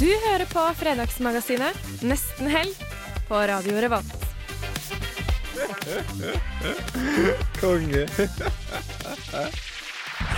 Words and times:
Du 0.00 0.08
hører 0.08 0.46
på 0.48 0.62
Fredagsmagasinet 0.80 1.76
Nesten 2.08 2.48
helg 2.48 2.72
på 3.28 3.36
Radio 3.50 3.76
Revolt. 3.84 4.22
Konge. 7.60 8.06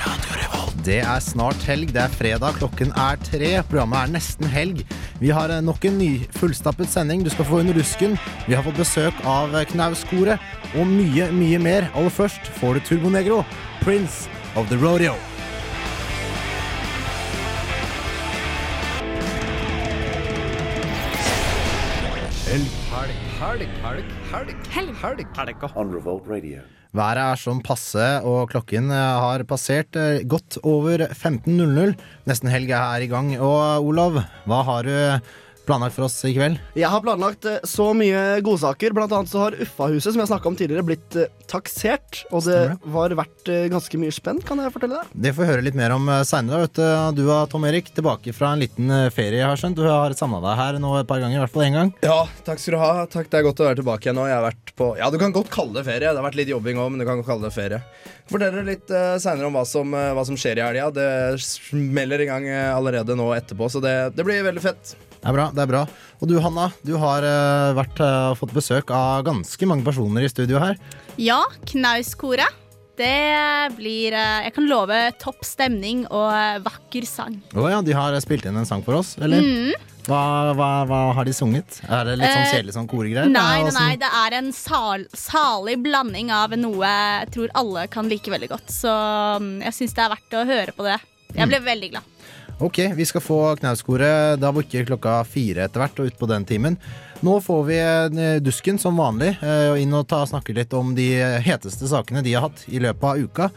Radio 0.03 0.41
Revolt. 0.41 0.75
Det 0.83 0.99
er 0.99 1.23
snart 1.23 1.63
helg. 1.69 1.93
Det 1.95 2.03
er 2.03 2.11
fredag, 2.11 2.59
klokken 2.59 2.91
er 2.99 3.23
tre. 3.23 3.53
Programmet 3.71 4.01
er 4.03 4.15
nesten 4.17 4.51
helg. 4.51 4.83
Vi 5.23 5.31
har 5.31 5.55
eh, 5.55 5.63
nok 5.63 5.87
en 5.87 5.99
ny 6.01 6.11
fullstappet 6.41 6.91
sending. 6.91 7.23
Du 7.23 7.31
skal 7.31 7.47
få 7.47 7.63
Under 7.63 7.79
rusken. 7.79 8.19
Vi 8.49 8.59
har 8.59 8.67
fått 8.67 8.83
besøk 8.83 9.15
av 9.23 9.55
eh, 9.55 9.69
Knauskoret 9.71 10.43
og 10.75 10.91
mye, 10.91 11.31
mye 11.31 11.63
mer. 11.63 11.87
Aller 11.95 12.11
først 12.11 12.51
får 12.59 12.81
du 12.81 12.89
Turbonegro, 12.89 13.45
Prince 13.85 14.27
of 14.59 14.67
the 14.75 14.81
Rodeo. 14.83 15.15
Helg, 23.43 23.73
helg, 23.83 24.11
helg, 24.31 24.53
helg. 24.71 24.95
Helg. 25.03 25.27
helg. 25.35 25.65
On 25.75 25.91
Revolt 25.91 26.29
Radio. 26.31 26.63
Været 26.95 27.19
er 27.23 27.39
som 27.41 27.63
passe, 27.65 28.05
og 28.29 28.51
klokken 28.53 28.91
eh, 28.93 29.21
har 29.25 29.43
passert 29.49 29.97
eh, 29.97 30.21
godt 30.29 30.59
over 30.63 31.07
15.00. 31.09 31.95
Nesten 32.29 32.53
helg 32.53 32.71
er 32.77 33.03
i 33.03 33.09
gang. 33.11 33.33
Og 33.41 33.89
Olav, 33.89 34.21
hva 34.47 34.61
har 34.69 34.87
du 34.87 34.95
planlagt 35.67 35.95
for 35.97 36.07
oss 36.07 36.17
i 36.27 36.33
kveld? 36.35 36.59
Jeg 36.79 36.91
har 36.91 37.03
planlagt 37.05 37.47
eh, 37.49 37.61
så 37.69 37.91
mye 37.97 38.41
godsaker. 38.45 38.95
Blant 38.97 39.13
annet 39.15 39.31
så 39.31 39.45
har 39.45 39.57
Uffa-huset, 39.63 40.13
som 40.13 40.23
jeg 40.23 40.31
snakka 40.31 40.51
om 40.51 40.59
tidligere, 40.59 40.87
blitt 40.87 41.19
eh, 41.19 41.31
taksert. 41.51 42.23
Og 42.35 42.45
det 42.47 42.59
var 42.95 43.15
verdt 43.19 43.51
eh, 43.53 43.69
ganske 43.73 44.01
mye 44.01 44.15
spenn, 44.15 44.43
kan 44.47 44.61
jeg 44.63 44.75
fortelle 44.75 45.01
deg. 45.01 45.13
Det 45.27 45.35
får 45.37 45.45
vi 45.45 45.51
høre 45.53 45.67
litt 45.67 45.79
mer 45.79 45.95
om 45.97 46.11
seinere. 46.29 46.69
Du 47.17 47.23
og 47.25 47.51
Tom 47.53 47.67
Erik, 47.69 47.93
tilbake 47.95 48.35
fra 48.37 48.53
en 48.55 48.63
liten 48.63 48.91
ferie, 49.15 49.43
har 49.45 49.61
skjønt. 49.61 49.79
Du 49.79 49.87
har 49.87 50.17
samla 50.19 50.43
deg 50.45 50.59
her 50.61 50.81
nå 50.83 50.95
et 51.01 51.11
par 51.11 51.23
ganger, 51.23 51.39
i 51.39 51.43
hvert 51.45 51.55
fall 51.55 51.67
én 51.69 51.79
gang. 51.79 51.93
Ja, 52.05 52.19
takk 52.47 52.63
skal 52.63 52.77
du 52.77 52.83
ha. 52.83 52.93
Takk, 53.13 53.31
Det 53.31 53.41
er 53.41 53.47
godt 53.47 53.63
å 53.63 53.69
være 53.69 53.81
tilbake 53.83 54.09
igjen 54.09 54.19
nå. 54.19 54.27
Jeg 54.31 54.39
har 54.39 54.49
vært 54.49 54.75
på 54.79 54.93
Ja, 54.99 55.13
du 55.13 55.19
kan 55.21 55.35
godt 55.35 55.53
kalle 55.53 55.79
det 55.79 55.87
ferie. 55.89 56.09
Det 56.09 56.19
har 56.19 56.27
vært 56.27 56.41
litt 56.41 56.53
jobbing 56.53 56.81
òg, 56.83 56.93
men 56.93 57.03
du 57.03 57.09
kan 57.09 57.21
godt 57.21 57.31
kalle 57.31 57.49
det 57.49 57.55
ferie. 57.55 57.83
Forteller 58.33 58.67
litt 58.67 58.91
uh, 58.95 59.19
seinere 59.21 59.49
om 59.49 59.57
hva 59.57 59.65
som, 59.69 59.93
hva 59.93 60.27
som 60.27 60.39
skjer 60.39 60.61
i 60.61 60.65
helga. 60.65 60.91
Det 60.95 61.09
smeller 61.45 62.25
i 62.25 62.29
gang 62.31 62.49
allerede 62.51 63.17
nå 63.19 63.33
etterpå, 63.37 63.71
så 63.73 63.83
det, 63.85 63.97
det 64.17 64.27
blir 64.27 64.45
veldig 64.47 64.65
fett. 64.65 64.95
Det 65.23 65.31
er 65.31 65.37
bra. 65.37 65.45
det 65.55 65.63
er 65.63 65.71
bra 65.71 65.83
Og 66.19 66.27
du 66.27 66.35
Hanna, 66.43 66.67
du 66.83 66.97
har 66.99 67.23
uh, 67.23 67.77
vært, 67.79 68.01
uh, 68.03 68.33
fått 68.39 68.55
besøk 68.57 68.91
av 68.91 69.23
ganske 69.29 69.69
mange 69.71 69.87
personer 69.87 70.27
i 70.27 70.31
studio 70.33 70.59
her. 70.63 70.75
Ja, 71.21 71.45
Knauskoret. 71.71 72.59
Det 72.99 73.73
blir 73.79 74.13
uh, 74.13 74.43
Jeg 74.45 74.53
kan 74.57 74.67
love 74.69 74.99
topp 75.23 75.47
stemning 75.47 76.05
og 76.11 76.29
eh, 76.35 76.59
vakker 76.63 77.07
sang. 77.09 77.39
Å 77.57 77.71
ja, 77.71 77.81
de 77.85 77.95
har 77.97 78.19
spilt 78.21 78.45
inn 78.49 78.59
en 78.61 78.69
sang 78.69 78.85
for 78.85 78.99
oss, 78.99 79.15
eller? 79.23 79.41
Mm. 79.41 79.89
Hva, 80.03 80.21
hva, 80.59 80.69
hva 80.91 81.01
har 81.17 81.27
de 81.29 81.33
sunget? 81.35 81.79
Er 81.87 82.09
det 82.09 82.19
litt 82.19 82.27
sånn 82.27 82.43
Eh, 82.43 82.53
kjedelig 82.57 82.75
sånn 82.75 82.91
koregreier? 82.91 83.31
Nei, 83.31 83.63
nei, 83.63 83.75
nei, 83.77 83.93
det 84.03 84.11
er 84.19 84.37
en 84.41 84.51
sal, 84.57 85.07
salig 85.15 85.79
blanding 85.83 86.33
av 86.35 86.57
noe 86.59 86.91
jeg 86.91 87.31
tror 87.37 87.55
alle 87.63 87.87
kan 87.93 88.11
like 88.11 88.33
veldig 88.35 88.51
godt. 88.51 88.73
Så 88.75 88.91
mm, 88.91 89.55
jeg 89.69 89.79
syns 89.79 89.97
det 89.97 90.05
er 90.05 90.15
verdt 90.17 90.39
å 90.41 90.47
høre 90.49 90.77
på 90.77 90.89
det. 90.91 90.99
Jeg 91.33 91.49
ble 91.49 91.63
veldig 91.65 91.95
glad. 91.95 92.12
Ok, 92.63 92.79
vi 92.95 93.05
skal 93.07 93.21
få 93.21 93.57
Knauskoret. 93.57 94.39
Da 94.39 94.53
bukker 94.55 94.85
klokka 94.87 95.17
fire 95.27 95.65
etter 95.67 95.83
hvert 95.83 95.97
og 95.99 96.07
ut 96.07 96.19
på 96.21 96.29
den 96.31 96.45
timen. 96.47 96.77
Nå 97.27 97.41
får 97.43 97.65
vi 97.67 97.79
eh, 97.83 98.37
Dusken 98.39 98.79
som 98.79 99.01
vanlig, 99.03 99.33
eh, 99.43 99.75
inn 99.83 99.95
og 99.99 100.07
ta, 100.11 100.21
snakke 100.31 100.55
litt 100.55 100.75
om 100.79 100.93
de 100.95 101.09
heteste 101.43 101.91
sakene 101.91 102.23
de 102.23 102.37
har 102.37 102.47
hatt 102.47 102.63
i 102.71 102.79
løpet 102.83 103.09
av 103.09 103.19
uka. 103.19 103.51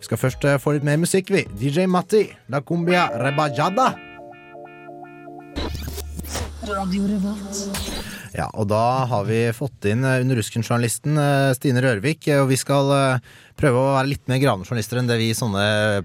Vi 0.00 0.08
skal 0.08 0.20
først 0.22 0.48
eh, 0.48 0.56
få 0.62 0.72
litt 0.72 0.88
mer 0.88 0.96
musikk, 1.02 1.34
vi. 1.36 1.44
DJ 1.52 1.84
Matti, 1.84 2.22
La 2.48 2.62
Cumbia 2.64 3.10
Rebajada. 3.20 3.90
Ja, 8.36 8.50
og 8.52 8.66
da 8.68 9.06
har 9.08 9.24
vi 9.24 9.38
fått 9.56 9.86
inn 9.88 10.04
eh, 10.04 10.20
under 10.20 10.36
Rusken-journalisten 10.36 11.16
eh, 11.16 11.54
Stine 11.56 11.80
Rørvik, 11.80 12.26
eh, 12.28 12.42
og 12.42 12.50
vi 12.50 12.58
skal 12.60 12.90
prøve 13.56 13.80
å 13.80 13.94
være 13.94 14.10
litt 14.10 14.26
mer 14.28 14.42
gravende 14.42 14.68
journalister 14.68 15.00
enn 15.00 15.08
det 15.08 15.16
vi 15.16 15.30
sånne 15.36 15.62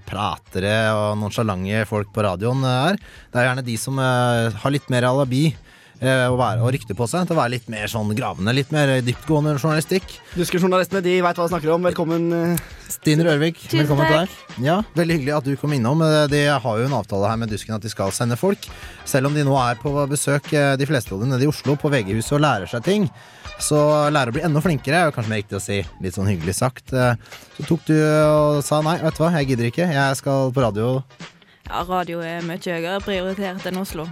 pratere 0.07 0.75
og 0.95 1.19
nonsjalante 1.19 1.83
folk 1.89 2.13
på 2.15 2.23
radioen 2.23 2.63
er. 2.63 3.01
Det 3.33 3.41
er 3.41 3.49
gjerne 3.49 3.65
de 3.67 3.75
som 3.81 3.99
har 3.99 4.71
litt 4.71 4.87
mer 4.93 5.09
alibi 5.09 5.49
eh, 6.01 6.25
og, 6.27 6.37
være, 6.41 6.61
å 6.65 6.71
rykte 6.73 6.95
på 6.97 7.07
seg 7.09 7.27
til 7.29 7.37
å 7.37 7.39
være 7.39 7.53
litt 7.55 7.69
mer 7.71 7.87
sånn 7.91 8.11
gravende, 8.17 8.53
litt 8.57 8.71
mer 8.73 8.97
dyptgående 9.05 9.53
journalistikk. 9.61 10.17
Duskerjournalistene 10.35 11.01
de 11.05 11.15
veit 11.23 11.37
hva 11.39 11.45
de 11.47 11.53
snakker 11.53 11.73
om. 11.75 11.85
Velkommen. 11.89 12.27
eh. 12.33 12.69
Stine 12.91 13.23
Rørvik, 13.23 13.55
Tusen 13.69 13.79
velkommen 13.85 14.09
til 14.09 14.17
deg. 14.19 14.63
Ja, 14.65 14.81
Veldig 14.97 15.15
hyggelig 15.15 15.35
at 15.37 15.45
du 15.47 15.53
kom 15.61 15.71
innom. 15.77 16.01
Eh, 16.03 16.25
De 16.27 16.41
har 16.51 16.79
jo 16.81 16.85
en 16.89 16.97
avtale 16.97 17.29
her 17.31 17.37
med 17.39 17.49
Dusken 17.53 17.75
at 17.77 17.81
de 17.85 17.89
skal 17.93 18.11
sende 18.11 18.35
folk. 18.37 18.67
Selv 19.07 19.29
om 19.31 19.33
de 19.37 19.45
nå 19.47 19.55
er 19.61 19.79
på 19.79 19.93
besøk, 20.11 20.49
de 20.51 20.85
fleste 20.89 21.13
av 21.15 21.21
dem 21.23 21.31
nede 21.31 21.47
i 21.47 21.51
Oslo, 21.51 21.77
på 21.79 21.89
VG-huset 21.93 22.35
og 22.37 22.43
lærer 22.43 22.67
seg 22.67 22.83
ting. 22.83 23.07
Så 23.61 23.77
lærer 24.11 24.31
å 24.31 24.35
bli 24.35 24.41
enda 24.43 24.59
flinkere, 24.63 25.05
er 25.07 25.11
kanskje 25.15 25.29
mer 25.29 25.41
riktig 25.43 25.57
å 25.59 25.61
si. 25.63 25.79
Litt 26.01 26.15
sånn 26.17 26.27
hyggelig 26.27 26.55
sagt. 26.57 26.89
Så 26.89 27.65
tok 27.69 27.83
du 27.85 27.93
og 28.01 28.63
sa 28.65 28.81
nei, 28.81 28.97
vet 29.03 29.13
du 29.17 29.21
hva, 29.23 29.31
jeg 29.37 29.51
gidder 29.53 29.69
ikke. 29.69 29.87
Jeg 29.93 30.17
skal 30.17 30.51
på 30.55 30.63
radio. 30.65 31.03
Ja, 31.71 31.85
radio 31.87 32.19
er 32.19 32.41
mye 32.43 32.59
høyere 32.59 32.97
prioritert 32.99 33.63
enn 33.69 33.77
Oslo. 33.79 34.03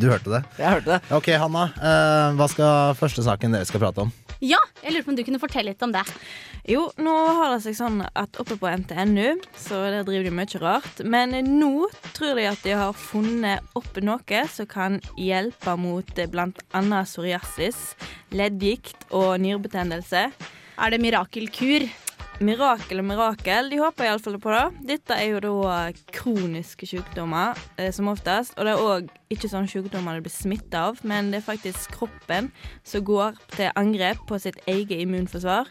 Du 0.00 0.06
hørte 0.08 0.30
det. 0.32 0.38
Jeg 0.56 0.70
hørte 0.78 0.94
det. 0.94 1.00
Ok, 1.12 1.26
Hanna. 1.36 1.66
eh, 1.76 2.30
Hva 2.38 2.46
skal 2.48 2.94
første 2.96 3.20
saken 3.26 3.52
dere 3.52 3.66
skal 3.68 3.82
prate 3.82 4.06
om? 4.06 4.12
Ja, 4.40 4.56
jeg 4.82 4.92
lurer 4.94 5.04
på 5.04 5.12
om 5.12 5.16
du 5.18 5.22
kunne 5.24 5.40
fortelle 5.40 5.70
litt 5.74 5.82
om 5.84 5.92
det. 5.92 6.02
Jo, 6.68 6.86
nå 6.96 7.12
har 7.36 7.52
det 7.54 7.60
seg 7.66 7.76
sånn 7.76 8.00
at 8.16 8.36
oppe 8.40 8.56
på 8.60 8.68
NTNU 8.72 9.36
så 9.56 9.82
der 9.92 10.04
driver 10.08 10.24
de 10.24 10.32
mye 10.32 10.60
rart. 10.62 11.04
Men 11.04 11.36
nå 11.60 11.90
tror 12.16 12.40
de 12.40 12.46
at 12.48 12.64
de 12.64 12.72
har 12.80 12.96
funnet 12.96 13.60
opp 13.76 14.00
noe 14.00 14.42
som 14.52 14.66
kan 14.66 14.96
hjelpe 15.20 15.76
mot 15.80 16.08
bl.a. 16.14 16.26
blant 16.32 16.64
annet 16.72 17.04
psoriasis, 17.08 17.94
leddgikt 18.32 19.06
og 19.12 19.36
nyrebetennelse. 19.44 20.30
Er 20.80 20.90
det 20.90 21.00
mirakelkur? 21.04 21.84
Mirakel 22.42 22.98
og 22.98 23.06
mirakel, 23.06 23.68
de 23.70 23.78
håper 23.78 24.08
iallfall 24.08 24.36
på 24.42 24.50
det. 24.50 24.62
Dette 24.88 25.14
er 25.22 25.28
jo 25.36 25.40
da 25.44 25.76
kroniske 26.12 26.86
sykdommer 26.90 27.54
eh, 27.78 27.92
som 27.94 28.08
oftest. 28.10 28.56
Og 28.58 28.66
det 28.66 28.72
er 28.74 28.82
òg 28.82 29.12
ikke 29.32 29.50
sånne 29.52 29.70
sykdommer 29.70 30.18
det 30.18 30.24
blir 30.26 30.34
smitta 30.34 30.88
av, 30.90 30.98
men 31.06 31.30
det 31.30 31.40
er 31.40 31.46
faktisk 31.46 31.94
kroppen 31.94 32.50
som 32.86 33.04
går 33.06 33.38
til 33.54 33.70
angrep 33.78 34.24
på 34.28 34.40
sitt 34.42 34.58
eget 34.66 34.98
immunforsvar. 35.04 35.70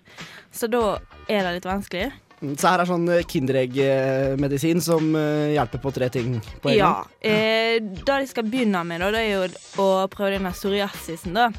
Så 0.55 0.71
da 0.71 0.83
er 1.27 1.43
det 1.49 1.57
litt 1.59 1.67
vanskelig. 1.67 2.09
Så 2.43 2.67
her 2.71 2.81
er 2.83 2.89
sånn 2.89 3.05
eh, 3.11 3.21
Kinderegg-medisin 3.27 4.81
som 4.83 5.13
eh, 5.19 5.53
hjelper 5.57 5.83
på 5.83 5.91
tre 5.95 6.09
ting 6.15 6.39
på 6.63 6.71
en 6.71 6.77
Ja. 6.79 6.93
gang. 7.03 7.13
Eh, 7.27 7.77
det 7.83 8.07
de 8.07 8.27
skal 8.31 8.47
begynne 8.47 8.81
med, 8.87 9.03
da, 9.03 9.11
det 9.15 9.21
er 9.27 9.33
jo 9.35 9.83
å 9.83 10.07
prøve 10.11 10.37
denne 10.37 10.51
psoriasisen, 10.55 11.35
da. 11.35 11.49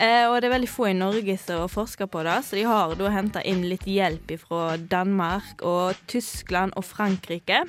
Eh, 0.00 0.24
og 0.26 0.40
det 0.40 0.48
er 0.48 0.54
veldig 0.56 0.70
få 0.72 0.88
i 0.90 0.94
Norge 0.96 1.36
som 1.38 1.68
forsker 1.70 2.08
på 2.10 2.22
det, 2.26 2.38
så 2.46 2.56
de 2.58 2.64
har 2.66 2.94
da 2.98 3.10
henta 3.12 3.42
inn 3.46 3.62
litt 3.68 3.84
hjelp 3.86 4.32
fra 4.40 4.76
Danmark 4.80 5.62
og 5.68 5.98
Tyskland 6.10 6.72
og 6.80 6.86
Frankrike. 6.88 7.62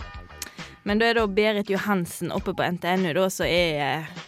Men 0.84 1.00
da 1.00 1.08
er 1.12 1.20
da 1.20 1.28
Berit 1.28 1.70
Johansen 1.72 2.32
oppe 2.36 2.56
på 2.58 2.66
NTNU 2.78 3.12
da, 3.16 3.28
som 3.32 3.46
er 3.48 3.84
eh, 4.00 4.24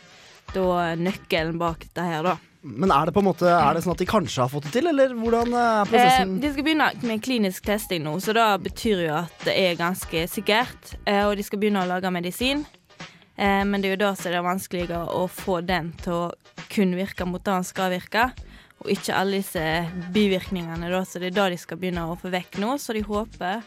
da 0.53 0.67
nøkkelen 0.99 1.57
bak 1.59 1.81
dette 1.87 2.03
her, 2.05 2.21
da. 2.27 2.35
Men 2.65 2.89
er 2.89 3.05
det 3.05 3.13
på 3.13 3.21
en 3.21 3.27
måte 3.27 3.45
Er 3.45 3.75
det 3.77 3.83
sånn 3.85 3.93
at 3.93 3.99
de 4.01 4.07
kanskje 4.09 4.41
har 4.41 4.49
fått 4.49 4.63
det 4.65 4.71
til, 4.73 4.87
eller 4.89 5.11
hvordan 5.13 5.51
er 5.53 5.83
Eh, 5.83 5.89
prosessen? 5.91 6.31
de 6.41 6.49
skal 6.55 6.65
begynne 6.65 6.87
med 7.05 7.21
klinisk 7.21 7.67
testing 7.67 8.01
nå, 8.07 8.15
så 8.23 8.33
det 8.33 8.45
betyr 8.69 9.03
jo 9.05 9.11
at 9.19 9.43
det 9.45 9.53
er 9.67 9.77
ganske 9.77 10.23
sikkert. 10.31 10.95
Eh, 11.05 11.23
og 11.27 11.35
de 11.37 11.45
skal 11.45 11.61
begynne 11.61 11.83
å 11.85 11.89
lage 11.91 12.09
medisin. 12.13 12.65
Eh, 13.37 13.61
men 13.69 13.81
det 13.83 13.91
er 13.91 13.95
jo 13.97 14.01
da 14.07 14.13
som 14.17 14.31
det 14.33 14.39
er 14.39 14.47
vanskeligere 14.47 15.03
å 15.13 15.27
få 15.29 15.59
den 15.67 15.91
til 16.01 16.13
å 16.17 16.25
kun 16.71 16.95
virke 16.97 17.27
mot 17.27 17.43
det 17.43 17.57
han 17.57 17.67
skal 17.67 17.93
virke. 17.95 18.29
Og 18.83 18.91
ikke 18.91 19.15
alle 19.15 19.39
disse 19.39 19.63
bivirkningene, 20.13 20.91
da, 20.91 21.01
så 21.07 21.21
det 21.21 21.31
er 21.31 21.37
da 21.37 21.49
de 21.51 21.59
skal 21.59 21.79
begynne 21.79 22.05
å 22.09 22.17
få 22.19 22.31
vekk 22.33 22.59
nå. 22.61 22.75
Så 22.81 22.95
de 22.97 23.05
håper 23.07 23.63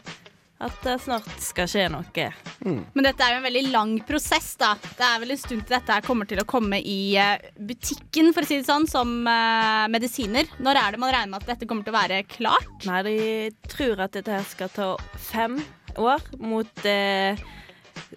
at 0.59 0.81
det 0.83 0.97
snart 0.99 1.27
skal 1.39 1.69
skje 1.71 1.85
noe. 1.91 2.25
Men 2.67 3.05
dette 3.05 3.23
er 3.23 3.33
jo 3.33 3.39
en 3.39 3.47
veldig 3.47 3.63
lang 3.71 3.93
prosess, 4.07 4.51
da. 4.59 4.73
Det 4.75 5.05
er 5.07 5.21
vel 5.23 5.33
en 5.33 5.39
stund 5.39 5.63
til 5.63 5.75
dette 5.77 5.99
kommer 6.05 6.27
til 6.27 6.41
å 6.41 6.47
komme 6.49 6.81
i 6.83 7.15
eh, 7.19 7.45
butikken, 7.55 8.33
for 8.35 8.43
å 8.43 8.49
si 8.49 8.59
det 8.59 8.67
sånn, 8.67 8.87
som 8.89 9.13
uh, 9.23 9.87
medisiner. 9.91 10.51
Når 10.59 10.81
er 10.81 10.95
det 10.95 11.01
man 11.01 11.13
regner 11.15 11.31
med 11.31 11.39
at 11.45 11.53
dette 11.53 11.69
kommer 11.69 11.87
til 11.87 11.95
å 11.95 11.99
være 11.99 12.25
klart? 12.27 12.87
Nei, 12.89 13.01
de 13.07 13.17
tror 13.71 14.03
at 14.03 14.17
dette 14.19 14.35
her 14.35 14.47
skal 14.51 14.73
ta 14.75 14.91
fem 15.29 15.57
år 15.99 16.27
mot 16.43 16.85
eh, 16.87 17.39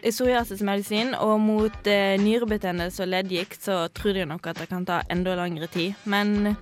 psoriasismedisin, 0.00 1.14
og 1.20 1.40
mot 1.40 1.90
eh, 1.90 2.16
nyrebetennelse 2.20 3.04
og 3.04 3.12
leddgikt 3.12 3.68
så 3.68 3.84
tror 3.94 4.16
de 4.16 4.28
nok 4.28 4.46
at 4.50 4.62
det 4.62 4.70
kan 4.70 4.86
ta 4.88 5.02
enda 5.12 5.36
lengre 5.38 5.68
tid. 5.72 5.98
Men 6.04 6.54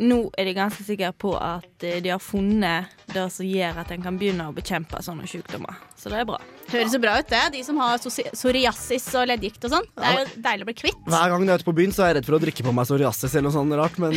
nå 0.00 0.20
er 0.38 0.48
de 0.48 0.56
ganske 0.56 0.84
sikre 0.84 1.12
på 1.12 1.34
at 1.36 1.84
eh, 1.86 2.00
de 2.02 2.12
har 2.14 2.22
funnet 2.22 2.90
det 3.14 3.28
som 3.32 3.46
gjør 3.46 3.82
at 3.82 3.92
en 3.94 4.02
kan 4.02 4.18
begynne 4.18 4.48
å 4.48 4.56
bekjempe 4.56 5.02
sånne 5.04 5.28
sykdommer. 5.30 5.89
Så 6.00 6.08
det 6.08 6.16
er 6.22 6.26
bra. 6.28 6.38
Høres 6.70 6.92
så 6.94 7.00
bra 7.02 7.16
ut, 7.20 7.26
det. 7.28 7.40
De 7.52 7.60
som 7.66 7.76
har 7.82 7.98
psoriasis 8.00 9.06
og 9.18 9.26
leddgikt 9.28 9.64
og 9.66 9.72
sånn. 9.74 9.88
Det 9.98 10.06
er 10.06 10.14
jo 10.20 10.42
deilig 10.46 10.64
å 10.64 10.68
bli 10.70 10.74
kvitt. 10.78 11.00
Hver 11.10 11.32
gang 11.32 11.42
jeg 11.44 11.52
er 11.52 11.60
ute 11.60 11.66
på 11.66 11.74
byen, 11.76 11.92
så 11.92 12.04
er 12.04 12.12
jeg 12.12 12.16
redd 12.20 12.28
for 12.30 12.36
å 12.38 12.40
drikke 12.44 12.64
på 12.64 12.72
meg 12.76 12.86
psoriasis 12.88 13.34
eller 13.34 13.46
noe 13.48 13.56
sånt 13.56 13.76
rart, 13.76 13.98
men 14.00 14.16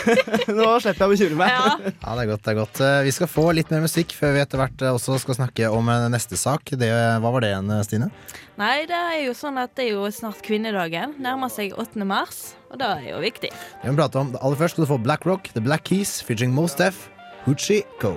nå 0.58 0.68
slipper 0.84 1.00
jeg 1.00 1.08
å 1.08 1.12
bekymre 1.14 1.38
meg. 1.40 1.54
Ja. 1.54 1.92
Ja, 2.04 2.14
det 2.14 2.24
er 2.26 2.30
godt. 2.30 2.44
det 2.46 2.52
er 2.54 2.58
godt 2.60 2.80
Eh, 2.84 3.02
Vi 3.06 3.12
skal 3.16 3.30
få 3.30 3.44
litt 3.56 3.70
mer 3.72 3.82
musikk 3.84 4.14
før 4.16 4.34
vi 4.36 4.42
etter 4.44 4.60
hvert 4.60 4.82
eh, 4.84 4.94
også 4.94 5.18
skal 5.22 5.38
snakke 5.38 5.70
om 5.74 5.88
eh, 5.92 6.06
neste 6.12 6.38
sak. 6.38 6.74
Det, 6.78 6.90
hva 7.24 7.32
var 7.34 7.44
det 7.44 7.52
igjen, 7.54 7.72
Stine? 7.86 8.10
Nei, 8.60 8.84
det 8.90 8.98
er 8.98 9.20
jo 9.24 9.34
sånn 9.38 9.58
at 9.62 9.74
det 9.78 9.88
er 9.88 9.94
jo 9.96 10.06
snart 10.14 10.42
kvinnedagen. 10.46 11.16
Nærmer 11.24 11.50
seg 11.52 11.74
8. 11.74 12.04
mars, 12.06 12.42
og 12.70 12.78
det 12.82 12.90
er 13.00 13.08
jo 13.14 13.22
viktig. 13.24 13.50
Det 13.82 13.90
vi 13.90 13.96
prater 13.98 14.22
om. 14.22 14.34
Aller 14.40 14.60
først 14.60 14.76
skal 14.76 14.86
du 14.86 14.92
få 14.92 15.00
Black 15.02 15.26
Rock, 15.26 15.50
The 15.56 15.64
Black 15.64 15.86
Keys, 15.90 16.20
featuring 16.22 16.54
Mos 16.54 16.76
Def, 16.78 17.08
Hoochie 17.48 17.82
Go. 18.02 18.14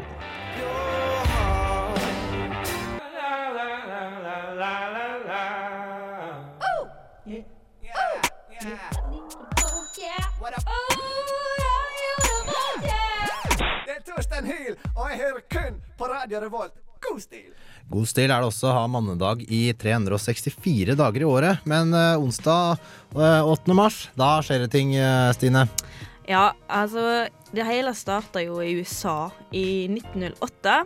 På 15.97 16.07
Radio 16.09 16.39
Revolt. 16.39 16.73
God 17.01 17.21
stil! 17.21 17.53
God 17.89 18.07
stil 18.09 18.31
er 18.31 18.41
det 18.41 18.49
også 18.49 18.69
å 18.69 18.75
ha 18.75 18.88
mannedag 18.91 19.44
i 19.47 19.67
364 19.77 20.95
dager 20.97 21.23
i 21.23 21.27
året. 21.27 21.63
Men 21.69 21.94
eh, 21.95 22.19
onsdag 22.21 22.77
eh, 23.15 23.47
8. 23.47 23.77
mars, 23.77 24.01
da 24.17 24.38
skjer 24.45 24.65
det 24.65 24.71
ting, 24.73 24.94
eh, 24.97 25.29
Stine. 25.38 25.67
Ja, 26.27 26.51
altså 26.67 27.27
Det 27.55 27.63
hele 27.63 27.94
starta 27.95 28.41
jo 28.44 28.59
i 28.59 28.73
USA 28.81 29.29
i 29.55 29.88
1908. 29.88 30.81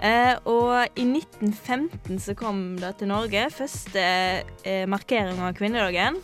Eh, 0.00 0.36
og 0.48 0.96
i 0.96 1.04
1915 1.04 2.20
så 2.22 2.36
kom 2.38 2.78
det 2.80 2.94
til 3.00 3.10
Norge 3.10 3.48
første 3.52 4.04
eh, 4.64 4.86
markering 4.88 5.42
av 5.42 5.56
kvinnedagen. 5.58 6.20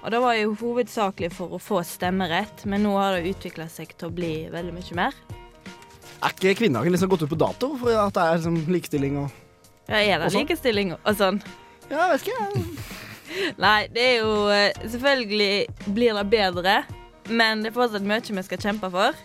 Og 0.00 0.12
det 0.12 0.20
var 0.22 0.36
jo 0.38 0.54
hovedsakelig 0.60 1.32
for 1.34 1.56
å 1.56 1.60
få 1.60 1.82
stemmerett, 1.84 2.64
men 2.68 2.84
nå 2.86 2.94
har 2.96 3.16
det 3.16 3.32
utvikla 3.34 3.66
seg 3.72 3.96
til 3.96 4.08
å 4.08 4.14
bli 4.14 4.34
veldig 4.52 4.76
mye 4.76 4.96
mer. 5.00 5.16
Er 6.20 6.34
ikke 6.34 6.54
kvinnedagen 6.58 6.92
liksom 6.92 7.08
gått 7.12 7.22
ut 7.24 7.32
på 7.32 7.38
dato 7.40 7.70
for 7.80 7.96
at 7.96 8.12
det 8.16 8.24
er 8.26 8.40
liksom 8.40 8.58
likestilling 8.74 9.14
og 9.22 9.30
Ja, 9.88 9.96
er 10.00 10.18
det 10.20 10.26
Og 10.26 10.32
sånn? 10.34 10.42
likestilling 10.44 10.92
og 10.98 11.14
sånn? 11.16 11.40
Ja, 11.90 12.06
jeg 12.06 12.10
vet 12.12 12.28
ikke. 12.28 12.64
Nei, 13.64 13.78
det 13.94 14.04
er 14.04 14.16
jo 14.20 14.34
eh, 14.52 14.84
Selvfølgelig 14.84 15.94
blir 15.96 16.18
det 16.18 16.26
bedre, 16.30 16.76
men 17.30 17.64
det 17.64 17.72
er 17.72 17.76
fortsatt 17.78 18.06
mye 18.06 18.20
vi 18.36 18.44
skal 18.46 18.60
kjempe 18.62 18.90
for. 18.92 19.16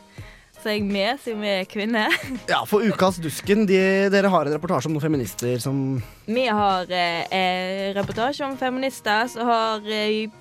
Så 0.61 0.71
jeg 0.71 0.81
er 0.81 0.87
med, 0.89 1.19
siden 1.21 1.43
vi 1.43 1.51
er 1.59 1.67
kvinner. 1.69 2.15
Ja, 2.49 2.63
for 2.65 2.81
Ukas 2.81 3.19
Dusken, 3.21 3.67
de, 3.69 3.77
dere 4.13 4.31
har 4.33 4.47
en 4.47 4.55
reportasje 4.55 4.89
om 4.89 4.95
noen 4.95 5.03
feminister 5.03 5.59
som 5.61 5.99
Vi 6.25 6.47
har 6.47 6.89
eh, 6.89 7.27
eh, 7.29 7.91
reportasje 7.97 8.47
om 8.47 8.55
feminister 8.57 9.27
som 9.35 9.45
har 9.51 9.85
eh, 9.85 10.31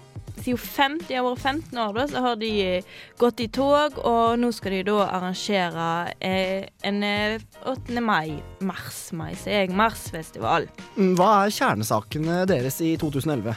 siden 0.45 0.61
50, 0.61 1.07
de 1.09 1.17
har 1.19 1.27
vært 1.27 1.43
15 1.43 1.81
år, 1.85 1.93
da, 1.97 2.07
så 2.11 2.23
har 2.25 2.39
de 2.41 2.51
eh, 2.63 2.89
gått 3.21 3.43
i 3.45 3.49
tog, 3.53 3.99
og 4.05 4.39
nå 4.41 4.51
skal 4.55 4.77
de 4.77 4.83
da 4.89 4.99
arrangere 5.09 5.89
eh, 6.21 6.67
en 6.87 7.03
eh, 7.07 7.39
8. 7.65 8.01
mai, 8.05 8.37
mars-mai, 8.65 9.33
sier 9.41 9.65
jeg, 9.65 9.75
marsfestival. 9.77 10.69
Mm, 10.99 11.15
Hva 11.19 11.31
er 11.45 11.55
kjernesakene 11.59 12.43
deres 12.51 12.81
i 12.85 12.95
2011? 13.01 13.57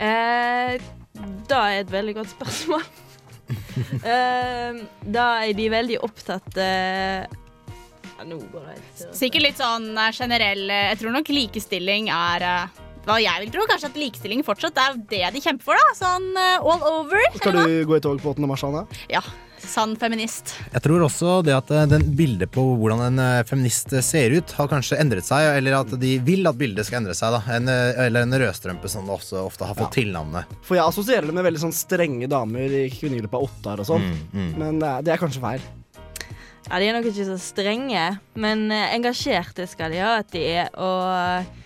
Eh, 0.00 0.80
da 1.50 1.62
er 1.70 1.82
et 1.84 1.92
veldig 1.92 2.16
godt 2.20 2.34
spørsmål. 2.34 2.84
eh, 4.06 4.82
da 5.10 5.26
er 5.42 5.54
de 5.58 5.70
veldig 5.72 5.96
opptatt 6.06 6.58
eh, 6.62 7.24
ja, 7.26 8.26
Nå 8.28 8.36
går 8.52 8.68
det 8.68 8.76
helt 8.76 9.16
Sikkert 9.18 9.42
litt 9.42 9.58
sånn 9.58 9.88
eh, 9.98 10.12
generell 10.14 10.70
eh, 10.70 10.84
Jeg 10.92 11.00
tror 11.00 11.16
nok 11.16 11.32
likestilling 11.34 12.12
er 12.14 12.46
eh, 12.46 12.78
hva 13.06 13.20
jeg 13.22 13.44
vil 13.44 13.52
tro. 13.54 13.66
Kanskje 13.70 13.92
at 13.92 14.00
likestilling 14.00 14.42
fortsatt 14.46 14.80
er 14.80 14.98
det 15.10 15.28
de 15.34 15.44
kjemper 15.44 15.70
for, 15.70 15.78
da. 15.78 15.94
Sånn 15.98 16.32
eh, 16.38 16.72
all 16.72 16.82
over. 16.90 17.22
Skal 17.38 17.60
du 17.60 17.78
gå 17.88 17.96
i 17.96 18.02
tog 18.04 18.20
på 18.22 18.34
8. 18.34 18.50
mars, 18.50 18.66
Anna? 18.66 18.84
Ja. 19.12 19.22
Sann 19.60 19.92
feminist. 20.00 20.54
Jeg 20.72 20.80
tror 20.86 21.02
også 21.04 21.34
det 21.44 21.52
at 21.52 21.68
eh, 21.74 21.84
den 21.90 22.06
bildet 22.16 22.48
på 22.54 22.62
hvordan 22.80 23.02
en 23.10 23.20
eh, 23.22 23.42
feminist 23.48 23.92
ser 24.06 24.32
ut, 24.32 24.54
har 24.56 24.70
kanskje 24.70 24.98
endret 25.02 25.26
seg, 25.28 25.50
eller 25.58 25.76
at 25.82 25.92
de 26.00 26.14
vil 26.24 26.48
at 26.48 26.56
bildet 26.60 26.88
skal 26.88 27.02
endre 27.02 27.16
seg. 27.16 27.36
da 27.36 27.56
en, 27.56 27.68
Eller 28.06 28.24
en 28.24 28.38
rødstrømpe, 28.44 28.88
som 28.90 29.08
det 29.08 29.16
også 29.18 29.44
ofte 29.44 29.68
har 29.68 29.76
fått 29.78 29.98
tilnavnet. 30.00 30.56
For 30.66 30.78
jeg 30.80 30.86
assosierer 30.86 31.28
det 31.28 31.36
med 31.36 31.46
veldig 31.48 31.64
sånn 31.66 31.76
strenge 31.76 32.30
damer 32.30 32.78
i 32.82 32.86
kvinnegruppa 32.94 33.42
Ottar 33.44 33.84
og 33.84 33.90
sånn. 33.92 34.08
Mm, 34.08 34.24
mm. 34.32 34.50
Men 34.64 34.82
det 35.04 35.12
er, 35.12 35.20
kanskje 35.20 35.44
feil. 35.44 35.68
Ja, 36.70 36.78
De 36.78 36.88
er 36.88 36.94
nok 36.96 37.08
ikke 37.10 37.28
så 37.28 37.36
strenge, 37.42 38.04
men 38.40 38.68
engasjerte 38.70 39.66
skal 39.68 39.92
de 39.92 40.04
ha 40.04 40.18
at 40.20 40.32
de 40.32 40.44
er. 40.62 40.70
Og 40.80 41.58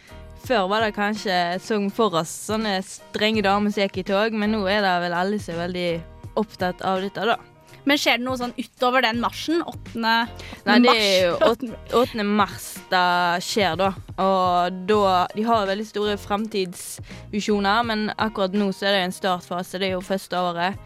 før 0.49 0.69
var 0.71 0.85
det 0.85 0.95
kanskje 0.97 1.39
sånn 1.65 1.91
for 1.95 2.15
oss 2.21 2.33
sånne 2.51 2.77
strenge 2.87 3.45
damer 3.45 3.73
som 3.75 3.85
gikk 3.85 4.03
i 4.03 4.07
tog, 4.13 4.37
men 4.37 4.55
nå 4.55 4.65
er 4.69 4.85
det 4.85 4.95
vel 5.07 5.17
alle 5.17 5.41
som 5.43 5.57
er 5.57 5.67
veldig 5.67 5.91
opptatt 6.41 6.83
av 6.85 7.03
dette, 7.05 7.27
da. 7.35 7.39
Men 7.85 8.01
skjer 8.01 8.17
det 8.17 8.25
noe 8.25 8.41
sånn 8.41 8.55
utover 8.57 9.05
den 9.05 9.21
marsjen? 9.21 9.61
8. 9.61 10.01
Nei, 10.01 10.77
det 10.87 10.95
er 10.95 11.27
jo 11.27 11.35
8. 11.45 11.69
8. 12.01 12.25
mars 12.25 12.71
det 12.89 13.05
skjer, 13.45 13.77
da. 13.81 13.91
Og 14.25 14.79
da 14.89 15.27
De 15.35 15.45
har 15.45 15.69
veldig 15.69 15.87
store 15.89 16.17
framtidsvisjoner, 16.21 17.85
men 17.91 18.07
akkurat 18.17 18.57
nå 18.57 18.71
så 18.73 18.89
er 18.89 18.97
det 18.97 19.05
en 19.05 19.17
startfase. 19.19 19.81
Det 19.81 19.91
er 19.91 19.97
jo 19.99 20.05
første 20.05 20.41
året. 20.41 20.81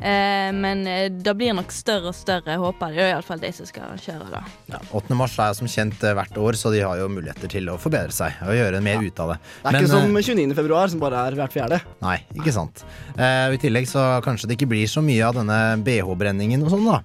Eh, 0.00 0.50
men 0.56 0.86
eh, 0.88 1.08
det 1.10 1.34
blir 1.36 1.54
nok 1.56 1.72
større 1.74 2.12
og 2.12 2.16
større, 2.16 2.56
håper 2.60 2.94
jeg. 2.94 2.96
Det 3.00 3.04
er 3.06 3.12
iallfall 3.16 3.42
de 3.42 3.50
som 3.56 3.68
skal 3.68 3.98
kjøre 4.00 4.28
det. 4.32 4.42
Ja, 4.72 4.80
8. 4.96 5.18
mars 5.18 5.36
er 5.42 5.56
som 5.58 5.70
kjent 5.70 6.04
eh, 6.06 6.14
hvert 6.16 6.40
år, 6.40 6.58
så 6.60 6.72
de 6.74 6.82
har 6.84 7.00
jo 7.00 7.10
muligheter 7.12 7.50
til 7.52 7.70
å 7.72 7.78
forbedre 7.80 8.14
seg 8.14 8.40
og 8.46 8.56
gjøre 8.56 8.82
mer 8.84 9.04
ut 9.04 9.22
av 9.24 9.34
det. 9.34 9.38
Det 9.60 9.72
er 9.72 9.80
ikke 9.80 9.90
eh, 9.90 9.94
som 9.94 10.20
29. 10.20 10.58
februar, 10.62 10.92
som 10.92 11.02
bare 11.02 11.24
er 11.28 11.38
hvert 11.40 11.56
fjerde. 11.56 11.80
Nei, 12.04 12.18
ikke 12.38 12.54
sant. 12.56 12.84
Eh, 13.16 13.56
I 13.56 13.62
tillegg 13.62 13.88
så 13.90 14.06
kanskje 14.24 14.50
det 14.50 14.58
ikke 14.60 14.70
blir 14.72 14.90
så 14.90 15.04
mye 15.04 15.26
av 15.26 15.40
denne 15.40 15.60
BH-brenningen 15.84 16.64
og 16.64 16.74
sånn, 16.76 16.86
da. 16.88 17.02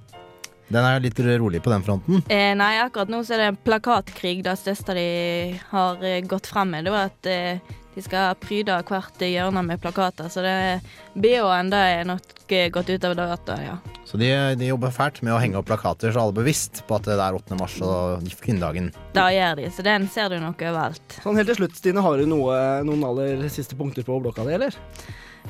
Den 0.65 0.81
er 0.81 1.03
litt 1.03 1.19
rolig 1.19 1.61
på 1.61 1.69
den 1.69 1.83
fronten. 1.85 2.23
Eh, 2.31 2.51
nei, 2.57 2.71
akkurat 2.81 3.11
nå 3.11 3.19
så 3.25 3.35
er 3.35 3.43
det 3.43 3.49
en 3.51 3.59
plakatkrig. 3.67 4.39
Det 4.45 4.55
største 4.57 4.95
de 4.97 5.09
har 5.69 6.01
eh, 6.01 6.23
gått 6.25 6.49
frem 6.49 6.73
med, 6.73 6.87
det 6.87 6.93
var 6.95 7.11
at 7.11 7.29
eh, 7.29 7.75
de 7.95 8.03
skal 8.03 8.35
pryde 8.39 8.75
hvert 8.89 9.21
hjørne 9.23 9.63
med 9.65 9.81
plakater. 9.81 10.27
Så 10.31 10.43
det 10.43 10.55
BH-en 11.15 11.71
er 11.73 12.07
nok 12.07 12.33
gått 12.45 12.89
ut 12.91 13.07
av 13.07 13.15
data, 13.17 13.57
ja. 13.63 13.75
Så 14.05 14.19
de, 14.21 14.29
de 14.59 14.67
jobber 14.69 14.93
fælt 14.93 15.21
med 15.25 15.33
å 15.33 15.39
henge 15.41 15.57
opp 15.57 15.69
plakater, 15.69 16.11
så 16.13 16.21
alle 16.21 16.35
er 16.35 16.41
bevisst 16.43 16.83
på 16.85 16.97
at 16.99 17.07
det 17.07 17.15
er 17.17 17.37
8. 17.39 17.57
mars 17.57 17.77
og 17.81 18.27
kvinnedagen. 18.43 18.91
Da 19.15 19.29
gjør 19.33 19.61
de, 19.63 19.69
så 19.73 19.85
den 19.87 20.05
ser 20.13 20.29
du 20.29 20.37
nok 20.43 20.61
overalt. 20.61 21.19
Sånn 21.23 21.39
helt 21.39 21.49
til 21.49 21.63
slutt, 21.63 21.79
Stine, 21.79 22.03
har 22.05 22.21
du 22.21 22.29
noe, 22.29 22.59
noen 22.85 23.07
aller 23.07 23.47
siste 23.53 23.77
punkter 23.79 24.05
på 24.05 24.19
blokka 24.21 24.45
di, 24.45 24.53
eller? 24.59 24.77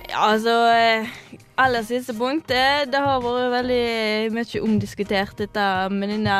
Ja, 0.09 0.29
altså 0.33 0.53
eh, 0.75 1.11
Aller 1.59 1.85
siste 1.87 2.11
punkt, 2.17 2.49
det, 2.51 2.91
det 2.91 2.99
har 2.99 3.21
vært 3.23 3.53
veldig 3.53 4.33
mye 4.35 4.63
omdiskutert, 4.63 5.37
dette 5.39 5.67
med 5.91 6.11
denne 6.11 6.39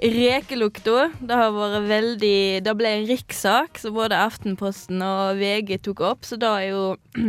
rekelukta. 0.00 1.10
Det 1.20 1.36
har 1.36 1.52
vært 1.54 1.86
veldig 1.88 2.38
Det 2.64 2.74
ble 2.78 2.92
en 2.96 3.06
rikssak 3.08 3.80
som 3.80 3.94
både 3.96 4.18
Aftenposten 4.18 5.02
og 5.04 5.40
VG 5.40 5.76
tok 5.84 6.02
opp, 6.08 6.24
så 6.28 6.38
da 6.40 6.54
er 6.60 6.72
jo 6.72 6.84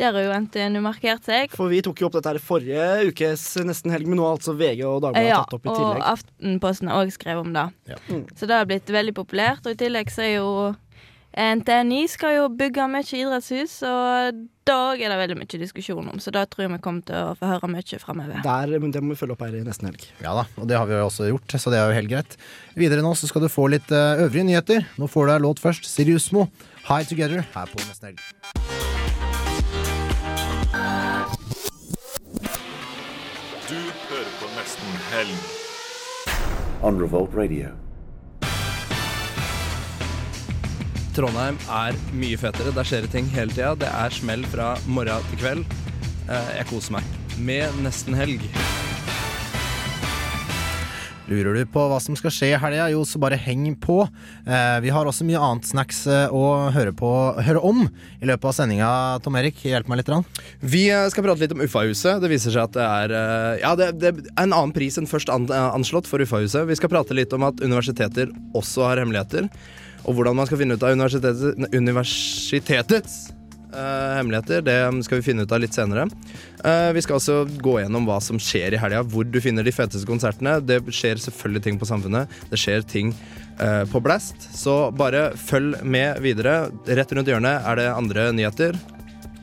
Der 0.00 0.16
har 0.16 0.24
jo 0.24 0.40
NTNU 0.46 0.80
markert 0.84 1.28
seg. 1.28 1.52
For 1.54 1.70
vi 1.70 1.82
tok 1.84 2.02
jo 2.02 2.08
opp 2.08 2.18
dette 2.18 2.32
her 2.32 2.42
forrige 2.42 3.12
ukes 3.12 3.44
Nesten 3.68 3.94
helg, 3.94 4.08
men 4.10 4.20
nå 4.20 4.26
har 4.26 4.38
altså 4.38 4.56
VG 4.58 4.84
og 4.88 5.00
Dagbladet 5.04 5.30
Ja, 5.30 5.42
tatt 5.44 5.58
opp 5.58 5.66
i 5.66 5.70
tillegg. 5.70 6.02
Ja, 6.02 6.02
og. 6.02 6.18
Aftenposten 6.18 6.92
har 6.92 7.04
òg 7.04 7.14
skrevet 7.14 7.46
om 7.46 7.54
det. 7.54 7.66
Ja. 7.92 8.02
Mm. 8.08 8.26
Så 8.34 8.50
det 8.50 8.58
har 8.58 8.68
blitt 8.68 8.92
veldig 8.98 9.14
populært, 9.16 9.66
og 9.66 9.74
i 9.74 9.80
tillegg 9.80 10.12
så 10.12 10.24
er 10.26 10.34
jo 10.38 10.50
NTNI 11.38 12.00
skal 12.10 12.34
jo 12.34 12.46
bygge 12.50 12.86
mye 12.90 13.04
idrettshus, 13.06 13.76
og 13.86 14.40
da 14.68 14.78
er 14.98 15.12
det 15.12 15.18
veldig 15.20 15.36
mye 15.38 15.60
diskusjon 15.62 16.10
om, 16.10 16.18
så 16.20 16.32
da 16.34 16.42
tror 16.50 16.66
jeg 16.66 16.72
vi 16.72 16.80
kommer 16.84 17.04
til 17.06 17.14
å 17.14 17.36
få 17.38 17.50
høre 17.52 17.70
mye 17.70 18.00
framover. 18.02 18.42
Det 18.42 19.02
må 19.04 19.12
vi 19.14 19.18
følge 19.20 19.36
opp 19.36 19.44
her 19.46 19.54
i 19.54 19.62
nesten 19.66 19.88
helg. 19.90 20.08
Ja 20.24 20.34
da, 20.40 20.48
og 20.58 20.66
det 20.70 20.76
har 20.76 20.88
vi 20.90 20.96
jo 20.98 21.04
også 21.06 21.28
gjort, 21.30 21.54
så 21.54 21.72
det 21.72 21.78
er 21.78 21.92
jo 21.92 21.98
helt 22.00 22.10
greit. 22.10 22.38
Videre 22.78 23.04
nå 23.06 23.14
så 23.18 23.30
skal 23.30 23.46
du 23.46 23.50
få 23.52 23.68
litt 23.70 23.92
eh, 23.94 24.24
øvrige 24.24 24.48
nyheter. 24.50 24.88
Nå 24.98 25.06
får 25.10 25.30
du 25.30 25.34
ei 25.36 25.44
låt 25.46 25.62
først. 25.62 25.86
Siriusmo, 25.86 26.48
High 26.90 27.06
Together, 27.06 27.46
her 27.54 27.70
på 27.70 27.80
Nesten 27.86 28.10
Helg. 28.10 28.26
Du 33.68 33.78
hører 33.78 34.34
på 34.42 34.52
Nesten 34.58 35.00
Helg. 35.12 35.56
on 36.82 36.98
Revolt 36.98 37.34
Radio. 37.34 37.87
Trondheim 41.16 41.56
er 41.72 41.96
mye 42.14 42.38
fetere. 42.40 42.74
Der 42.76 42.86
skjer 42.86 43.06
det 43.06 43.12
ting 43.14 43.28
hele 43.34 43.54
tida. 43.54 43.74
Det 43.80 43.88
er 43.90 44.14
smell 44.14 44.44
fra 44.52 44.74
morgen 44.86 45.24
til 45.32 45.40
kveld. 45.42 45.78
Eh, 46.28 46.50
Jeg 46.60 46.68
koser 46.70 46.98
meg 46.98 47.14
med 47.38 47.80
nesten 47.84 48.16
helg. 48.18 48.42
Lurer 51.28 51.58
du 51.58 51.64
på 51.68 51.82
hva 51.90 51.98
som 52.00 52.16
skal 52.16 52.32
skje 52.32 52.46
i 52.54 52.56
helga, 52.56 52.86
jo, 52.88 53.02
så 53.04 53.18
bare 53.20 53.36
heng 53.36 53.66
på. 53.76 53.98
Eh, 54.48 54.78
vi 54.80 54.88
har 54.94 55.04
også 55.04 55.26
mye 55.28 55.36
annet 55.44 55.66
snacks 55.68 55.98
eh, 56.08 56.32
å 56.32 56.70
høre, 56.72 56.94
på, 56.96 57.10
høre 57.44 57.60
om 57.68 57.82
i 57.84 58.28
løpet 58.30 58.48
av 58.48 58.54
sendinga. 58.56 58.88
Tom 59.20 59.36
Erik, 59.36 59.60
hjelp 59.60 59.90
meg 59.92 60.00
litt. 60.00 60.08
Rann. 60.08 60.24
Vi 60.64 60.86
skal 61.12 61.26
prate 61.26 61.44
litt 61.44 61.52
om 61.52 61.60
Uffahuset. 61.66 62.22
Det 62.24 62.30
viser 62.32 62.54
seg 62.56 62.64
at 62.70 62.78
det 62.78 62.86
er 62.86 63.16
Ja, 63.60 63.74
det, 63.76 63.90
det 64.00 64.14
er 64.14 64.22
en 64.46 64.56
annen 64.56 64.72
pris 64.72 64.96
enn 64.96 65.10
først 65.10 65.28
anslått 65.28 66.08
for 66.08 66.24
Uffahuset. 66.24 66.64
Vi 66.70 66.78
skal 66.80 66.94
prate 66.94 67.16
litt 67.18 67.36
om 67.36 67.44
at 67.50 67.60
universiteter 67.60 68.32
også 68.56 68.88
har 68.88 69.04
hemmeligheter. 69.04 69.50
Og 70.08 70.16
hvordan 70.16 70.38
man 70.38 70.48
skal 70.48 70.62
finne 70.62 70.78
ut 70.78 70.84
av 70.84 70.94
universitetet, 70.96 71.68
universitetets 71.76 73.16
uh, 73.74 74.16
hemmeligheter, 74.16 74.62
det 74.64 74.76
skal 75.04 75.20
vi 75.20 75.26
finne 75.26 75.44
ut 75.44 75.52
av 75.52 75.60
litt 75.62 75.76
senere. 75.76 76.06
Uh, 76.64 76.90
vi 76.96 77.02
skal 77.04 77.18
også 77.18 77.42
gå 77.60 77.78
gjennom 77.82 78.08
hva 78.08 78.16
som 78.24 78.40
skjer 78.40 78.74
i 78.74 78.80
helga, 78.80 79.04
hvor 79.04 79.28
du 79.28 79.40
finner 79.44 79.66
de 79.66 79.74
feteste 79.74 80.08
konsertene. 80.08 80.58
Det 80.64 80.80
skjer 80.88 81.20
selvfølgelig 81.22 81.64
ting 81.66 81.80
på 81.80 81.88
Samfunnet. 81.88 82.32
Det 82.48 82.60
skjer 82.60 82.86
ting 82.88 83.12
uh, 83.60 83.84
på 83.92 84.00
Blast. 84.04 84.48
Så 84.56 84.80
bare 84.96 85.30
følg 85.36 85.82
med 85.84 86.22
videre. 86.24 86.70
Rett 86.88 87.12
rundt 87.12 87.28
hjørnet 87.28 87.68
er 87.68 87.82
det 87.82 87.90
andre 87.92 88.30
nyheter. 88.36 88.80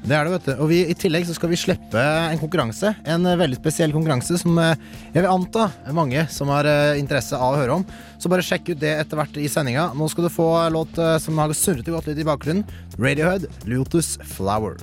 Det 0.05 0.13
er 0.13 0.27
det, 0.27 0.35
vet 0.35 0.47
du. 0.51 0.53
Og 0.61 0.67
vi, 0.69 0.79
i 0.85 0.95
tillegg 0.97 1.25
så 1.25 1.33
skal 1.33 1.49
vi 1.49 1.57
slippe 1.57 1.97
en 1.97 2.37
konkurranse. 2.37 2.91
En 3.09 3.25
eh, 3.25 3.37
veldig 3.39 3.57
spesiell 3.57 3.93
konkurranse 3.95 4.37
som 4.37 4.59
eh, 4.61 4.75
jeg 5.15 5.23
vil 5.23 5.31
anta 5.31 5.65
mange 5.97 6.27
som 6.29 6.51
har 6.53 6.69
eh, 6.69 6.99
interesse 7.01 7.33
av 7.33 7.55
å 7.55 7.57
høre 7.57 7.79
om. 7.79 7.85
Så 8.21 8.29
bare 8.29 8.45
sjekk 8.45 8.69
ut 8.75 8.83
det 8.83 8.93
etter 8.99 9.17
hvert 9.17 9.39
i 9.41 9.49
sendinga. 9.49 9.87
Nå 9.97 10.05
skal 10.13 10.27
du 10.27 10.33
få 10.33 10.49
låt 10.69 10.93
som 11.21 11.41
har 11.41 11.53
surret 11.57 11.89
og 11.89 11.97
gått 11.97 12.11
litt 12.11 12.21
i 12.21 12.27
bakgrunnen. 12.27 12.65
Radiohead, 13.01 13.49
Lotus 13.65 14.19
Flower. 14.35 14.77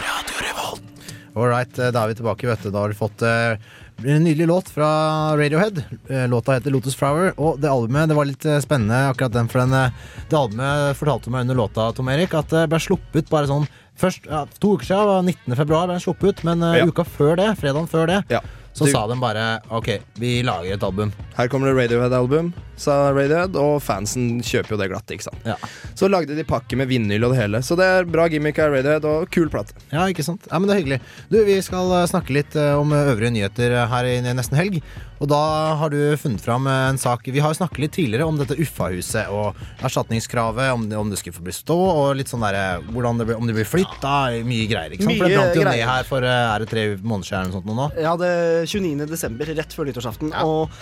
Radio 0.00 0.40
right, 0.40 0.95
eh, 1.36 1.90
da 1.92 2.02
er 2.04 2.08
vi 2.08 2.16
tilbake, 2.18 2.46
vet 2.48 2.62
du. 2.64 2.70
Da 2.72 2.80
har 2.84 2.88
du 2.88 2.96
fått 2.96 3.22
eh, 3.22 3.56
en 4.04 4.24
nydelig 4.24 4.46
låt 4.48 4.68
fra 4.72 4.88
Radiohead. 5.36 5.82
Eh, 6.08 6.26
Låta 6.28 6.56
heter 6.56 6.70
Lotus 6.72 6.96
Flower, 6.96 7.34
og 7.36 7.60
det 7.60 7.68
albumet 7.70 8.08
det 8.08 8.16
var 8.16 8.28
litt 8.28 8.46
spennende, 8.64 9.02
akkurat 9.12 9.32
den, 9.36 9.48
for 9.52 9.60
den, 9.64 9.92
det 10.30 10.36
albumet 10.38 10.96
fortalte 10.96 11.30
meg 11.34 11.44
under 11.46 11.60
låta, 11.60 11.90
Tom 11.96 12.08
Erik, 12.12 12.34
at 12.34 12.48
det 12.52 12.66
ble 12.72 12.80
sluppet 12.80 13.28
bare 13.32 13.50
sånn 13.50 13.68
Først, 13.96 14.26
ja, 14.28 14.42
To 14.60 14.74
uker 14.76 14.84
siden, 14.84 15.06
var 15.08 15.22
19. 15.24 15.54
februar, 15.56 15.86
ble 15.88 15.94
den 15.96 16.02
sluppet 16.04 16.42
men 16.44 16.60
Ja. 16.60 16.84
uka 16.84 17.00
før 17.08 17.36
det, 17.40 17.46
fredagen 17.56 17.86
før 17.88 18.06
det, 18.10 18.18
Ja. 18.28 18.42
Så 18.76 18.84
Du- 18.84 18.92
sa 18.92 19.06
de 19.08 19.16
bare 19.18 19.44
OK, 19.72 19.88
vi 20.20 20.42
lager 20.44 20.74
et 20.76 20.82
album. 20.84 21.12
Her 21.36 21.48
kommer 21.48 21.70
det 21.72 21.76
Radiohead-album, 21.78 22.52
sa 22.76 23.10
Radiohead, 23.16 23.56
og 23.56 23.78
fansen 23.82 24.42
kjøper 24.44 24.74
jo 24.74 24.76
det 24.82 24.90
glatt. 24.92 25.08
ikke 25.16 25.24
sant? 25.24 25.40
Ja. 25.48 25.54
Så 25.96 26.10
lagde 26.12 26.36
de 26.36 26.44
pakke 26.44 26.76
med 26.76 26.88
vinyl 26.88 27.24
og 27.24 27.32
det 27.32 27.40
hele. 27.40 27.62
Så 27.64 27.76
det 27.80 27.84
er 27.88 28.04
bra 28.04 28.26
gimmick 28.28 28.58
av 28.60 28.70
Radiohead 28.76 29.04
og 29.08 29.30
kul 29.32 29.48
plate. 29.48 29.72
Ja, 29.92 30.04
ikke 30.12 30.24
sant? 30.24 30.44
Ja, 30.52 30.58
men 30.60 30.68
Det 30.68 30.76
er 30.76 30.80
hyggelig. 30.82 31.00
Du, 31.32 31.38
Vi 31.46 31.56
skal 31.64 31.90
eh, 32.02 32.06
snakke 32.06 32.36
litt 32.36 32.54
eh, 32.56 32.74
om 32.76 32.92
øvrige 32.92 33.32
nyheter 33.32 33.72
eh, 33.80 33.86
her 33.88 34.04
i 34.04 34.20
nesten 34.36 34.56
helg. 34.60 34.82
Og 35.16 35.28
da 35.30 35.40
har 35.80 35.92
du 35.92 35.98
funnet 36.20 36.42
fram 36.44 36.66
eh, 36.68 36.82
en 36.90 36.98
sak 37.00 37.28
Vi 37.32 37.40
har 37.40 37.52
jo 37.52 37.58
snakket 37.58 37.80
litt 37.86 37.94
tidligere 37.96 38.26
om 38.28 38.36
dette 38.40 38.56
Uffa-huset 38.60 39.30
og 39.32 39.56
erstatningskravet, 39.84 40.68
om 40.74 40.84
det, 40.90 40.98
om 41.00 41.12
det 41.12 41.20
skulle 41.20 41.36
få 41.38 41.46
bestå, 41.46 41.76
og 41.76 42.18
litt 42.18 42.30
sånn 42.32 42.44
derre 42.44 42.82
hvordan 42.90 43.22
det 43.22 43.30
Om 43.36 43.48
det 43.48 43.56
blir 43.56 43.68
flytta. 43.68 44.16
Mye 44.46 44.68
greier, 44.70 44.92
ikke 44.92 45.08
sant? 45.08 45.16
For 45.16 45.28
det 45.28 45.38
brant 45.38 45.58
jo 45.60 45.64
ned 45.68 45.82
her 45.88 46.06
for 46.08 46.26
eh, 46.26 46.52
er 46.52 46.62
det 46.62 46.70
tre 46.72 46.86
måneder 47.00 47.30
siden 47.30 47.40
eller 47.40 47.54
noe 47.54 47.60
sånt 47.62 47.72
nå? 47.80 47.88
Ja, 48.06 48.14
det 48.20 48.30
29. 48.68 49.08
desember, 49.08 49.56
rett 49.56 49.76
før 49.76 49.88
nyttårsaften. 49.88 50.36
Og 50.44 50.76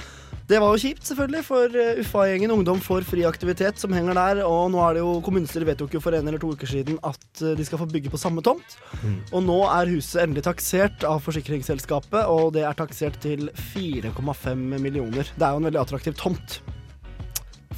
det 0.50 0.58
var 0.60 0.74
jo 0.74 0.80
kjipt, 0.82 1.06
selvfølgelig, 1.08 1.40
for 1.46 1.72
uh, 1.72 2.00
Uffa-gjengen 2.02 2.52
Ungdom 2.52 2.80
for 2.84 3.06
fri 3.06 3.24
aktivitet 3.24 3.80
som 3.80 3.94
henger 3.96 4.18
der. 4.18 4.42
Og 4.44 4.68
nå 4.74 4.82
er 4.84 4.98
det 4.98 5.04
jo 5.04 5.14
kommunestyret 5.24 5.70
vedtok 5.70 5.96
jo 5.96 6.02
for 6.04 6.16
en 6.16 6.28
eller 6.28 6.42
to 6.42 6.52
uker 6.52 6.68
siden 6.68 6.98
at 7.06 7.24
uh, 7.40 7.54
de 7.56 7.64
skal 7.64 7.80
få 7.80 7.88
bygge 7.90 8.12
på 8.12 8.20
samme 8.20 8.44
tomt. 8.44 8.76
Og 9.32 9.40
nå 9.46 9.58
er 9.70 9.94
huset 9.94 10.22
endelig 10.24 10.44
taksert 10.48 11.06
av 11.08 11.22
forsikringsselskapet, 11.24 12.28
og 12.28 12.52
det 12.58 12.66
er 12.68 12.78
taksert 12.78 13.18
til 13.24 13.48
4,5 13.72 14.64
millioner. 14.76 15.28
Det 15.32 15.48
er 15.48 15.56
jo 15.56 15.64
en 15.64 15.70
veldig 15.70 15.84
attraktiv 15.86 16.16
tomt. 16.20 16.60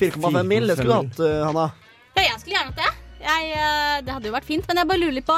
4,5 0.01 0.43
mill. 0.45 0.69
Det 0.69 0.81
skulle 0.81 1.03
du 1.03 1.11
hatt, 1.11 1.23
uh, 1.23 1.43
Hanna. 1.47 1.73
Ja, 2.17 2.31
jeg 2.33 2.41
skulle 2.41 2.59
gjerne 2.59 2.73
hatt 2.73 2.87
det. 2.87 2.95
Jeg, 3.27 3.47
eh, 3.59 3.97
det 4.07 4.13
hadde 4.15 4.29
jo 4.29 4.35
vært 4.37 4.47
fint, 4.47 4.67
men 4.69 4.79
jeg 4.79 4.89
bare 4.91 5.01
lurer 5.03 5.17
litt 5.17 5.27
på 5.27 5.37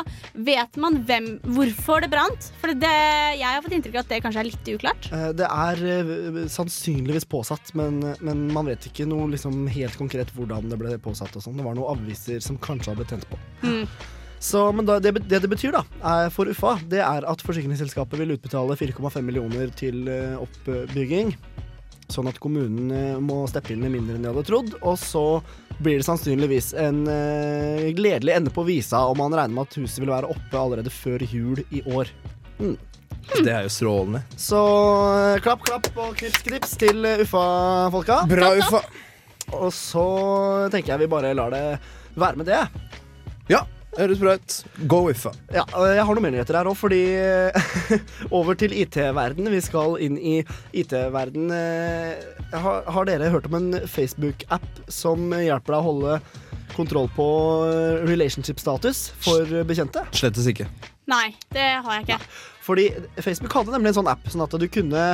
Vet 0.48 0.76
man 0.80 0.98
hvem, 1.08 1.28
hvorfor 1.56 2.02
det 2.04 2.10
brant? 2.12 2.50
For 2.60 2.74
det, 2.76 2.90
jeg 3.38 3.46
har 3.48 3.62
fått 3.64 3.76
inntrykk 3.78 3.96
av 3.96 4.02
at 4.04 4.12
det 4.12 4.18
kanskje 4.24 4.42
er 4.42 4.48
litt 4.50 4.70
uklart. 4.74 5.08
Eh, 5.14 5.30
Det 5.38 5.48
er 5.48 5.82
eh, 5.94 6.42
sannsynligvis 6.52 7.24
påsatt, 7.32 7.72
men, 7.78 8.02
men 8.20 8.44
man 8.52 8.68
vet 8.68 8.90
ikke 8.90 9.06
noe 9.08 9.30
liksom, 9.32 9.64
helt 9.72 9.96
konkret 10.00 10.32
hvordan 10.36 10.68
det 10.68 10.78
ble 10.80 10.96
påsatt. 11.00 11.32
og 11.38 11.44
sånn. 11.44 11.56
Det 11.56 11.64
var 11.66 11.78
noen 11.78 11.96
aviser 11.96 12.44
som 12.44 12.60
kanskje 12.60 12.92
hadde 12.92 13.08
tent 13.08 13.28
på. 13.30 13.40
Mm. 13.64 13.86
Så, 14.38 14.66
men 14.76 14.86
da, 14.86 14.98
det, 15.02 15.14
det 15.26 15.40
det 15.42 15.50
betyr 15.50 15.72
da, 15.74 15.80
for 16.30 16.46
Uffa, 16.46 16.76
det 16.86 17.00
er 17.02 17.24
at 17.26 17.40
forsikringsselskapet 17.42 18.20
vil 18.20 18.36
utbetale 18.36 18.76
4,5 18.78 19.24
millioner 19.26 19.72
til 19.74 20.04
oppbygging. 20.38 21.32
Sånn 22.08 22.30
at 22.30 22.38
kommunen 22.40 23.18
må 23.24 23.40
steppe 23.50 23.74
inn 23.74 23.82
med 23.82 23.96
mindre 23.96 24.14
enn 24.14 24.22
de 24.24 24.30
hadde 24.30 24.46
trodd. 24.46 24.76
Og 24.78 24.94
så 25.02 25.24
blir 25.78 26.00
det 26.00 26.06
sannsynligvis 26.06 26.72
en 26.74 27.04
uh, 27.08 27.88
gledelig 27.94 28.34
ende 28.34 28.50
på 28.50 28.64
visa 28.66 29.04
om 29.06 29.18
man 29.18 29.34
regner 29.34 29.54
med 29.54 29.68
at 29.68 29.78
huset 29.78 30.02
vil 30.02 30.12
være 30.12 30.30
oppe 30.32 30.58
allerede 30.58 30.92
før 30.92 31.22
jul 31.30 31.62
i 31.70 31.82
år. 31.86 32.10
Mm. 32.58 32.76
Det 33.44 33.52
er 33.52 33.66
jo 33.66 33.72
strålende. 33.72 34.22
Så 34.40 34.58
uh, 34.58 35.38
klapp, 35.44 35.62
klapp 35.66 35.90
og 35.94 36.16
knips, 36.18 36.42
knips 36.46 36.76
til 36.80 37.04
eh, 37.06 37.22
Uffa-folka. 37.24 38.22
Bra, 38.30 38.52
Uffa. 38.58 38.82
Og 39.56 39.70
så 39.72 40.06
tenker 40.72 40.94
jeg 40.94 41.06
vi 41.06 41.12
bare 41.14 41.32
lar 41.36 41.54
det 41.54 41.64
være 42.18 42.40
med 42.40 42.50
det. 42.50 42.62
Ja, 43.48 43.62
høres 43.96 44.20
bra 44.20 44.34
ut. 44.38 44.56
Go 44.90 45.00
Uffa. 45.10 45.32
Ja, 45.54 45.64
Jeg 45.88 46.04
har 46.04 46.18
noen 46.18 46.26
mer 46.26 46.34
nyheter 46.36 46.58
her 46.60 46.68
òg, 46.70 46.76
fordi 46.78 47.00
Over 48.38 48.58
til 48.58 48.74
IT-verden. 48.76 49.48
Vi 49.54 49.62
skal 49.64 49.96
inn 50.04 50.18
i 50.20 50.36
IT-verden. 50.76 51.48
Har, 52.52 52.84
har 52.92 53.08
dere 53.08 53.30
hørt 53.32 53.48
om 53.50 53.56
en 53.58 53.72
Facebook-app 53.88 54.84
som 54.92 55.30
hjelper 55.32 55.74
deg 55.74 55.80
å 55.80 55.88
holde 55.88 56.20
kontroll 56.76 57.08
på 57.16 57.24
eh, 57.66 58.04
relationship-status 58.06 59.08
for 59.24 59.58
bekjente? 59.66 60.04
Slettes 60.14 60.46
ikke. 60.52 60.68
Nei, 61.08 61.32
det 61.54 61.64
har 61.82 61.98
jeg 61.98 62.04
ikke. 62.06 62.20
Fordi 62.68 62.84
Facebook 63.24 63.54
hadde 63.56 63.72
nemlig 63.72 63.94
en 63.94 64.02
sånn 64.02 64.10
app, 64.12 64.26
sånn 64.28 64.44
at 64.44 64.52
du 64.60 64.66
kunne 64.68 65.04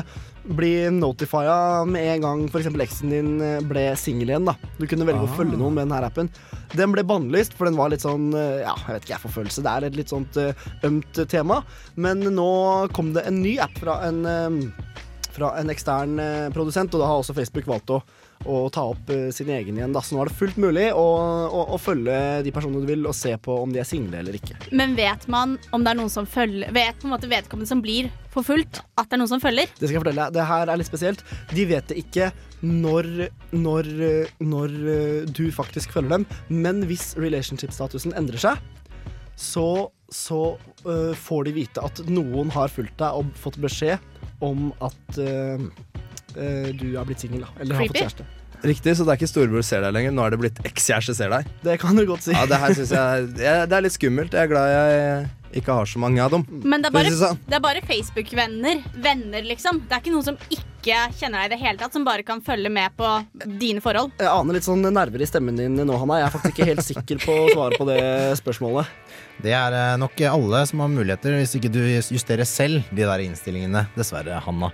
bli 0.58 0.72
notifia 0.92 1.84
med 1.86 2.02
en 2.16 2.24
gang 2.24 2.40
f.eks. 2.50 2.66
eksen 2.82 3.12
din 3.14 3.28
eh, 3.40 3.60
ble 3.64 3.84
singel 3.96 4.32
igjen. 4.32 4.48
da 4.50 4.56
Du 4.80 4.88
kunne 4.90 5.06
velge 5.06 5.22
å 5.22 5.30
Ah. 5.30 5.36
følge 5.38 5.56
noen 5.60 5.76
med 5.78 5.86
denne 5.86 6.02
appen. 6.04 6.28
Den 6.74 6.90
ble 6.92 7.04
bannlyst, 7.06 7.54
for 7.54 7.70
den 7.70 7.78
var 7.78 7.92
litt 7.94 8.02
sånn 8.02 8.32
eh, 8.34 8.64
Ja, 8.66 8.74
jeg 8.88 8.96
vet 8.98 9.06
ikke, 9.06 9.14
jeg 9.14 9.24
forfølgelse. 9.28 9.62
Det 9.64 9.72
er 9.76 9.86
et 9.88 9.96
litt 10.02 10.10
sånt 10.12 10.36
eh, 10.42 10.66
ømt 10.90 11.22
tema. 11.30 11.62
Men 11.96 12.20
nå 12.34 12.50
kom 12.92 13.14
det 13.14 13.24
en 13.30 13.40
ny 13.44 13.54
app 13.62 13.78
fra 13.78 14.00
en, 14.08 14.20
fra 15.34 15.54
en 15.60 15.70
ekstern 15.72 16.18
produsent, 16.52 16.92
og 16.94 17.00
da 17.00 17.06
har 17.08 17.22
også 17.22 17.34
Facebook 17.38 17.70
valgt 17.70 17.94
å 17.94 18.02
å 18.44 18.64
ta 18.72 18.84
opp 18.92 19.10
eh, 19.12 19.28
sin 19.34 19.50
egen 19.52 19.78
igjen. 19.78 19.94
Da. 19.94 20.02
Så 20.04 20.16
nå 20.16 20.22
er 20.22 20.30
det 20.30 20.38
fullt 20.38 20.58
mulig 20.60 20.88
å, 20.92 21.04
å, 21.48 21.62
å 21.74 21.80
følge 21.80 22.16
de 22.44 22.52
personene 22.54 22.84
du 22.84 22.90
vil, 22.90 23.06
og 23.08 23.16
se 23.16 23.34
på 23.40 23.56
om 23.62 23.72
de 23.72 23.80
er 23.82 23.88
single 23.88 24.20
eller 24.20 24.36
ikke. 24.38 24.58
Men 24.76 24.96
vet 24.98 25.26
man 25.32 25.56
om 25.74 25.84
det 25.84 25.94
er 25.94 26.00
noen 26.00 26.12
som 26.12 26.28
følger 26.28 26.72
Vet 26.74 26.98
på 27.00 27.08
en 27.08 27.14
måte 27.14 27.28
vedkommende 27.30 27.68
som 27.70 27.80
blir 27.84 28.10
forfulgt, 28.34 28.80
at 28.98 29.08
det 29.08 29.16
er 29.16 29.22
noen 29.22 29.30
som 29.30 29.42
følger? 29.42 29.70
Det 29.78 29.86
skal 29.86 29.96
jeg 29.96 30.02
fortelle 30.02 30.26
deg. 30.26 30.36
Det 30.36 30.46
her 30.48 30.70
er 30.70 30.80
litt 30.80 30.90
spesielt. 30.90 31.24
De 31.54 31.66
vet 31.70 31.90
det 31.90 31.98
ikke 32.02 32.30
når, 32.64 33.10
når, 33.54 33.90
når 34.42 34.78
eh, 34.94 35.18
du 35.28 35.44
faktisk 35.54 35.94
følger 35.94 36.18
dem, 36.18 36.28
men 36.48 36.82
hvis 36.88 37.12
relationship-statusen 37.20 38.16
endrer 38.18 38.40
seg, 38.42 38.62
så, 39.36 39.90
så 40.14 40.54
uh, 40.86 41.12
får 41.18 41.48
de 41.48 41.54
vite 41.56 41.82
at 41.82 42.02
noen 42.06 42.52
har 42.54 42.70
fulgt 42.72 42.96
deg 43.00 43.18
og 43.18 43.32
fått 43.38 43.58
beskjed 43.62 43.98
om 44.44 44.68
at 44.84 45.18
eh, 45.22 45.62
eh, 46.36 46.72
du 46.72 46.96
er 46.98 47.04
blitt 47.08 47.20
singel. 47.24 47.44
Eller 47.60 47.74
har 47.78 47.86
fått 47.92 48.02
kjæreste. 48.02 48.26
Riktig, 48.64 48.94
så 48.96 49.04
det 49.04 49.12
er 49.12 49.18
ikke 49.20 49.28
storebror 49.28 49.64
ser 49.66 49.82
deg 49.84 49.92
lenger. 49.92 50.12
Nå 50.16 50.24
er 50.24 50.32
det 50.32 50.40
blitt 50.40 50.60
ekskjæreste 50.64 51.14
ser 51.18 51.32
deg. 51.34 51.48
Det 51.66 51.78
kan 51.82 51.96
du 51.98 52.06
godt 52.08 52.24
si. 52.24 52.32
Ja, 52.32 52.46
Det 52.48 52.56
her 52.62 52.72
synes 52.72 52.92
jeg 52.96 53.26
jeg- 53.36 53.68
Det 53.68 53.76
er 53.76 53.82
litt 53.84 53.92
skummelt. 53.92 54.32
Jeg 54.32 54.40
er 54.40 54.48
glad 54.48 54.68
jeg 54.72 55.28
ikke 55.60 55.74
har 55.74 55.84
så 55.86 55.98
mange 55.98 56.18
av 56.24 56.30
dem. 56.30 56.46
Men 56.64 56.80
det 56.82 56.88
er 56.88 56.94
bare, 56.96 57.10
sånn. 57.12 57.38
bare 57.60 57.80
Facebook-venner. 57.82 58.82
Venner, 58.96 59.42
liksom. 59.42 59.82
Det 59.86 59.92
er 59.92 60.00
ikke 60.00 60.14
noen 60.14 60.24
som 60.24 60.38
ikke 60.50 60.96
kjenner 61.14 61.44
deg 61.44 61.44
i 61.44 61.54
det 61.54 61.60
hele 61.60 61.78
tatt, 61.78 61.92
som 61.92 62.04
bare 62.04 62.22
kan 62.26 62.40
følge 62.40 62.70
med 62.72 62.90
på 62.96 63.26
dine 63.60 63.80
forhold. 63.80 64.12
Jeg 64.18 64.26
aner 64.32 64.52
litt 64.54 64.66
sånn 64.66 64.82
nerver 64.82 65.20
i 65.22 65.28
stemmen 65.28 65.56
din 65.56 65.76
nå, 65.76 65.98
Hanna. 65.98 66.18
Jeg 66.20 66.26
er 66.26 66.34
faktisk 66.38 66.54
ikke 66.56 66.66
helt 66.72 66.84
sikker 66.84 67.22
på 67.22 67.36
å 67.44 67.48
svare 67.52 67.78
på 67.78 67.86
det 67.86 68.02
spørsmålet. 68.40 68.86
Det 69.42 69.52
er 69.52 69.72
eh, 69.72 69.96
nok 70.00 70.20
alle 70.30 70.66
som 70.66 70.80
har 70.80 70.88
muligheter, 70.88 71.36
hvis 71.38 71.56
ikke 71.58 71.70
du 71.72 71.80
justerer 71.84 72.46
selv 72.46 72.82
de 72.90 73.02
der 73.02 73.18
innstillingene. 73.28 73.86
Dessverre, 73.96 74.40
Hanna. 74.44 74.72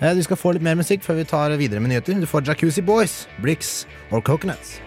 Eh, 0.00 0.14
Du 0.14 0.22
skal 0.22 0.36
få 0.36 0.52
litt 0.54 0.62
mer 0.62 0.74
musikk 0.78 1.02
før 1.02 1.14
vi 1.20 1.24
tar 1.24 1.56
videre 1.58 1.80
med 1.80 1.90
nyheter. 1.90 2.20
Du 2.20 2.26
får 2.26 2.46
Jacuzzi 2.46 2.82
Boys, 2.82 3.26
Bricks 3.42 3.86
or 4.10 4.20
Coconuts. 4.20 4.78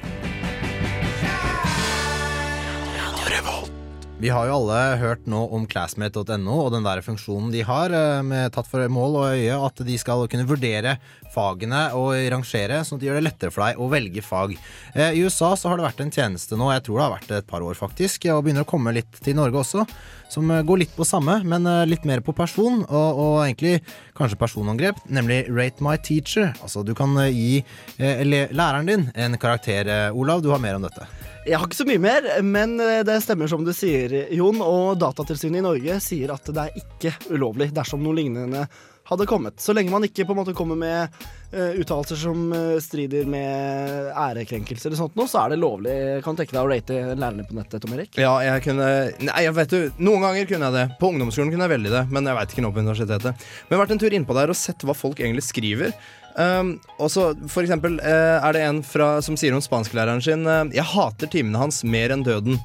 Vi 4.21 4.29
har 4.29 4.45
jo 4.45 4.53
alle 4.59 4.99
hørt 5.01 5.23
nå 5.25 5.39
om 5.49 5.63
classmate.no 5.65 6.53
og 6.53 6.67
den 6.75 6.83
der 6.85 6.99
funksjonen 7.01 7.49
de 7.49 7.63
har, 7.65 7.89
eh, 7.89 8.19
med 8.21 8.51
tatt 8.53 8.67
for 8.69 8.85
mål 8.85 9.15
og 9.17 9.31
øye 9.33 9.55
at 9.65 9.81
de 9.81 9.95
skal 9.97 10.27
kunne 10.29 10.45
vurdere 10.45 10.99
fagene 11.33 11.87
og 11.97 12.13
rangere, 12.29 12.83
sånn 12.85 12.99
at 12.99 13.01
de 13.01 13.09
gjør 13.09 13.17
det 13.17 13.25
lettere 13.25 13.53
for 13.55 13.65
deg 13.65 13.81
å 13.81 13.87
velge 13.89 14.21
fag. 14.21 14.53
Eh, 14.93 15.17
I 15.17 15.23
USA 15.25 15.55
så 15.57 15.71
har 15.71 15.81
det 15.81 15.87
vært 15.87 16.03
en 16.05 16.13
tjeneste 16.13 16.53
nå, 16.53 16.69
jeg 16.69 16.85
tror 16.85 16.99
det 16.99 17.07
har 17.07 17.15
vært 17.15 17.33
et 17.39 17.49
par 17.49 17.65
år 17.65 17.79
faktisk, 17.79 18.29
og 18.29 18.43
begynner 18.45 18.61
å 18.61 18.69
komme 18.69 18.93
litt 18.93 19.17
til 19.25 19.39
Norge 19.39 19.57
også, 19.57 19.87
som 20.29 20.53
eh, 20.53 20.61
går 20.69 20.83
litt 20.83 20.93
på 20.93 21.07
samme, 21.07 21.39
men 21.41 21.65
litt 21.89 22.05
mer 22.05 22.21
på 22.21 22.37
person, 22.37 22.85
og, 22.85 23.23
og 23.25 23.35
egentlig 23.47 23.79
kanskje 24.13 24.37
personangrep, 24.37 25.01
nemlig 25.09 25.47
Rate 25.49 25.81
My 25.81 25.97
Teacher. 25.97 26.53
Altså 26.61 26.85
du 26.85 26.93
kan 26.93 27.17
gi 27.33 27.63
læreren 27.97 28.85
din 28.85 29.09
en 29.17 29.41
karakter. 29.41 30.11
Olav, 30.13 30.45
du 30.45 30.51
har 30.53 30.61
mer 30.61 30.77
om 30.77 30.85
dette. 30.85 31.09
Jeg 31.41 31.57
har 31.57 31.65
ikke 31.65 31.79
så 31.79 31.87
mye 31.89 32.01
mer, 32.01 32.25
men 32.45 32.75
eh, 32.83 33.01
det 33.07 33.17
stemmer 33.25 33.49
som 33.49 33.63
du 33.65 33.71
sier, 33.73 34.13
Jon. 34.37 34.61
Og 34.61 34.93
Datatilsynet 35.01 35.61
i 35.61 35.65
Norge 35.65 35.97
sier 36.03 36.35
at 36.35 36.45
det 36.53 36.67
er 36.67 36.81
ikke 36.83 37.15
ulovlig 37.33 37.71
dersom 37.73 38.03
noe 38.05 38.17
lignende 38.19 38.67
hadde 39.11 39.25
kommet. 39.25 39.57
Så 39.59 39.73
lenge 39.73 39.91
man 39.91 40.05
ikke 40.05 40.23
på 40.27 40.35
en 40.35 40.39
måte 40.39 40.53
kommer 40.55 40.77
med 40.79 41.09
uh, 41.51 41.73
uttalelser 41.81 42.19
som 42.21 42.45
uh, 42.53 42.77
strider 42.79 43.25
med 43.27 44.11
ærekrenkelser 44.13 44.91
eller 44.91 45.01
sånt 45.01 45.17
noe, 45.19 45.27
så 45.27 45.41
er 45.41 45.51
det 45.51 45.59
lovlig. 45.59 45.95
Kan 46.23 46.37
du 46.37 46.43
tenke 46.43 46.55
deg 46.55 46.61
å 46.61 46.69
rate 46.69 46.99
lærerne 47.09 47.47
på 47.49 47.57
nettet, 47.57 47.81
Tom 47.83 47.97
Erik? 47.97 48.15
Ja, 48.21 48.37
jeg 48.45 48.63
kunne 48.67 48.87
Nei, 49.19 49.43
jeg 49.47 49.55
vet 49.57 49.73
du, 49.73 49.99
noen 49.99 50.23
ganger 50.27 50.47
kunne 50.47 50.69
jeg 50.69 50.77
det. 50.77 50.85
På 51.01 51.11
ungdomsskolen 51.11 51.51
kunne 51.51 51.67
jeg 51.67 51.75
veldig 51.75 51.93
det, 51.97 52.05
men 52.13 52.29
jeg 52.29 52.39
veit 52.39 52.55
ikke 52.55 52.63
nå 52.67 52.71
på 52.71 52.85
universitetet. 52.85 53.45
Men 53.65 53.73
jeg 53.73 53.79
har 53.79 53.83
vært 53.83 53.95
en 53.97 54.03
tur 54.05 54.17
innpå 54.21 54.37
der 54.37 54.53
og 54.53 54.61
sett 54.61 54.87
hva 54.87 54.95
folk 54.95 55.19
egentlig 55.19 55.47
skriver. 55.49 55.97
Um, 56.35 56.75
og 56.97 57.09
så 57.11 57.31
for 57.51 57.65
eksempel 57.65 57.97
uh, 57.99 58.37
er 58.39 58.55
det 58.55 58.61
en 58.63 58.81
fra, 58.85 59.13
som 59.25 59.35
sier 59.39 59.55
om 59.55 59.63
spansklæreren 59.63 60.21
sin 60.23 60.45
uh, 60.47 60.63
Jeg 60.71 60.87
hater 60.93 61.27
timene 61.31 61.59
hans 61.59 61.81
mer 61.83 62.13
enn 62.15 62.23
døden. 62.23 62.59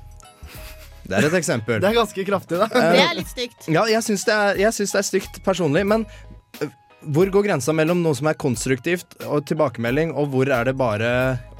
Det 1.07 1.19
er 1.19 1.29
et 1.29 1.39
eksempel. 1.39 1.79
Det 1.83 1.91
er 1.91 1.99
ganske 1.99 2.27
kraftig, 2.27 2.61
da. 2.63 2.71
Det 2.71 3.03
er 3.03 3.19
litt 3.19 3.31
stygt. 3.31 3.69
Ja, 3.71 3.87
jeg 3.91 4.03
syns 4.07 4.27
det, 4.27 4.39
det 4.59 4.69
er 4.71 5.07
stygt 5.07 5.43
personlig, 5.47 5.87
men 5.87 6.07
hvor 7.05 7.31
går 7.31 7.45
grensa 7.49 7.75
mellom 7.77 8.01
noe 8.03 8.17
som 8.17 8.29
er 8.31 8.39
konstruktivt 8.41 9.19
og 9.27 9.45
tilbakemelding, 9.49 10.15
og 10.17 10.31
hvor 10.33 10.49
er 10.51 10.69
det 10.69 10.77
bare 10.79 11.11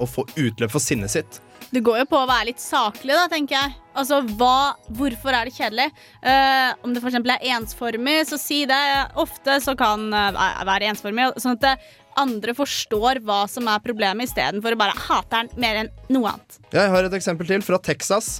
å 0.01 0.07
få 0.09 0.25
utløp 0.35 0.73
for 0.73 0.83
sinnet 0.83 1.13
sitt? 1.13 1.41
Det 1.67 1.81
går 1.83 1.99
jo 1.99 2.07
på 2.07 2.19
å 2.21 2.27
være 2.29 2.47
litt 2.49 2.61
saklig, 2.63 3.11
da, 3.11 3.27
tenker 3.31 3.57
jeg. 3.57 3.75
Altså, 3.97 4.21
hva, 4.39 4.77
Hvorfor 4.95 5.35
er 5.35 5.49
det 5.49 5.55
kjedelig? 5.57 5.87
Uh, 6.23 6.71
om 6.85 6.93
det 6.95 7.01
f.eks. 7.03 7.17
er 7.19 7.47
ensformig, 7.57 8.21
så 8.29 8.39
si 8.39 8.61
det. 8.69 8.79
Ofte 9.19 9.59
så 9.63 9.75
kan 9.79 10.07
uh, 10.13 10.63
være 10.67 10.93
ensformig, 10.93 11.33
sånn 11.43 11.57
at 11.57 11.67
eh, 11.73 11.87
andre 12.17 12.55
forstår 12.57 13.19
hva 13.27 13.43
som 13.51 13.67
er 13.69 13.83
problemet, 13.83 14.29
istedenfor 14.29 14.77
å 14.77 14.79
bare 14.79 14.95
hate 15.09 15.43
den 15.43 15.51
mer 15.61 15.83
enn 15.83 15.91
noe 16.13 16.31
annet. 16.31 16.59
Jeg 16.71 16.93
har 16.93 17.07
et 17.07 17.17
eksempel 17.19 17.49
til 17.49 17.65
fra 17.65 17.81
Texas. 17.83 18.37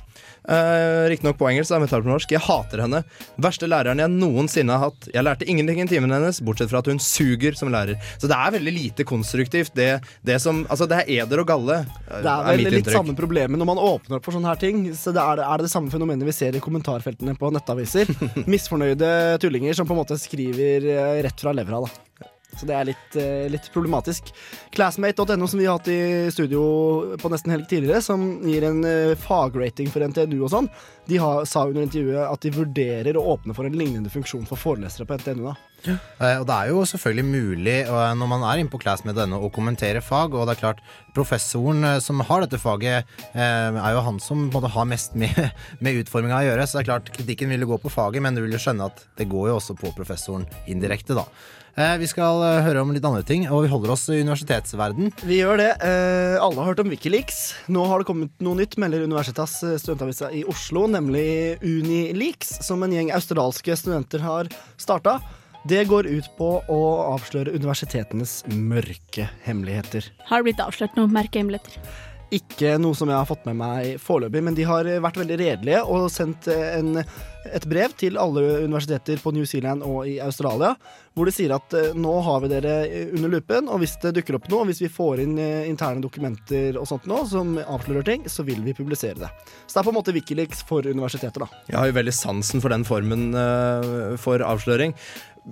Uh, 0.48 1.10
Riktignok 1.12 1.36
på 1.40 1.50
engelsk, 1.50 1.74
men 1.76 1.84
jeg 1.84 2.04
på 2.06 2.08
norsk. 2.08 2.32
Jeg 2.32 2.44
hater 2.46 2.84
henne. 2.86 3.02
Verste 3.44 3.68
læreren 3.68 4.00
jeg 4.00 4.14
noensinne 4.14 4.78
har 4.78 4.90
hatt. 4.92 5.10
Jeg 5.12 5.26
lærte 5.28 5.48
ingenting 5.50 5.82
i 5.84 5.88
timen 5.92 6.14
hennes, 6.16 6.40
bortsett 6.40 6.72
fra 6.72 6.80
at 6.80 6.88
hun 6.88 7.02
suger 7.04 7.58
som 7.60 7.72
lærer. 7.74 8.00
Så 8.16 8.32
det 8.32 8.38
er 8.38 8.56
veldig 8.56 8.74
lite 8.76 9.08
konstruktivt. 9.08 9.76
Det, 9.76 9.90
det, 10.26 10.40
som, 10.44 10.64
altså, 10.72 10.88
det 10.88 11.02
er 11.04 11.14
eder 11.20 11.44
og 11.44 11.52
galle. 11.52 11.82
uh, 12.08 12.18
Det 12.24 12.32
er 12.32 12.48
vel 12.48 12.64
litt 12.64 12.80
inntrykk. 12.82 12.96
samme 13.02 13.18
problemet 13.18 13.60
når 13.60 13.72
man 13.74 13.84
åpner 13.84 14.20
opp 14.20 14.28
for 14.28 14.38
sånne 14.38 14.54
her 14.54 14.62
ting. 14.64 14.86
Så 14.96 15.12
det 15.16 15.24
er, 15.24 15.44
er 15.44 15.60
det 15.60 15.68
det 15.68 15.74
samme 15.76 15.92
fenomenet 15.92 16.28
vi 16.28 16.36
ser 16.36 16.56
i 16.56 16.64
kommentarfeltene 16.64 17.36
på 17.38 17.52
nettaviser. 17.52 18.12
Misfornøyde 18.52 19.12
tullinger 19.44 19.76
som 19.76 19.90
på 19.90 19.98
en 19.98 20.04
måte 20.06 20.20
skriver 20.22 20.88
eh, 20.96 21.24
rett 21.28 21.44
fra 21.44 21.56
levra, 21.56 21.84
da. 21.84 22.07
Så 22.56 22.66
det 22.66 22.74
er 22.74 22.88
litt, 22.90 23.16
eh, 23.20 23.46
litt 23.52 23.68
problematisk. 23.74 24.32
Classmate.no, 24.74 25.48
som 25.48 25.60
vi 25.60 25.68
har 25.68 25.78
hatt 25.78 25.90
i 25.92 26.32
studio 26.34 27.18
på 27.20 27.30
nesten 27.30 27.54
helg 27.54 27.68
tidligere, 27.70 28.02
som 28.02 28.24
gir 28.48 28.66
en 28.70 28.80
eh, 28.88 29.16
fagrating 29.20 29.92
for 29.94 30.06
NTNU 30.08 30.40
og 30.42 30.52
sånn, 30.54 30.70
de 31.08 31.20
har, 31.22 31.44
sa 31.46 31.68
under 31.68 31.86
intervjuet 31.86 32.24
at 32.26 32.44
de 32.44 32.54
vurderer 32.56 33.20
å 33.20 33.26
åpne 33.36 33.56
for 33.56 33.68
en 33.68 33.78
lignende 33.78 34.12
funksjon 34.12 34.48
for 34.50 34.60
forelesere 34.60 35.06
på 35.08 35.20
NTNU. 35.20 35.44
da. 35.52 35.56
Eh, 35.86 36.40
Og 36.40 36.48
det 36.50 36.56
er 36.56 36.72
jo 36.72 36.82
selvfølgelig 36.90 37.28
mulig 37.28 37.76
når 37.88 38.32
man 38.32 38.48
er 38.50 38.64
inne 38.64 38.74
på 38.74 38.82
classmate.no 38.82 39.44
å 39.46 39.52
kommentere 39.54 40.02
fag, 40.02 40.34
og 40.34 40.48
det 40.48 40.56
er 40.56 40.64
klart 40.64 40.82
professoren 41.14 42.02
som 42.02 42.26
har 42.26 42.42
dette 42.42 42.58
faget, 42.62 43.06
er 43.38 43.94
jo 43.94 44.02
han 44.08 44.18
som 44.24 44.48
en 44.50 44.72
har 44.74 44.90
mest 44.90 45.14
med, 45.14 45.38
med 45.84 46.02
utforminga 46.02 46.42
å 46.42 46.48
gjøre. 46.50 46.66
Så 46.66 46.80
det 46.80 46.86
er 46.88 46.90
klart 46.90 47.14
kritikken 47.14 47.54
vil 47.54 47.68
jo 47.68 47.76
gå 47.76 47.82
på 47.86 47.94
faget, 47.94 48.24
men 48.26 48.34
du 48.34 48.42
vil 48.42 48.58
jo 48.58 48.64
skjønne 48.66 48.90
at 48.90 49.06
det 49.20 49.30
går 49.30 49.52
jo 49.52 49.60
også 49.62 49.78
på 49.78 49.94
professoren 49.94 50.50
indirekte, 50.66 51.14
da. 51.18 51.28
Eh, 51.78 51.98
Vi 52.02 52.08
skal 52.10 52.42
eh, 52.42 52.64
høre 52.66 52.82
om 52.82 52.90
litt 52.94 53.06
andre 53.06 53.22
ting, 53.22 53.44
og 53.54 53.62
vi 53.68 53.70
holder 53.70 53.92
oss 53.94 54.08
i 54.10 54.18
universitetsverden. 54.26 55.12
Vi 55.30 55.38
gjør 55.44 55.60
det. 55.62 55.70
Eh, 55.86 56.38
alle 56.42 56.58
har 56.64 56.72
hørt 56.72 56.82
om 56.82 56.90
Wikileaks. 56.90 57.42
Nå 57.70 57.84
har 57.86 58.02
det 58.02 58.08
kommet 58.10 58.34
noe 58.42 58.58
nytt, 58.58 58.80
melder 58.82 59.06
Universitas 59.06 59.60
studentavisa 59.62 60.32
i 60.34 60.42
Oslo, 60.50 60.88
nemlig 60.90 61.60
Unileaks, 61.62 62.56
som 62.66 62.82
en 62.82 62.96
gjeng 62.98 63.14
australske 63.14 63.78
studenter 63.78 64.26
har 64.26 64.50
starta. 64.82 65.20
Det 65.68 65.84
går 65.90 66.08
ut 66.10 66.28
på 66.38 66.50
å 66.72 66.82
avsløre 67.12 67.54
universitetenes 67.54 68.40
mørke 68.50 69.28
hemmeligheter. 69.46 70.10
Har 70.30 70.42
det 70.42 70.50
blitt 70.50 70.64
avslørt 70.64 70.98
noen 70.98 71.14
merkehemmeligheter? 71.14 71.78
Ikke 72.34 72.74
noe 72.82 72.96
som 72.98 73.08
jeg 73.08 73.16
har 73.16 73.28
fått 73.28 73.46
med 73.48 73.56
meg 73.62 74.02
foreløpig, 74.04 74.42
men 74.44 74.56
de 74.58 74.66
har 74.68 74.88
vært 75.04 75.20
veldig 75.22 75.38
redelige 75.40 75.84
og 75.88 76.10
sendt 76.12 76.50
eh, 76.52 76.74
en, 76.76 77.00
et 77.48 77.68
brev 77.72 77.94
til 77.96 78.20
alle 78.20 78.44
universiteter 78.66 79.22
på 79.24 79.32
New 79.32 79.46
Zealand 79.48 79.86
og 79.88 80.10
i 80.12 80.18
Australia, 80.24 80.74
hvor 81.16 81.30
de 81.30 81.34
sier 81.34 81.54
at 81.56 81.76
eh, 81.78 81.96
nå 81.96 82.18
har 82.26 82.44
vi 82.44 82.50
dere 82.52 82.74
under 83.16 83.32
lupen, 83.32 83.72
og 83.72 83.80
hvis 83.80 83.96
det 84.04 84.12
dukker 84.18 84.38
opp 84.38 84.50
noe, 84.52 84.68
hvis 84.68 84.84
vi 84.84 84.92
får 84.92 85.24
inn 85.24 85.38
eh, 85.40 85.70
interne 85.70 86.04
dokumenter 86.04 86.76
og 86.76 86.90
sånt 86.90 87.08
nå, 87.08 87.22
som 87.32 87.56
avslører 87.64 88.10
ting, 88.12 88.28
så 88.28 88.44
vil 88.48 88.60
vi 88.66 88.76
publisere 88.76 89.22
det. 89.24 89.32
Så 89.64 89.78
det 89.78 89.82
er 89.82 89.88
på 89.88 89.96
en 89.96 90.00
måte 90.02 90.18
Wikileaks 90.18 90.66
for 90.68 90.84
universiteter, 90.84 91.48
da. 91.48 91.64
Jeg 91.72 91.80
har 91.80 91.90
jo 91.90 91.98
veldig 92.02 92.18
sansen 92.18 92.64
for 92.64 92.76
den 92.76 92.84
formen 92.88 93.30
eh, 93.40 94.20
for 94.20 94.44
avsløring. 94.44 94.98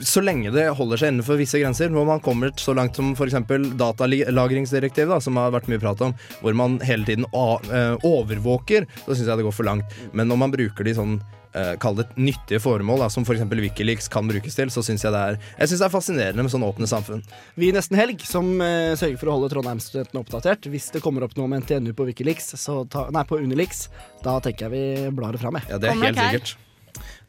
Så 0.04 0.20
lenge 0.24 0.52
det 0.52 0.66
holder 0.76 1.00
seg 1.00 1.14
innenfor 1.14 1.38
visse 1.40 1.60
grenser. 1.62 1.88
Når 1.94 2.06
man 2.10 2.20
kommer 2.20 2.52
så 2.60 2.74
langt 2.76 2.98
som 3.00 3.14
f.eks. 3.16 3.38
datalagringsdirektivet, 3.80 5.10
da, 5.14 5.22
som 5.24 5.38
har 5.40 5.54
vært 5.56 5.70
mye 5.72 5.80
prat 5.80 6.02
om, 6.04 6.14
hvor 6.42 6.56
man 6.58 6.80
hele 6.84 7.06
tiden 7.08 7.26
a- 7.32 7.62
eh, 7.72 7.96
overvåker, 8.04 8.88
så 9.06 9.16
syns 9.16 9.28
jeg 9.30 9.38
det 9.40 9.46
går 9.48 9.56
for 9.56 9.64
langt. 9.68 9.86
Men 10.14 10.28
når 10.28 10.38
man 10.42 10.52
bruker 10.52 10.84
de 10.84 10.94
sånn 10.98 11.16
eh, 11.56 11.76
Kall 11.80 11.96
det 11.96 12.10
nyttige 12.20 12.60
formål, 12.60 13.00
da, 13.06 13.08
som 13.14 13.24
f.eks. 13.24 13.46
Wikileaks 13.48 14.10
kan 14.12 14.28
brukes 14.28 14.58
til, 14.60 14.68
så 14.74 14.84
syns 14.84 15.06
jeg 15.08 15.14
det 15.16 15.22
er 15.22 15.38
Jeg 15.62 15.70
synes 15.72 15.80
det 15.80 15.88
er 15.88 15.94
fascinerende 15.96 16.44
med 16.44 16.52
sånn 16.52 16.68
åpne 16.68 16.90
samfunn. 16.92 17.24
Vi 17.56 17.70
i 17.70 17.76
Nesten 17.76 17.96
Helg, 17.96 18.20
som 18.28 18.52
eh, 18.60 18.98
sørger 19.00 19.18
for 19.22 19.32
å 19.32 19.38
holde 19.40 19.54
Trondheim-studentene 19.56 20.20
oppdatert. 20.26 20.68
Hvis 20.72 20.92
det 20.92 21.00
kommer 21.06 21.24
opp 21.24 21.38
noe 21.40 21.48
med 21.48 21.64
NTNU 21.64 21.94
på 21.96 22.10
Wikileaks, 22.12 22.52
så 22.60 22.82
ta, 22.92 23.08
nei, 23.16 23.24
på 23.24 23.40
Unilix, 23.40 23.88
da 24.26 24.42
tenker 24.44 24.68
jeg 24.68 24.76
vi 24.76 25.16
blar 25.16 25.32
det 25.32 25.40
fram, 25.46 25.56
jeg. 25.62 25.72
Ja, 25.72 25.80
det 25.80 25.94
er 25.94 26.04
helt 26.04 26.20
sikkert. 26.26 26.58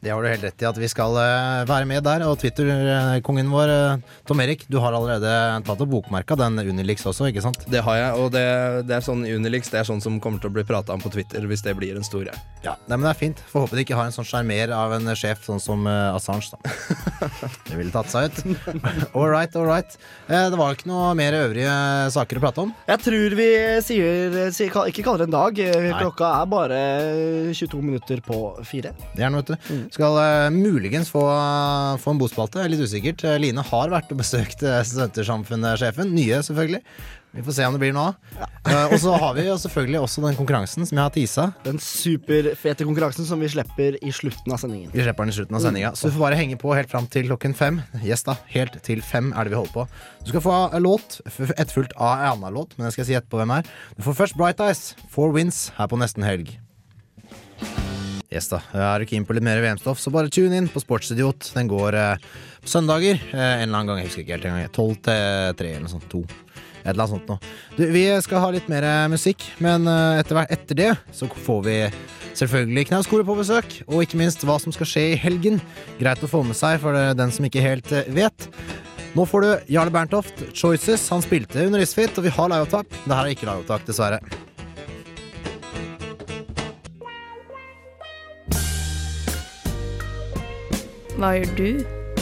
Det 0.07 0.12
har 0.14 0.23
du 0.23 0.29
helt 0.31 0.45
rett 0.47 0.62
i 0.62 0.66
at 0.69 0.77
vi 0.79 0.87
skal 0.87 1.16
eh, 1.19 1.64
være 1.66 1.87
med 1.90 2.05
der. 2.07 2.23
Og 2.31 2.37
Twitter-kongen 2.38 3.49
vår, 3.51 3.71
eh, 3.75 4.12
Tom 4.29 4.38
Erik, 4.45 4.62
du 4.71 4.77
har 4.79 4.95
allerede 4.95 5.33
tatt 5.66 5.81
og 5.83 5.88
bokmerka 5.90 6.37
den 6.38 6.61
Unilix 6.62 7.03
også, 7.11 7.27
ikke 7.33 7.42
sant? 7.42 7.64
Det 7.66 7.81
har 7.83 7.97
jeg, 7.99 8.12
og 8.23 8.31
det, 8.31 8.45
det 8.87 8.95
er 9.01 9.03
sånn 9.03 9.25
Unilix 9.27 9.73
Det 9.73 9.81
er 9.81 9.88
sånn 9.88 9.99
som 10.05 10.21
kommer 10.23 10.38
til 10.38 10.53
å 10.53 10.55
bli 10.55 10.62
prata 10.69 10.95
om 10.95 11.03
på 11.03 11.11
Twitter 11.11 11.42
hvis 11.51 11.64
det 11.66 11.75
blir 11.79 11.99
en 11.99 12.07
stor 12.07 12.23
greie. 12.23 12.38
Ja, 12.62 12.77
Nei, 12.87 13.01
men 13.01 13.09
Det 13.09 13.11
er 13.16 13.19
fint. 13.19 13.42
Får 13.51 13.66
håpe 13.66 13.81
de 13.81 13.83
ikke 13.83 13.99
har 13.99 14.07
en 14.07 14.14
sånn 14.14 14.29
sjarmer 14.29 14.71
av 14.77 14.95
en 14.95 15.11
sjef 15.19 15.42
sånn 15.49 15.59
som 15.64 15.83
eh, 15.90 16.14
Assange. 16.14 16.55
da 16.55 16.71
Det 17.66 17.81
ville 17.81 17.90
tatt 17.95 18.12
seg 18.14 18.31
ut. 18.31 18.40
All 19.19 19.27
right, 19.33 19.51
all 19.59 19.66
right. 19.66 19.99
Eh, 20.31 20.47
det 20.53 20.59
var 20.61 20.79
ikke 20.79 20.87
noe 20.92 21.11
mer 21.19 21.35
øvrige 21.40 21.75
saker 22.14 22.38
å 22.38 22.45
prate 22.47 22.62
om? 22.62 22.73
Jeg 22.87 23.03
tror 23.03 23.37
vi 23.42 23.49
sier, 23.83 24.38
sier 24.55 24.71
ikke 24.92 25.03
kaller 25.07 25.25
det 25.25 25.29
en 25.33 25.37
dag. 25.37 25.61
Eh, 25.66 25.90
Nei. 25.90 25.99
Klokka 25.99 26.31
er 26.45 26.51
bare 26.55 26.81
22 27.57 27.83
minutter 27.83 28.23
på 28.27 28.40
fire. 28.66 28.95
Det 29.16 29.27
er 29.27 29.35
noe, 29.35 29.42
vet 29.42 29.55
du. 29.57 29.77
Skal 29.97 30.13
uh, 30.21 30.53
muligens 30.53 31.09
få, 31.09 31.23
få 32.03 32.13
en 32.13 32.19
bospalte. 32.21 32.61
Litt 32.69 32.83
usikkert. 32.85 33.23
Eh, 33.25 33.39
Line 33.41 33.63
har 33.65 33.93
vært 33.95 34.11
og 34.13 34.19
besøkt 34.21 34.61
uh, 34.67 34.83
Studentersamfunnet-sjefen. 34.85 36.11
Nye, 36.13 36.43
selvfølgelig. 36.45 36.83
Vi 37.37 37.43
får 37.45 37.57
se 37.57 37.65
om 37.69 37.75
det 37.77 37.81
blir 37.81 37.95
noe 37.97 38.11
av. 38.11 38.45
Eh, 38.65 38.93
og 38.93 39.01
så 39.01 39.13
har 39.21 39.35
vi 39.37 39.47
jo 39.47 39.57
selvfølgelig 39.61 39.99
også 40.03 40.23
den 40.25 40.37
konkurransen 40.39 40.89
som 40.89 40.97
jeg 40.97 41.05
har 41.05 41.15
tisa. 41.15 41.47
Den 41.67 41.81
superfete 41.83 42.87
konkurransen 42.89 43.29
som 43.29 43.41
vi 43.41 43.51
slipper 43.53 43.97
i 44.01 44.13
slutten 44.13 44.53
av 44.53 44.61
sendingen. 44.63 44.93
Vi 44.93 45.05
slipper 45.05 45.25
den 45.25 45.33
i 45.33 45.37
slutten 45.37 45.59
av 45.59 45.65
sendinga. 45.65 45.93
Så 45.97 46.09
du 46.09 46.17
får 46.17 46.27
bare 46.27 46.41
henge 46.41 46.57
på 46.61 46.73
helt 46.77 46.93
fram 46.93 47.09
til 47.13 47.29
klokken 47.29 47.57
fem. 47.57 47.81
Yes 48.01 48.25
da, 48.29 48.39
helt 48.53 48.77
til 48.85 49.05
fem 49.05 49.33
er 49.33 49.49
det 49.49 49.53
vi 49.53 49.61
holder 49.61 49.75
på. 49.75 49.89
Du 50.25 50.33
skal 50.33 50.45
få 50.45 50.59
en 50.67 50.87
låt, 50.87 51.21
etterfulgt 51.29 51.97
av 51.97 52.17
en 52.17 52.31
annen 52.37 52.57
låt, 52.57 52.77
men 52.77 52.89
jeg 52.89 52.99
skal 52.99 53.11
si 53.11 53.19
etterpå 53.21 53.41
hvem 53.41 53.59
er. 53.59 53.75
Du 53.97 54.05
får 54.09 54.21
først 54.25 54.41
Bright 54.41 54.61
Eyes, 54.65 54.87
Four 55.13 55.37
Wins, 55.37 55.67
her 55.77 55.93
på 55.93 56.01
nesten 56.01 56.25
helg. 56.25 56.57
Yes 58.33 58.49
da, 58.51 58.59
Er 58.75 59.03
du 59.03 59.07
keen 59.07 59.25
på 59.27 59.37
litt 59.37 59.45
mer 59.47 59.61
VM-stoff, 59.62 60.01
så 60.03 60.11
bare 60.11 60.31
tune 60.33 60.59
inn 60.59 60.67
på 60.71 60.83
Sportsidiot. 60.83 61.53
Den 61.55 61.69
går 61.71 61.95
eh, 61.95 62.25
på 62.65 62.71
søndager 62.73 63.15
eh, 63.15 63.39
en 63.39 63.69
eller 63.69 63.79
annen 63.79 63.91
gang. 63.93 64.01
Jeg 64.01 64.11
husker 64.11 64.25
ikke 64.25 64.35
helt 64.35 64.49
engang. 64.51 64.73
Tolv 64.75 64.97
til 65.07 65.55
tre 65.61 65.71
eller 65.77 65.85
noe 65.85 65.93
sånt. 65.93 66.09
To. 66.11 66.25
Et 66.27 66.91
eller 66.91 67.05
annet 67.05 67.12
sånt 67.15 67.31
noe. 67.31 67.53
Du, 67.77 67.85
vi 67.95 68.03
skal 68.25 68.43
ha 68.43 68.49
litt 68.55 68.67
mer 68.73 68.87
eh, 68.87 69.05
musikk, 69.12 69.47
men 69.62 69.87
etter, 70.19 70.43
etter 70.51 70.81
det 70.81 70.89
så 71.15 71.29
får 71.31 71.62
vi 71.69 71.77
selvfølgelig 72.37 72.89
Knausgård 72.91 73.23
på 73.29 73.39
besøk, 73.39 73.79
og 73.87 74.03
ikke 74.03 74.19
minst 74.21 74.43
hva 74.45 74.59
som 74.62 74.75
skal 74.75 74.91
skje 74.91 75.05
i 75.12 75.21
helgen. 75.23 75.62
Greit 76.01 76.27
å 76.27 76.31
få 76.31 76.43
med 76.47 76.59
seg 76.59 76.83
for 76.83 76.99
den 77.17 77.33
som 77.33 77.47
ikke 77.47 77.62
helt 77.65 77.95
vet. 78.11 78.49
Nå 79.17 79.25
får 79.25 79.47
du 79.47 79.73
Jarle 79.73 79.95
Berntoft, 79.95 80.43
Choices. 80.53 81.07
Han 81.15 81.23
spilte 81.25 81.62
under 81.71 81.81
Isfit, 81.81 82.19
og 82.19 82.27
vi 82.27 82.35
har 82.35 82.53
liveopptak. 82.53 82.91
Det 83.07 83.15
her 83.15 83.23
er 83.23 83.33
ikke 83.39 83.49
liveopptak, 83.49 83.87
dessverre. 83.89 84.21
Hva 91.17 91.31
gjør 91.33 91.53
du 91.57 91.69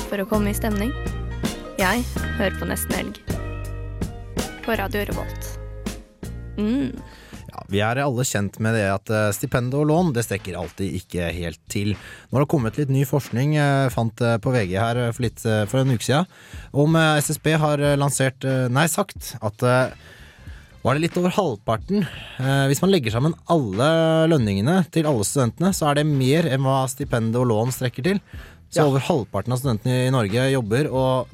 for 0.07 0.23
å 0.23 0.25
komme 0.31 0.53
i 0.53 0.55
stemning? 0.55 0.93
Jeg 1.81 2.05
hører 2.39 2.55
på 2.61 2.69
Nesten 2.69 2.95
Helg. 2.95 3.17
På 4.63 4.77
Radio 4.79 5.03
Revolt. 5.09 5.49
Mm. 6.55 6.95
Ja, 7.49 7.65
vi 7.75 7.83
er 7.83 7.99
alle 8.05 8.23
kjent 8.29 8.61
med 8.63 8.79
det 8.79 8.85
at 8.93 9.11
eh, 9.11 9.33
stipend 9.35 9.75
og 9.75 9.89
lån 9.91 10.15
det 10.15 10.23
strekker 10.29 10.55
alltid 10.61 10.95
ikke 11.01 11.27
helt 11.35 11.59
til. 11.67 11.97
Nå 12.31 12.39
har 12.39 12.47
det 12.47 12.53
kommet 12.55 12.79
litt 12.79 12.95
ny 12.95 13.03
forskning, 13.11 13.59
eh, 13.59 13.91
fant 13.91 14.23
eh, 14.23 14.39
på 14.39 14.55
VG 14.55 14.79
her 14.79 15.03
for, 15.09 15.27
litt, 15.27 15.43
for 15.43 15.83
en 15.83 15.91
uke 15.91 16.07
siden, 16.07 16.31
om 16.71 16.95
SSB 16.95 17.57
har 17.67 17.83
lansert, 17.99 18.47
nei 18.71 18.87
sagt, 18.95 19.35
at 19.43 19.67
var 20.85 20.99
det 20.99 21.07
litt 21.07 21.15
over 21.17 21.33
halvparten. 21.33 22.03
Eh, 22.05 22.65
hvis 22.69 22.83
man 22.85 22.91
legger 22.93 23.15
sammen 23.15 23.33
alle 23.49 23.87
lønningene 24.29 24.83
til 24.93 25.09
alle 25.09 25.25
studentene, 25.25 25.71
så 25.73 25.89
er 25.89 25.97
det 25.97 26.11
mer 26.11 26.45
enn 26.45 26.61
hva 26.67 26.83
stipendet 26.93 27.41
og 27.41 27.49
lån 27.49 27.73
strekker 27.73 28.05
til. 28.05 28.21
Så 28.75 28.83
Ja. 28.83 28.87
over 28.91 28.99
halvparten 29.07 29.53
av 29.55 29.61
studentene 29.63 30.07
i 30.09 30.11
Norge 30.11 30.49
jobber, 30.51 30.89
og 30.91 31.29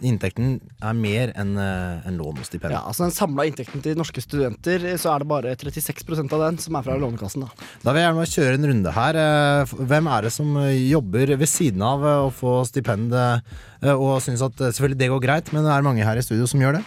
inntekten 0.00 0.60
er 0.80 0.94
mer 0.94 1.32
enn 1.36 1.56
en 1.58 2.16
lån 2.16 2.38
og 2.38 2.46
stipend. 2.46 2.70
Ja, 2.70 2.84
altså 2.86 3.02
Den 3.08 3.10
samla 3.16 3.44
inntekten 3.48 3.82
til 3.82 3.96
norske 3.98 4.22
studenter, 4.22 4.78
så 4.96 5.10
er 5.16 5.18
det 5.24 5.28
bare 5.28 5.56
36% 5.58 6.32
av 6.32 6.44
den 6.46 6.58
som 6.62 6.76
er 6.78 6.82
fra 6.86 6.94
Lånekassen. 6.96 7.42
da 7.42 7.48
Da 7.82 7.92
vil 7.92 8.02
jeg 8.02 8.14
gjerne 8.14 8.28
kjøre 8.30 8.54
en 8.54 8.68
runde 8.70 8.92
her. 8.94 9.18
Eh, 9.18 9.64
Hvem 9.90 10.06
er 10.16 10.22
det 10.22 10.32
som 10.32 10.56
eh, 10.56 10.88
jobber 10.88 11.26
ved 11.36 11.48
siden 11.50 11.82
av 11.82 12.04
eh, 12.06 12.28
å 12.28 12.32
få 12.32 12.64
stipend, 12.70 13.12
eh, 13.12 13.92
og 13.92 14.22
syns 14.22 14.40
at 14.46 14.60
eh, 14.60 14.70
selvfølgelig 14.70 14.98
det 14.98 15.10
går 15.10 15.20
greit, 15.26 15.52
men 15.52 15.64
det 15.64 15.72
er 15.74 15.82
mange 15.82 16.04
her 16.06 16.16
i 16.16 16.22
studio 16.22 16.46
som 16.46 16.60
gjør 16.60 16.78
det? 16.78 16.84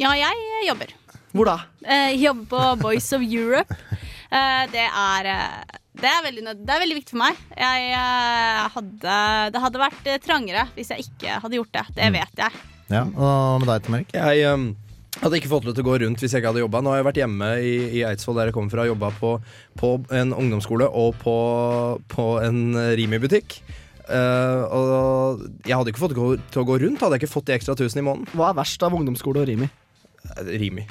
Ja, 0.00 0.12
jeg 0.14 0.30
eh, 0.32 0.68
jobber. 0.70 0.94
Hvor 1.34 1.44
da? 1.50 1.58
Eh, 1.84 2.12
Jeg 2.14 2.28
jobber 2.28 2.46
på 2.46 2.80
Voice 2.86 3.12
of 3.12 3.22
Europe. 3.22 3.74
Eh, 4.32 4.64
Det 4.72 4.84
er, 4.88 5.28
eh, 5.28 5.80
det 6.00 6.08
er, 6.08 6.20
veldig, 6.24 6.44
det 6.64 6.72
er 6.72 6.80
veldig 6.82 6.98
viktig 6.98 7.14
for 7.14 7.22
meg. 7.22 7.40
Jeg 7.52 7.90
eh, 7.92 8.60
hadde, 8.76 9.16
det 9.52 9.64
hadde 9.64 9.82
vært 9.82 10.08
trangere 10.24 10.68
hvis 10.76 10.92
jeg 10.94 11.08
ikke 11.08 11.40
hadde 11.42 11.58
gjort 11.58 11.74
det. 11.76 11.84
Det 11.98 12.08
vet 12.14 12.46
jeg. 12.46 12.62
Ja, 12.92 13.04
Og 13.04 13.60
med 13.60 13.68
deg, 13.68 13.84
Tom 13.84 13.98
Erik? 13.98 14.16
Jeg 14.16 14.48
um, 14.52 14.64
hadde 15.20 15.38
ikke 15.38 15.52
fått 15.52 15.68
lov 15.68 15.76
til 15.76 15.84
å 15.84 15.90
gå 15.90 15.98
rundt 16.02 16.24
hvis 16.24 16.32
jeg 16.32 16.42
ikke 16.42 16.52
hadde 16.52 16.64
jobba. 16.64 16.80
Nå 16.80 16.92
har 16.92 17.02
jeg 17.02 17.08
vært 17.10 17.20
hjemme 17.22 17.52
i, 17.60 17.74
i 18.00 18.02
Eidsvoll, 18.08 18.40
der 18.40 18.50
jeg 18.50 18.56
kommer 18.56 18.72
fra, 18.72 18.88
jobba 18.88 19.12
på, 19.20 19.34
på 19.80 19.92
en 20.16 20.34
ungdomsskole 20.36 20.88
og 20.88 21.14
på, 21.20 21.36
på 22.12 22.26
en 22.44 22.64
Rimi-butikk. 22.98 23.60
Uh, 24.08 24.64
og 24.74 25.46
jeg 25.68 25.76
hadde 25.76 25.92
ikke 25.92 26.02
fått 26.02 26.16
gå, 26.16 26.32
til 26.52 26.64
å 26.64 26.68
gå 26.68 26.80
rundt, 26.82 27.04
hadde 27.04 27.16
jeg 27.16 27.24
ikke 27.24 27.36
fått 27.36 27.48
de 27.52 27.56
ekstra 27.60 27.76
tusen 27.78 28.02
i 28.02 28.08
måneden. 28.08 28.32
Hva 28.36 28.50
er 28.50 28.60
verst 28.64 28.84
av 28.84 28.96
ungdomsskole 28.96 29.44
og 29.44 29.48
Rimi? 29.52 29.68
Rimi. 30.48 30.88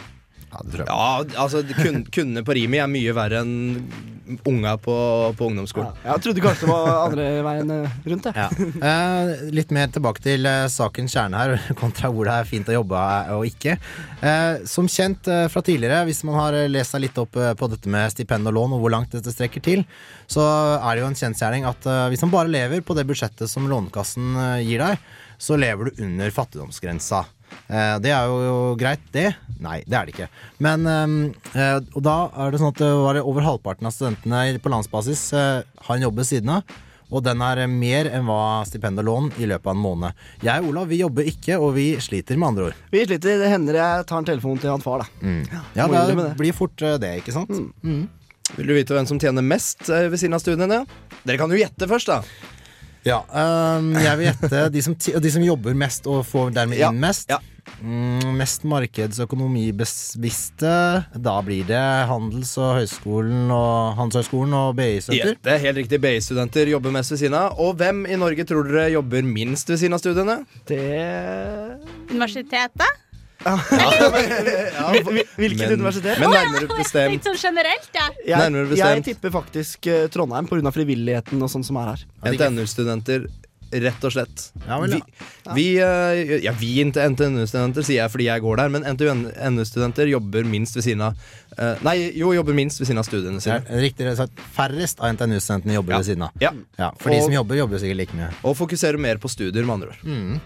Ja, 0.51 0.61
det 0.63 0.71
tror 0.73 0.81
jeg. 0.83 0.89
Ja, 0.91 1.43
altså 1.45 1.61
kun, 1.77 2.01
Kundene 2.11 2.43
på 2.47 2.55
Rimi 2.57 2.81
er 2.83 2.89
mye 2.91 3.13
verre 3.15 3.43
enn 3.45 3.53
unga 4.47 4.77
på, 4.79 4.93
på 5.35 5.47
ungdomsskolen. 5.49 5.95
Jeg 6.05 6.21
trodde 6.23 6.43
kanskje 6.43 6.67
det 6.67 6.71
var 6.71 6.89
andre 7.01 7.25
veien 7.43 7.71
eh, 7.75 7.95
rundt. 8.11 8.27
Jeg. 8.29 8.37
Ja. 8.37 8.67
Eh, 8.91 9.41
litt 9.51 9.73
mer 9.75 9.89
tilbake 9.91 10.23
til 10.23 10.47
eh, 10.47 10.67
sakens 10.71 11.15
kjerne 11.15 11.39
her, 11.41 11.55
kontra 11.81 12.11
hvor 12.13 12.29
det 12.29 12.37
er 12.39 12.47
fint 12.47 12.69
å 12.71 12.77
jobbe 12.77 13.01
og 13.35 13.47
ikke. 13.49 13.75
Eh, 14.23 14.61
som 14.71 14.87
kjent 14.91 15.27
eh, 15.31 15.47
fra 15.51 15.63
tidligere, 15.67 16.03
hvis 16.07 16.23
man 16.27 16.37
har 16.39 16.59
lest 16.71 16.95
seg 16.95 17.03
litt 17.07 17.19
opp 17.19 17.35
eh, 17.39 17.51
på 17.59 17.71
dette 17.73 17.91
med 17.91 18.13
stipend 18.13 18.47
og 18.51 18.55
lån, 18.55 18.77
og 18.77 18.85
hvor 18.85 18.95
langt 18.95 19.15
dette 19.17 19.33
strekker 19.35 19.65
til, 19.67 19.83
så 20.31 20.45
er 20.77 20.95
det 20.95 21.03
jo 21.03 21.11
en 21.11 21.19
kjensgjerning 21.23 21.67
at 21.67 21.89
eh, 21.91 22.05
hvis 22.13 22.23
man 22.27 22.35
bare 22.37 22.53
lever 22.55 22.85
på 22.87 22.95
det 22.97 23.07
budsjettet 23.09 23.51
som 23.51 23.67
Lånekassen 23.71 24.31
eh, 24.35 24.57
gir 24.67 24.83
deg, 24.85 25.11
så 25.41 25.57
lever 25.59 25.89
du 25.89 26.03
under 26.05 26.31
fattigdomsgrensa. 26.31 27.25
Eh, 27.71 27.95
det 28.03 28.11
er 28.15 28.27
jo 28.27 28.75
greit, 28.79 29.03
det. 29.15 29.31
Nei, 29.61 29.79
det 29.87 29.97
er 29.97 30.07
det 30.07 30.15
ikke. 30.15 30.29
Men 30.63 30.87
eh, 31.53 31.79
Og 31.95 32.01
da 32.05 32.15
er 32.35 32.51
det 32.53 32.61
sånn 32.61 32.73
at 32.73 32.79
det 32.81 32.91
var 33.03 33.19
over 33.23 33.45
halvparten 33.45 33.87
av 33.89 33.95
studentene 33.95 34.61
på 34.61 34.71
landsbasis 34.73 35.27
eh, 35.37 35.59
har 35.87 35.99
en 35.99 36.07
jobb 36.09 36.21
ved 36.23 36.29
siden 36.31 36.55
av. 36.57 36.79
Og 37.11 37.19
den 37.25 37.41
er 37.43 37.65
mer 37.67 38.07
enn 38.07 38.23
hva 38.23 38.61
stipend 38.67 39.01
og 39.01 39.07
lån 39.07 39.25
i 39.43 39.47
løpet 39.49 39.67
av 39.67 39.75
en 39.75 39.81
måned. 39.83 40.21
Jeg 40.47 40.63
og 40.63 40.69
Olav 40.71 40.87
vi 40.87 41.01
jobber 41.01 41.27
ikke, 41.27 41.57
og 41.59 41.73
vi 41.75 41.89
sliter 41.99 42.39
med 42.39 42.53
andre 42.53 42.69
ord. 42.69 42.77
Vi 42.93 43.03
sliter. 43.03 43.41
Det 43.41 43.49
hender 43.51 43.79
jeg 43.81 44.05
tar 44.07 44.21
en 44.23 44.29
telefon 44.31 44.61
til 44.61 44.71
han 44.71 44.83
far, 44.83 45.03
da. 45.03 45.09
Mm. 45.19 45.41
Ja, 45.75 45.89
det 45.91 46.15
det. 46.15 46.29
blir 46.39 46.55
fort 46.55 46.81
eh, 46.87 46.95
det, 47.03 47.17
ikke 47.19 47.35
sant? 47.35 47.51
Mm. 47.83 48.05
Vil 48.55 48.67
du 48.71 48.75
vite 48.75 48.95
hvem 48.95 49.07
som 49.07 49.19
tjener 49.19 49.43
mest 49.43 49.83
eh, 49.91 50.07
ved 50.11 50.23
siden 50.23 50.35
av 50.39 50.43
studiene? 50.43 50.81
Dere 51.27 51.39
kan 51.39 51.51
jo 51.51 51.59
gjette 51.59 51.87
først, 51.91 52.11
da. 52.11 52.21
Ja, 53.07 53.23
um, 53.33 53.93
jeg 53.97 54.17
vil 54.19 54.27
gjette 54.29 54.65
de 54.73 54.81
som, 54.85 54.93
de 54.95 55.31
som 55.33 55.41
jobber 55.45 55.73
mest 55.77 56.05
og 56.09 56.21
får 56.29 56.53
dermed 56.53 56.77
inn 56.81 56.99
mest. 57.01 57.31
Mm, 57.81 58.35
mest 58.37 58.63
markeds- 58.67 59.19
og 59.21 59.29
økonomibevisste. 59.29 60.73
Da 61.17 61.35
blir 61.45 61.65
det 61.65 61.81
Handels- 62.09 62.53
og 62.61 62.75
høyskolen 62.79 63.49
og 63.53 63.97
Handelshøyskolen 63.97 64.53
og 64.57 64.75
BI-studenter. 64.77 65.37
det 65.41 65.53
er 65.55 65.63
helt 65.65 65.81
riktig. 65.81 66.01
BI-studenter 66.01 66.73
jobber 66.73 66.93
mest 66.93 67.13
ved 67.13 67.23
siden 67.23 67.37
av. 67.37 67.57
Og 67.61 67.77
hvem 67.81 68.05
i 68.05 68.17
Norge 68.21 68.45
tror 68.45 68.69
dere 68.69 68.91
jobber 68.97 69.25
minst 69.25 69.69
ved 69.69 69.81
siden 69.81 69.97
av 69.97 70.03
studiene? 70.03 70.41
Det 70.69 70.81
Universitetet? 72.11 73.01
Hvilket 75.41 75.59
Men- 75.59 75.75
universitet? 75.79 76.19
Men 76.19 76.29
ja, 76.33 76.41
nærmere 76.45 76.67
bestemt 76.77 77.25
sånn 77.27 77.39
generelt, 77.41 77.87
jeg. 77.95 78.17
Jeg, 78.29 78.77
jeg 78.81 79.05
tipper 79.11 79.33
faktisk 79.33 79.87
uh, 79.91 80.03
Trondheim 80.13 80.49
pga. 80.49 80.71
frivilligheten 80.75 81.41
og 81.41 81.49
sånn 81.53 81.65
som 81.65 81.79
er 81.81 81.93
her. 81.95 82.03
NTNU-studenter, 82.31 83.25
rett 83.71 84.03
og 84.03 84.11
slett. 84.13 84.47
Ja, 84.67 84.77
vel, 84.83 84.97
ja. 84.97 85.01
Vi, 85.55 85.57
vi, 85.57 85.67
uh, 85.81 86.39
ja, 86.43 86.53
vi 86.59 86.71
NTNU-studenter 86.85 87.85
sier 87.87 88.01
jeg 88.03 88.11
fordi 88.13 88.27
jeg 88.29 88.43
går 88.43 88.61
der, 88.61 88.73
men 88.77 88.85
NTNU-studenter 88.93 90.11
jobber 90.11 90.43
minst 90.47 90.75
ved 90.77 90.85
siden 90.89 91.05
av 91.07 91.15
uh, 91.57 91.75
Nei, 91.87 91.95
jo, 92.19 92.33
jobber 92.35 92.53
minst 92.57 92.81
ved 92.81 92.89
siden 92.91 93.01
av 93.01 93.07
studiene 93.07 93.41
sine. 93.43 93.61
Ja, 93.65 93.79
riktig 93.81 94.11
sagt. 94.19 94.37
Færrest 94.57 94.99
av 95.01 95.15
NTNU-studentene 95.15 95.79
jobber 95.79 95.95
Ja. 95.97 96.01
ved 96.03 96.11
siden 96.11 96.27
av. 96.27 96.35
Ja. 96.43 96.51
Ja, 96.77 96.91
for 96.99 97.09
de 97.15 97.21
som 97.23 97.33
jobber, 97.33 97.57
jobber 97.63 97.81
sikkert 97.81 98.03
like 98.03 98.17
mye. 98.19 98.29
Og 98.43 98.57
fokuserer 98.59 98.99
mer 99.01 99.17
på 99.23 99.31
studier, 99.31 99.63
med 99.65 99.79
andre 99.79 99.95
ord. 99.95 100.03
Mm. 100.05 100.41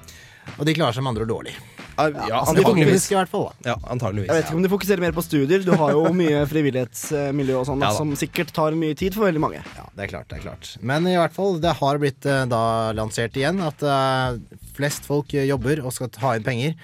Og 0.60 0.66
de 0.68 0.76
klarer 0.78 0.96
seg 0.96 1.04
med 1.06 1.14
andre 1.16 1.26
ord 1.26 1.32
dårlig. 1.34 1.56
Ja, 1.96 2.10
ja, 2.12 2.40
Altså, 2.42 2.56
antageligvis. 2.58 3.06
i 3.12 3.16
hvert 3.16 3.32
fall. 3.32 3.46
Da. 3.48 3.70
Ja, 3.72 3.76
antageligvis. 3.94 4.28
Jeg 4.28 4.36
vet 4.42 4.50
ikke 4.50 4.58
om 4.60 4.66
de 4.66 4.72
fokuserer 4.74 5.04
mer 5.06 5.14
på 5.16 5.24
studier. 5.24 5.64
Du 5.64 5.72
har 5.80 5.94
jo 5.96 6.04
mye 6.22 6.42
frivillighetsmiljø 6.52 7.56
og 7.62 7.66
sånn 7.70 7.86
Ja 7.86 7.92
som 7.96 8.12
sikkert 8.20 8.52
tar 8.56 8.76
mye 8.78 8.98
tid 9.00 9.16
for 9.16 9.30
veldig 9.30 9.44
mange. 9.44 9.62
Ja, 9.78 9.88
det 9.96 10.08
er 10.08 10.12
klart, 10.12 10.28
det 10.32 10.40
er 10.42 10.46
klart. 10.50 10.74
Men 10.84 11.08
i 11.08 11.16
hvert 11.16 11.36
fall, 11.36 11.60
det 11.64 11.76
har 11.80 12.02
blitt 12.04 12.28
eh, 12.28 12.44
da 12.52 12.64
lansert 12.98 13.38
igjen 13.40 13.62
at 13.64 13.84
eh, 13.84 14.40
flest 14.76 15.08
folk 15.08 15.34
jobber 15.36 15.82
og 15.84 15.94
skal 15.96 16.12
ta 16.14 16.36
inn 16.36 16.46
penger. 16.46 16.76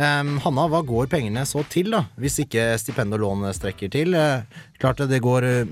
Um, 0.00 0.36
Hanna, 0.40 0.68
hva 0.70 0.80
går 0.86 1.08
pengene 1.10 1.42
så 1.48 1.64
til, 1.68 1.90
da? 1.92 2.04
Hvis 2.20 2.38
ikke 2.44 2.62
stipend 2.80 3.12
og 3.16 3.20
lån 3.24 3.48
strekker 3.56 3.90
til? 3.92 4.14
Uh, 4.14 4.46
klart 4.80 5.02
det, 5.02 5.08
det 5.10 5.18
går 5.20 5.44
eh, 5.44 5.64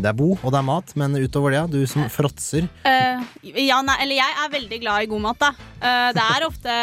Det 0.00 0.06
er 0.06 0.16
bo, 0.16 0.30
og 0.38 0.52
det 0.54 0.60
er 0.60 0.64
mat, 0.64 0.94
men 0.96 1.18
utover 1.18 1.52
det, 1.52 1.64
du 1.74 1.82
som 1.90 2.06
fråtser. 2.12 2.68
Uh, 2.86 3.26
ja, 3.42 3.82
nei, 3.84 3.98
eller 4.04 4.20
jeg 4.20 4.36
er 4.44 4.54
veldig 4.54 4.78
glad 4.84 5.04
i 5.04 5.10
god 5.10 5.24
mat, 5.26 5.42
da. 5.42 5.50
Uh, 5.82 6.08
det 6.16 6.24
er 6.24 6.46
ofte 6.46 6.78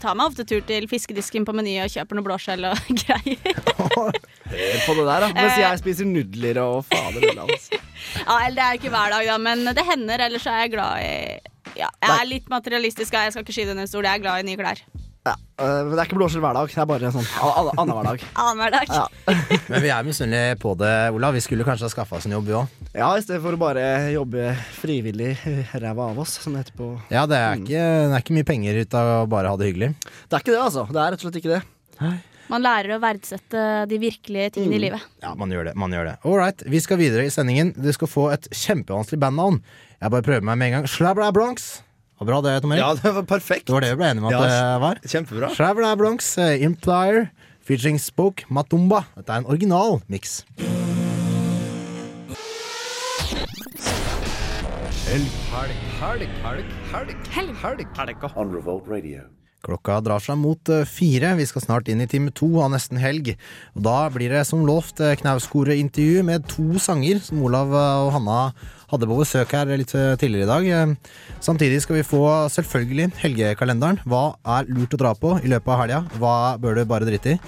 Tar 0.00 0.16
meg 0.16 0.30
ofte 0.30 0.46
tur 0.48 0.62
til 0.68 0.86
fiskedisken 0.88 1.44
på 1.44 1.52
Meny 1.56 1.74
og 1.82 1.92
kjøper 1.92 2.16
noe 2.16 2.28
blåskjell 2.30 2.70
og 2.70 2.88
greier. 3.02 3.60
Hør 3.98 4.14
på 4.14 4.96
det 4.96 5.04
der, 5.04 5.26
da. 5.26 5.30
Mens 5.34 5.60
jeg 5.60 5.82
spiser 5.82 6.08
nudler 6.08 6.62
og 6.62 6.80
fader 6.88 7.28
ullan. 7.28 7.50
Altså. 7.50 7.82
Ja, 8.22 8.40
eller 8.46 8.56
det 8.56 8.66
er 8.70 8.80
ikke 8.80 8.94
hver 8.94 9.14
dag, 9.18 9.28
da, 9.34 9.38
men 9.42 9.68
det 9.74 9.86
hender. 9.90 10.26
Ellers 10.28 10.46
er 10.48 10.64
jeg 10.64 10.76
glad 10.78 11.04
i 11.04 11.56
ja, 11.78 11.88
Jeg 12.02 12.14
er 12.20 12.28
litt 12.30 12.48
materialistisk, 12.52 13.12
jeg 13.14 13.32
skal 13.34 13.44
ikke 13.46 13.54
skyte 13.54 13.70
under 13.74 13.86
en 13.86 13.90
stol. 13.90 14.04
Jeg 14.08 14.18
er 14.18 14.24
glad 14.24 14.42
i 14.42 14.48
nye 14.50 14.58
klær. 14.60 14.80
Ja, 15.26 15.34
eh, 15.60 15.80
men 15.84 15.90
det 15.92 15.98
er 16.00 16.06
ikke 16.08 16.16
blåskjell 16.16 16.40
hver 16.40 16.54
dag. 16.56 16.70
Det 16.72 16.78
er 16.80 16.86
bare 16.88 17.08
sånn 17.12 17.26
annen 17.44 17.68
an- 17.68 17.78
annenhver 17.82 18.06
dag. 18.06 18.22
Annenhver 18.40 18.72
dag. 18.72 18.92
Ja. 18.94 19.34
Men 19.72 19.82
vi 19.84 19.90
er 19.92 20.06
misunnelige 20.06 20.54
på 20.62 20.72
det, 20.80 20.92
Olav. 21.12 21.34
Vi 21.36 21.42
skulle 21.44 21.66
kanskje 21.66 21.84
ha 21.84 21.92
skaffa 21.92 22.16
oss 22.16 22.24
en 22.28 22.32
jobb, 22.32 22.46
vi 22.48 22.54
òg. 22.56 22.78
Ja, 22.96 23.10
i 23.18 23.24
stedet 23.26 23.42
for 23.44 23.52
å 23.52 23.60
bare 23.60 23.82
jobbe 24.14 24.46
frivillig 24.78 25.34
ræva 25.82 26.06
av 26.14 26.22
oss, 26.22 26.38
som 26.40 26.54
det 26.56 26.62
heter 26.64 26.78
på 26.78 26.88
Ja, 27.12 27.26
det 27.28 27.36
er, 27.36 27.58
ikke, 27.60 27.82
det 28.08 28.14
er 28.16 28.24
ikke 28.24 28.36
mye 28.38 28.48
penger 28.48 28.80
ut 28.80 28.96
av 29.02 29.10
å 29.18 29.18
bare 29.34 29.52
ha 29.52 29.58
det 29.60 29.68
hyggelig. 29.68 29.90
Det 30.30 30.38
er 30.38 30.44
ikke 30.46 30.54
det, 30.54 30.62
altså. 30.64 30.86
Det 30.88 31.02
er 31.02 31.12
rett 31.12 31.20
og 31.20 31.28
slett 31.28 31.40
ikke 31.42 31.58
det. 31.58 32.14
Man 32.48 32.64
lærer 32.64 32.94
å 32.96 33.00
verdsette 33.02 33.62
de 33.90 33.98
virkelige 34.00 34.54
tingene 34.56 34.78
i 34.78 34.84
livet. 34.86 35.04
Ja, 35.20 35.34
man 35.36 35.52
gjør 35.52 35.68
det. 35.68 35.74
man 35.76 35.92
gjør 35.92 36.06
det 36.08 36.14
All 36.24 36.38
right, 36.40 36.62
vi 36.64 36.80
skal 36.80 36.96
videre 37.02 37.26
i 37.28 37.34
sendingen. 37.34 37.74
Du 37.76 37.90
skal 37.92 38.08
få 38.08 38.30
et 38.32 38.48
kjempevanskelig 38.56 39.20
bandnavn. 39.20 39.60
Jeg 39.98 40.12
bare 40.14 40.22
prøver 40.22 40.44
meg 40.46 40.58
med 40.58 40.68
en 40.68 40.74
gang. 40.76 40.84
Slabla 40.90 41.32
Bronx. 41.34 41.80
Var 42.20 42.26
bra 42.26 42.38
det, 42.42 42.52
Tom 42.62 42.72
Erik? 42.72 42.82
Ja, 42.82 42.94
det 42.94 43.14
var 43.14 43.24
perfekt. 43.26 43.66
Det 43.66 43.74
var 43.74 43.82
det 43.82 43.90
vi 43.94 43.98
ble 43.98 44.10
enige 44.12 44.22
om 44.22 44.28
at 44.30 44.36
Ja, 44.36 44.42
det 44.46 44.80
var. 44.82 45.00
Kjempebra. 45.06 45.50
Slabla 45.54 45.96
Bronx, 45.98 46.38
eh, 46.38 46.62
Implier, 46.62 47.30
featuring 47.66 47.98
Spoke 47.98 48.46
Matumba. 48.48 49.04
Dette 49.16 49.32
er 49.32 49.42
en 49.42 49.46
original 49.46 50.00
miks. 50.06 50.44
Helg, 55.08 55.26
helg, 55.56 55.74
helg, 55.98 56.28
helg, 56.92 57.16
helg, 57.32 57.56
helg, 57.64 57.86
helg. 57.98 58.30
On 58.36 58.54
Revolt 58.54 58.86
Radio. 58.90 59.26
Klokka 59.66 59.96
drar 60.06 60.22
seg 60.22 60.38
mot 60.38 60.70
eh, 60.70 60.84
fire. 60.86 61.32
Vi 61.34 61.46
skal 61.50 61.64
snart 61.64 61.88
inn 61.90 62.02
i 62.04 62.06
time 62.06 62.30
to 62.30 62.46
av 62.62 62.70
Nesten 62.70 63.00
helg. 63.02 63.32
Og 63.74 63.82
da 63.82 63.96
blir 64.14 64.30
det 64.30 64.44
som 64.46 64.62
lovt 64.66 65.02
eh, 65.02 65.16
Knausgård-intervju 65.18 66.22
med 66.28 66.46
to 66.50 66.78
sanger 66.82 67.18
som 67.24 67.42
Olav 67.42 67.74
eh, 67.74 68.04
og 68.04 68.12
Hanna 68.14 68.38
hadde 68.88 69.08
på 69.10 69.18
besøk 69.20 69.52
her 69.56 69.70
litt 69.76 69.94
eh, 69.94 70.14
tidligere 70.20 70.46
i 70.46 70.50
dag. 70.52 70.68
Eh, 70.72 71.14
Samtidig 71.44 71.82
skal 71.84 71.98
vi 72.00 72.06
få 72.08 72.22
selvfølgelig 72.52 73.10
helgekalenderen. 73.22 74.00
Hva 74.08 74.24
er 74.58 74.68
lurt 74.72 74.96
å 74.96 75.00
dra 75.04 75.14
på 75.14 75.36
i 75.44 75.50
løpet 75.52 75.74
av 75.74 75.80
helga? 75.84 76.02
Hva 76.18 76.34
bør 76.60 76.80
du 76.80 76.84
bare 76.88 77.08
drite 77.08 77.36
i? 77.36 77.38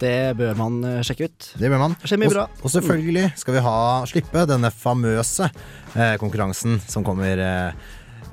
Det 0.00 0.34
bør 0.36 0.56
man 0.58 0.80
eh, 0.88 1.00
sjekke 1.06 1.28
ut. 1.30 1.50
Det 1.60 1.70
bør 1.70 1.78
man. 1.84 1.94
Det 2.02 2.18
Og- 2.26 2.32
bra. 2.32 2.46
Og 2.64 2.70
selvfølgelig 2.72 3.28
skal 3.38 3.54
vi 3.54 3.62
ha 3.64 3.76
slippe 4.10 4.46
denne 4.50 4.70
famøse 4.74 5.46
eh, 5.94 6.16
konkurransen 6.20 6.80
som 6.90 7.04
kommer 7.06 7.38
eh, 7.38 7.72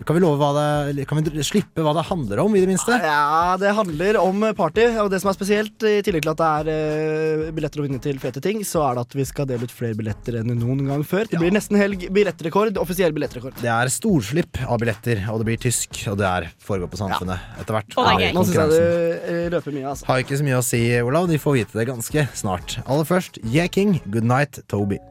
Kan 0.07 0.17
vi 0.17 0.23
love 0.23 0.39
hva 0.41 0.51
det 0.55 1.05
Kan 1.09 1.21
vi 1.21 1.43
slippe 1.45 1.83
hva 1.85 1.93
det 1.97 2.05
handler 2.07 2.41
om, 2.43 2.55
i 2.55 2.63
det 2.63 2.69
minste? 2.69 2.95
Ja, 3.03 3.57
det 3.61 3.73
handler 3.77 4.17
om 4.21 4.43
party. 4.57 4.87
Og 5.03 5.11
det 5.13 5.21
som 5.21 5.31
er 5.31 5.37
spesielt, 5.37 5.75
i 5.85 6.01
tillegg 6.05 6.25
til 6.25 6.33
at 6.33 6.41
det 6.41 6.49
er 6.73 7.45
uh, 7.47 7.51
billetter 7.55 7.81
å 7.81 7.85
vinne 7.85 8.01
til 8.03 8.19
fete 8.21 8.43
ting, 8.43 8.63
så 8.67 8.83
er 8.87 8.97
det 8.97 9.05
at 9.07 9.17
vi 9.19 9.27
skal 9.29 9.49
dele 9.49 9.67
ut 9.67 9.75
flere 9.75 9.97
billetter 9.97 10.39
enn 10.41 10.53
noen 10.57 10.83
gang 10.89 11.05
før. 11.07 11.29
Det 11.31 11.41
blir 11.41 11.53
nesten 11.53 11.79
helg 11.79 12.07
billettrekord. 12.13 12.79
Offisiell 12.81 13.15
billettrekord. 13.15 13.57
Det 13.61 13.71
er 13.71 13.93
storslipp 13.93 14.61
av 14.67 14.81
billetter, 14.81 15.23
og 15.31 15.41
det 15.41 15.49
blir 15.51 15.61
tysk, 15.61 16.03
og 16.11 16.19
det 16.21 16.29
er 16.29 16.49
foregår 16.65 16.91
på 16.91 17.01
Samfunnet 17.01 17.61
etter 17.61 17.77
hvert. 17.77 17.95
Og 17.95 18.09
det 18.09 18.29
er. 18.29 18.35
Nå 18.35 18.45
syns 18.47 18.59
jeg 18.59 18.73
du 18.73 18.77
eh, 18.81 19.47
røper 19.53 19.77
mye, 19.77 19.87
altså. 19.93 20.09
Har 20.09 20.25
ikke 20.25 20.41
så 20.41 20.47
mye 20.47 20.59
å 20.59 20.65
si, 20.65 20.83
Olav. 21.05 21.29
De 21.31 21.41
får 21.41 21.59
vite 21.61 21.81
det 21.81 21.89
ganske 21.91 22.27
snart. 22.43 22.79
Aller 22.87 23.07
først, 23.07 23.41
Yeah 23.45 23.69
King, 23.71 23.99
Good 24.09 24.27
Night, 24.27 24.63
Toby. 24.71 25.01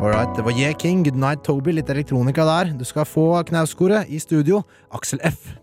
Alright, 0.00 0.36
det 0.36 0.44
var 0.44 0.50
Yeah 0.50 0.74
King, 0.78 1.04
Good 1.04 1.16
Night, 1.18 1.44
Toby. 1.44 1.72
Litt 1.74 1.88
elektronika 1.90 2.44
der. 2.46 2.70
Du 2.78 2.84
skal 2.84 3.04
få 3.04 3.42
knauskoret 3.42 4.06
i 4.08 4.18
studio. 4.18 4.62
Aksel 4.94 5.18
F. 5.26 5.58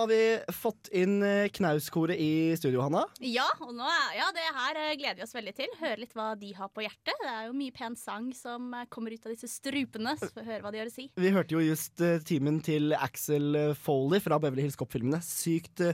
har 0.00 0.08
vi 0.10 0.54
fått 0.54 0.88
inn 0.96 1.20
eh, 1.22 1.48
knauskoret 1.52 2.18
i 2.20 2.56
studio, 2.56 2.80
Hanna. 2.84 3.04
Ja, 3.24 3.46
og 3.60 3.74
nå 3.76 3.84
er, 3.84 4.16
ja, 4.16 4.28
det 4.36 4.46
her 4.56 4.80
eh, 4.80 4.94
gleder 4.98 5.20
vi 5.20 5.26
oss 5.26 5.36
veldig 5.36 5.54
til. 5.58 5.70
Høre 5.80 6.00
litt 6.00 6.16
hva 6.16 6.32
de 6.40 6.52
har 6.56 6.72
på 6.72 6.84
hjertet. 6.84 7.14
Det 7.20 7.30
er 7.32 7.48
jo 7.50 7.56
mye 7.58 7.74
pen 7.76 7.96
sang 8.00 8.30
som 8.36 8.72
eh, 8.76 8.88
kommer 8.92 9.14
ut 9.14 9.28
av 9.28 9.34
disse 9.34 9.50
strupene. 9.52 10.16
Så 10.20 10.30
får 10.30 10.42
vi 10.42 10.48
høre 10.54 10.64
hva 10.64 10.74
de 10.74 10.82
har 10.82 10.90
å 10.90 10.94
si. 10.94 11.06
Vi 11.20 11.34
hørte 11.34 11.56
jo 11.56 11.64
just 11.64 12.00
timen 12.28 12.60
til 12.64 12.94
Axel 12.96 13.74
Foley 13.78 14.22
fra 14.24 14.40
Beverly 14.40 14.66
Hills 14.66 14.78
Cop-filmene. 14.80 15.20
Sykt 15.26 15.84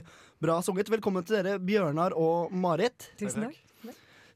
bra 0.43 0.59
sunget. 0.65 0.91
Velkommen 0.93 1.25
til 1.27 1.41
dere, 1.41 1.57
Bjørnar 1.59 2.15
og 2.17 2.53
Marit. 2.55 3.11
Tusen 3.19 3.49
takk. 3.49 3.66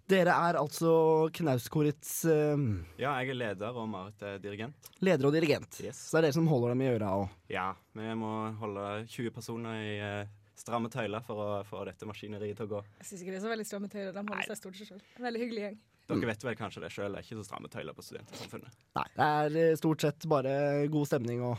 Dere 0.09 0.33
er 0.33 0.57
altså 0.59 1.29
knauskorets 1.37 2.25
uh, 2.27 2.57
Ja, 2.99 3.13
jeg 3.21 3.31
er 3.31 3.37
leder, 3.37 3.77
og 3.77 3.87
Marit 3.89 4.21
er 4.25 4.39
dirigent. 4.43 4.89
leder 4.99 5.27
og 5.29 5.33
dirigent. 5.35 5.71
Så 5.77 6.17
det 6.17 6.19
er 6.19 6.27
dere 6.27 6.35
som 6.35 6.47
holder 6.51 6.73
dem 6.73 6.81
i 6.83 6.89
øra 6.91 7.11
òg. 7.21 7.29
Ja, 7.53 7.69
vi 7.95 8.13
må 8.19 8.31
holde 8.59 8.85
20 9.07 9.31
personer 9.35 9.77
i 9.85 9.93
uh, 10.01 10.27
stramme 10.59 10.91
tøyler 10.93 11.23
for 11.25 11.39
å 11.39 11.47
få 11.65 11.85
dette 11.87 12.05
maskineriet 12.09 12.59
til 12.59 12.67
å 12.67 12.73
gå. 12.75 12.81
Jeg 12.99 13.07
syns 13.11 13.23
ikke 13.23 13.31
det 13.33 13.39
er 13.39 13.45
så 13.45 13.53
veldig 13.53 13.67
stramme 13.69 13.89
tøyler. 13.93 14.11
De 14.17 14.25
holder 14.25 14.49
seg 14.51 14.59
stort 14.59 14.81
seg 14.81 14.91
sjøl. 14.91 15.01
Veldig 15.27 15.43
hyggelig 15.45 15.63
gjeng. 15.67 15.79
Dere 16.11 16.27
vet 16.27 16.43
vel 16.43 16.57
kanskje 16.59 16.81
det 16.83 16.91
sjøl, 16.91 17.13
det 17.13 17.21
er 17.21 17.25
ikke 17.29 17.39
så 17.39 17.47
stramme 17.47 17.69
tøyler 17.71 17.95
på 17.95 18.03
Studentsamfunnet. 18.03 18.73
Nei, 18.97 19.07
det 19.15 19.27
er 19.37 19.57
eh, 19.63 19.75
stort 19.79 20.03
sett 20.03 20.25
bare 20.27 20.53
god 20.91 21.07
stemning 21.07 21.45
og 21.47 21.55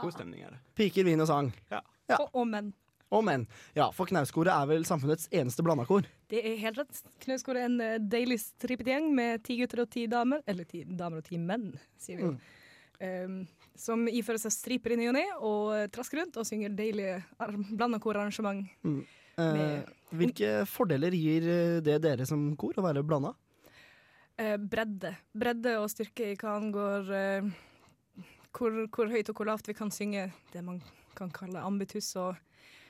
God 0.00 0.12
stemning 0.16 0.42
er 0.46 0.52
det. 0.56 0.58
piker, 0.78 1.06
vin 1.06 1.22
og 1.22 1.28
sang. 1.30 1.52
Ja. 1.70 1.78
Ja. 2.10 2.18
Og, 2.24 2.30
og 2.42 2.46
menn. 2.50 2.72
Og 3.14 3.22
menn. 3.24 3.46
Ja, 3.76 3.86
for 3.96 4.10
knauskoret 4.10 4.52
er 4.52 4.66
vel 4.68 4.82
samfunnets 4.84 5.30
eneste 5.32 5.64
blandakor. 5.64 6.04
Det 6.28 6.42
er 6.44 6.58
helt 6.60 6.80
rett. 6.82 6.98
Knauskoret 7.24 7.62
er 7.62 7.68
en 7.70 7.80
eh, 7.80 7.94
deilig 8.04 8.36
strippet 8.42 8.90
gjeng 8.92 9.06
med 9.16 9.44
ti 9.46 9.56
gutter 9.60 9.84
og 9.86 9.88
ti 9.94 10.06
damer. 10.10 10.42
Eller 10.46 10.68
ti 10.68 10.82
damer 10.84 11.22
og 11.22 11.28
ti 11.28 11.40
menn, 11.40 11.70
sier 12.00 12.20
vi. 12.20 12.34
Um, 12.98 13.38
som 13.78 14.08
ifører 14.10 14.40
seg 14.42 14.50
striper 14.50 14.90
i 14.90 14.98
ny 14.98 15.04
og 15.06 15.14
ne 15.14 15.22
og 15.38 15.68
eh, 15.76 15.84
trasker 15.94 16.18
rundt 16.18 16.36
og 16.40 16.46
synger 16.48 16.72
deilige 16.74 17.20
ar- 17.38 17.54
blandakorarrangement. 17.70 18.66
Mm. 18.82 19.00
Eh, 19.38 19.92
hvilke 20.18 20.50
fordeler 20.66 21.14
gir 21.14 21.46
eh, 21.46 21.76
det 21.86 22.00
dere 22.02 22.26
som 22.26 22.42
kor 22.58 22.74
å 22.76 22.84
være 22.84 23.04
blanda? 23.06 23.36
Eh, 24.38 24.56
bredde. 24.58 25.14
Bredde 25.30 25.76
og 25.78 25.88
styrke 25.94 26.32
i 26.32 26.36
hva 26.38 26.56
angår 26.58 27.12
eh, 27.14 27.48
hvor, 28.50 28.82
hvor 28.90 29.14
høyt 29.14 29.30
og 29.30 29.38
hvor 29.38 29.48
lavt 29.52 29.70
vi 29.70 29.78
kan 29.78 29.94
synge 29.94 30.28
det 30.52 30.64
man 30.66 30.82
kan 31.18 31.30
kalle 31.34 31.62
ambitus, 31.62 32.10
og 32.18 32.34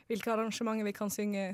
hvilke 0.09 0.33
arrangementer 0.33 0.87
vi 0.89 0.95
kan 0.97 1.13
synge, 1.13 1.45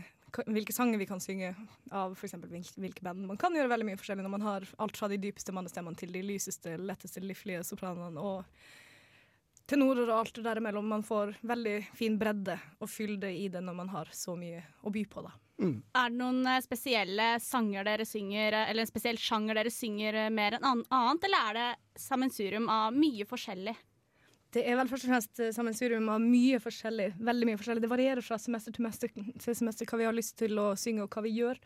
hvilke 0.46 0.74
sanger 0.74 1.00
vi 1.00 1.08
kan 1.10 1.22
synge 1.22 1.52
av 1.90 2.14
f.eks. 2.14 2.36
Hvilke, 2.38 2.78
hvilke 2.80 3.04
band. 3.06 3.26
Man 3.28 3.40
kan 3.40 3.54
gjøre 3.54 3.70
veldig 3.72 3.90
mye 3.90 4.00
forskjellig 4.00 4.26
når 4.26 4.34
man 4.36 4.48
har 4.48 4.66
alt 4.82 4.98
fra 4.98 5.10
de 5.10 5.20
dypeste 5.22 5.54
mannestemmene 5.54 5.98
til 5.98 6.14
de 6.14 6.24
lyseste, 6.26 6.76
letteste, 6.78 7.22
liflige 7.24 7.64
sopranene 7.66 8.22
og 8.22 8.44
tenorer 9.70 10.08
og 10.08 10.18
alt 10.18 10.36
det 10.38 10.44
der 10.46 10.60
imellom. 10.60 10.90
Man 10.90 11.06
får 11.06 11.36
veldig 11.46 11.78
fin 11.96 12.18
bredde 12.20 12.58
og 12.78 12.90
fylde 12.90 13.32
i 13.32 13.48
det 13.52 13.62
når 13.64 13.80
man 13.82 13.94
har 13.94 14.10
så 14.14 14.36
mye 14.38 14.62
å 14.84 14.92
by 14.94 15.06
på, 15.10 15.24
da. 15.26 15.34
Er 15.94 16.10
det 16.10 16.18
noen 16.18 16.46
eh, 16.50 16.62
spesielle 16.64 17.26
sanger 17.42 17.86
dere 17.86 18.06
synger, 18.08 18.56
eh, 18.58 18.70
eller 18.70 18.82
en 18.82 18.90
spesiell 18.90 19.18
sjanger 19.22 19.60
dere 19.60 19.70
synger 19.70 20.18
eh, 20.24 20.30
mer 20.34 20.58
enn 20.58 20.82
annet, 20.82 21.26
eller 21.28 21.50
er 21.50 21.58
det 21.58 22.00
sammensurium 22.02 22.66
av 22.72 22.96
mye 22.96 23.26
forskjellig? 23.30 23.76
Det 24.54 24.62
er 24.62 24.76
vel 24.78 24.90
først 24.90 25.06
og 25.08 25.10
fremst 25.10 25.40
eh, 25.42 25.52
sammensurium 25.54 26.06
av 26.12 26.22
mye 26.22 26.60
forskjellig. 26.62 27.08
Veldig 27.26 27.48
mye 27.48 27.58
forskjellig. 27.58 27.82
Det 27.82 27.90
varierer 27.90 28.24
fra 28.24 28.38
semester 28.38 28.74
til 28.74 28.84
semester, 28.84 29.10
til 29.42 29.58
semester 29.58 29.90
hva 29.90 29.98
vi 29.98 30.06
har 30.06 30.14
lyst 30.14 30.36
til 30.38 30.60
å 30.62 30.68
synge 30.78 31.06
og 31.06 31.16
hva 31.16 31.24
vi 31.24 31.34
gjør. 31.34 31.58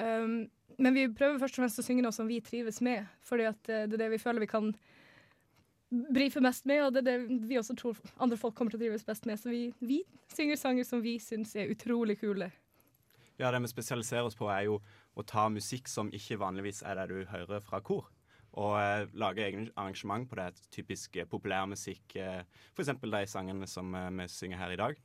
Um, 0.00 0.48
men 0.82 0.96
vi 0.96 1.06
prøver 1.14 1.38
først 1.38 1.54
og 1.54 1.62
fremst 1.62 1.78
å 1.78 1.84
synge 1.86 2.02
noe 2.02 2.14
som 2.14 2.26
vi 2.26 2.40
trives 2.42 2.80
med, 2.82 3.06
fordi 3.22 3.46
eh, 3.46 3.84
det 3.86 3.94
er 3.94 4.00
det 4.00 4.10
vi 4.16 4.22
føler 4.22 4.42
vi 4.42 4.50
kan 4.50 4.72
brife 6.14 6.42
mest 6.42 6.66
med, 6.66 6.82
og 6.82 6.96
det 6.96 7.04
er 7.04 7.06
det 7.06 7.46
vi 7.46 7.58
også 7.60 7.76
tror 7.78 8.00
andre 8.18 8.38
folk 8.40 8.56
kommer 8.58 8.74
til 8.74 8.80
å 8.80 8.84
trives 8.84 9.06
best 9.06 9.28
med. 9.30 9.38
Så 9.38 9.52
vi, 9.52 9.68
vi 9.78 10.00
synger 10.34 10.58
sanger 10.58 10.88
som 10.88 11.04
vi 11.04 11.18
syns 11.22 11.54
er 11.54 11.70
utrolig 11.70 12.18
kule. 12.18 12.50
Ja, 13.38 13.50
det 13.50 13.62
vi 13.62 13.70
spesialiserer 13.70 14.26
oss 14.26 14.38
på, 14.38 14.50
er 14.50 14.66
jo 14.66 14.80
å 15.14 15.22
ta 15.26 15.46
musikk 15.50 15.90
som 15.90 16.10
ikke 16.14 16.38
vanligvis 16.42 16.82
er 16.86 16.98
det 16.98 17.08
du 17.10 17.30
hører 17.30 17.62
fra 17.62 17.78
kor. 17.82 18.10
Og 18.60 18.76
eh, 18.78 19.08
lage 19.18 19.42
egne 19.42 19.68
arrangement 19.74 20.28
på 20.30 20.38
det. 20.38 20.52
Typisk 20.74 21.18
populærmusikk. 21.30 22.16
Eh, 22.22 22.42
F.eks. 22.74 22.92
de 23.02 23.22
sangene 23.30 23.68
som 23.70 23.94
eh, 23.98 24.10
vi 24.20 24.28
synger 24.30 24.62
her 24.62 24.74
i 24.74 24.80
dag. 24.80 24.98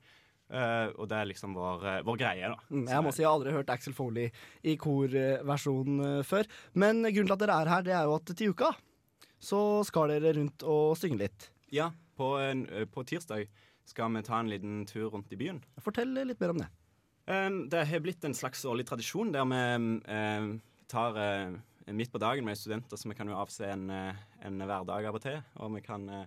Uh, 0.50 0.90
og 0.98 1.06
det 1.12 1.14
er 1.14 1.28
liksom 1.30 1.52
vår, 1.54 1.84
uh, 1.86 1.96
vår 2.08 2.16
greie, 2.18 2.48
da. 2.50 2.56
Mm, 2.74 2.88
Jeg 2.90 3.06
må 3.06 3.12
si 3.14 3.22
jeg 3.22 3.28
har 3.30 3.36
aldri 3.38 3.52
hørt 3.54 3.70
Axel 3.70 3.94
Foley 3.94 4.32
i 4.66 4.74
korversjon 4.82 6.00
uh, 6.02 6.24
før. 6.26 6.50
Men 6.74 7.04
grunnen 7.06 7.30
til 7.30 7.36
at 7.36 7.44
dere 7.44 7.58
er 7.62 7.70
her, 7.70 7.84
det 7.86 7.94
er 7.94 8.08
jo 8.10 8.16
at 8.18 8.32
til 8.34 8.56
uka 8.56 8.72
så 9.40 9.60
skal 9.86 10.10
dere 10.10 10.34
rundt 10.40 10.66
og 10.66 10.98
synge 10.98 11.22
litt. 11.22 11.46
Ja, 11.70 11.92
på, 12.18 12.32
en, 12.42 12.66
på 12.90 13.06
tirsdag 13.08 13.46
skal 13.88 14.10
vi 14.18 14.26
ta 14.26 14.42
en 14.42 14.50
liten 14.50 14.82
tur 14.90 15.12
rundt 15.14 15.30
i 15.32 15.38
byen. 15.38 15.62
Fortell 15.86 16.18
litt 16.18 16.42
mer 16.42 16.56
om 16.56 16.64
det. 16.64 16.72
Um, 17.30 17.62
det 17.70 17.86
har 17.86 18.02
blitt 18.02 18.26
en 18.26 18.34
slags 18.34 18.66
årlig 18.66 18.88
tradisjon 18.90 19.30
der 19.36 19.46
vi 19.54 19.62
um, 20.10 20.52
tar 20.90 21.22
midt 21.96 22.12
på 22.14 22.22
dagen 22.22 22.46
med 22.46 22.58
studenter, 22.60 22.98
så 23.00 23.10
vi 23.10 23.16
kan 23.18 23.28
jo 23.32 23.38
avse 23.40 23.66
en, 23.70 23.90
uh, 23.90 24.16
en 24.46 24.62
hverdag 24.62 25.08
av 25.10 25.16
og 25.18 25.24
til. 25.24 25.40
Og 25.64 25.74
vi 25.76 25.82
kan, 25.86 26.06
uh, 26.10 26.26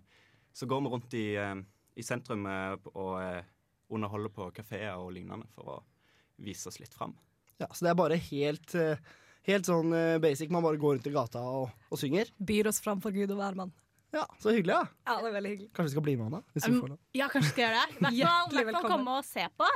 så 0.52 0.66
går 0.70 0.82
vi 0.84 0.92
rundt 0.94 1.14
i, 1.18 1.26
uh, 1.38 1.62
i 1.96 2.02
sentrum 2.06 2.46
og 2.94 3.44
underholder 3.92 4.32
på 4.32 4.46
kafeer 4.56 4.96
og 4.96 5.12
lignende 5.12 5.44
for 5.52 5.68
å 5.68 5.82
vise 6.42 6.70
oss 6.70 6.80
litt 6.80 6.94
fram. 6.96 7.12
Ja, 7.60 7.68
Så 7.68 7.84
det 7.84 7.90
er 7.92 7.98
bare 7.98 8.16
helt, 8.16 8.74
eh, 8.74 8.96
helt 9.46 9.68
sånn 9.68 9.92
eh, 9.94 10.18
basic. 10.18 10.50
Man 10.50 10.64
bare 10.64 10.80
går 10.80 10.96
rundt 10.96 11.06
i 11.06 11.12
gata 11.14 11.42
og, 11.44 11.70
og 11.92 12.00
synger. 12.00 12.32
Byr 12.40 12.70
oss 12.72 12.80
fram 12.82 13.02
for 13.04 13.12
Gud 13.14 13.30
og 13.30 13.38
hvermann. 13.38 13.72
Ja, 14.12 14.26
Så 14.40 14.52
hyggelig, 14.52 14.74
ja. 14.74 14.86
Ja, 15.08 15.18
det 15.22 15.28
er 15.30 15.36
veldig 15.38 15.50
hyggelig. 15.52 15.68
Kanskje 15.76 15.90
vi 15.90 15.94
skal 15.94 16.04
bli 16.08 16.16
med, 16.16 16.26
Anna? 16.26 16.40
Hvis 16.52 16.66
vi 16.66 16.72
Um, 16.72 16.80
får 16.82 16.90
lov. 16.92 16.98
Ja, 17.16 17.28
kanskje 17.32 17.52
skal 17.52 17.64
gjøre 17.64 17.84
det. 17.84 18.10
Hjertelig 18.18 18.64
velkommen. 18.68 18.90
komme 18.92 19.14
og 19.20 19.24
se 19.24 19.46
på. 19.56 19.68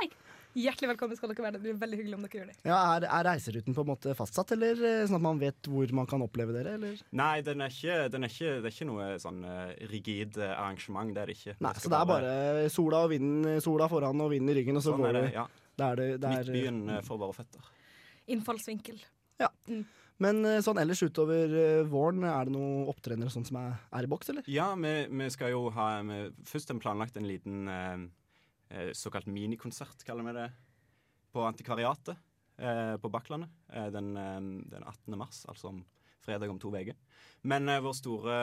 Hjertelig 0.57 0.87
velkommen 0.89 1.17
skal 1.19 1.29
dere 1.29 1.43
være. 1.45 1.57
Det 1.57 1.61
blir 1.61 1.75
veldig 1.77 1.97
hyggelig 1.99 2.17
om 2.17 2.23
dere 2.25 2.39
gjør 2.39 2.47
det. 2.49 2.55
Ja, 2.65 2.77
er, 2.95 3.05
er 3.05 3.27
reiseruten 3.27 3.75
på 3.77 3.83
en 3.83 3.89
måte 3.91 4.15
fastsatt, 4.17 4.55
eller 4.55 4.79
eh, 4.89 5.03
sånn 5.05 5.19
at 5.19 5.25
man 5.27 5.41
vet 5.41 5.69
hvor 5.69 5.91
man 5.99 6.09
kan 6.09 6.23
oppleve 6.25 6.55
dere? 6.55 6.73
Eller? 6.79 7.03
Nei, 7.19 7.35
den 7.45 7.61
er 7.61 7.75
ikke, 7.75 7.97
den 8.13 8.25
er 8.25 8.33
ikke, 8.33 8.55
det 8.63 8.71
er 8.71 8.73
ikke 8.73 8.87
noe 8.89 9.09
sånn 9.21 9.43
uh, 9.45 9.75
rigid 9.91 10.39
uh, 10.41 10.55
arrangement. 10.55 11.13
Det 11.13 11.21
er 11.21 11.29
det 11.29 11.37
ikke. 11.37 11.55
Nei, 11.61 11.75
det 11.77 11.83
Så 11.83 11.93
det 11.93 11.99
er 11.99 12.09
bare 12.09 12.33
sola 12.73 13.03
og 13.05 13.13
vinden, 13.13 13.61
sola 13.63 13.89
foran 13.91 14.25
og 14.25 14.33
vinden 14.33 14.55
i 14.55 14.57
ryggen, 14.57 14.81
og 14.81 14.85
så 14.85 14.95
Sånn 14.95 15.05
går 15.05 15.11
er 15.11 15.19
det, 15.19 15.29
ja. 15.37 15.45
Det 15.77 15.91
er 15.91 16.01
det, 16.01 16.09
det 16.23 16.33
er, 16.33 16.49
Midtbyen 16.49 16.81
uh, 16.89 16.99
for 17.05 17.21
våre 17.21 17.37
føtter. 17.37 17.71
Innfallsvinkel. 18.33 19.05
Ja. 19.37 19.51
Men 20.23 20.41
eh, 20.49 20.59
sånn 20.65 20.79
ellers 20.81 21.03
utover 21.05 21.51
eh, 21.53 21.83
våren, 21.87 22.25
er 22.25 22.49
det 22.49 22.55
noen 22.55 22.87
opptrenere 22.89 23.29
sånn 23.33 23.45
som 23.47 23.59
er, 23.61 23.75
er 23.93 24.07
i 24.07 24.09
boks, 24.09 24.31
eller? 24.33 24.47
Ja, 24.49 24.71
vi, 24.79 24.93
vi 25.11 25.27
skal 25.33 25.53
jo 25.53 25.67
ha 25.75 25.89
vi, 26.07 26.21
Først 26.49 26.73
en 26.73 26.81
planlagt 26.81 27.19
en 27.19 27.29
liten 27.29 27.69
eh, 27.69 27.91
eh, 27.93 28.07
såkalt 28.97 29.29
minikonsert, 29.31 30.01
kaller 30.03 30.25
vi 30.27 30.33
det, 30.35 30.47
på 31.31 31.43
Antikvariatet 31.47 32.17
eh, 32.57 32.97
på 32.97 33.09
Bakklandet 33.09 33.49
eh, 33.73 33.87
den, 33.93 34.17
eh, 34.17 34.39
den 34.71 34.83
18. 34.83 35.17
mars, 35.17 35.45
altså 35.45 35.71
om 35.71 35.83
fredag 36.25 36.49
om 36.51 36.59
to 36.59 36.71
uker. 36.73 36.95
Men 37.47 37.69
eh, 37.69 37.81
vår, 37.83 37.95
store, 37.97 38.37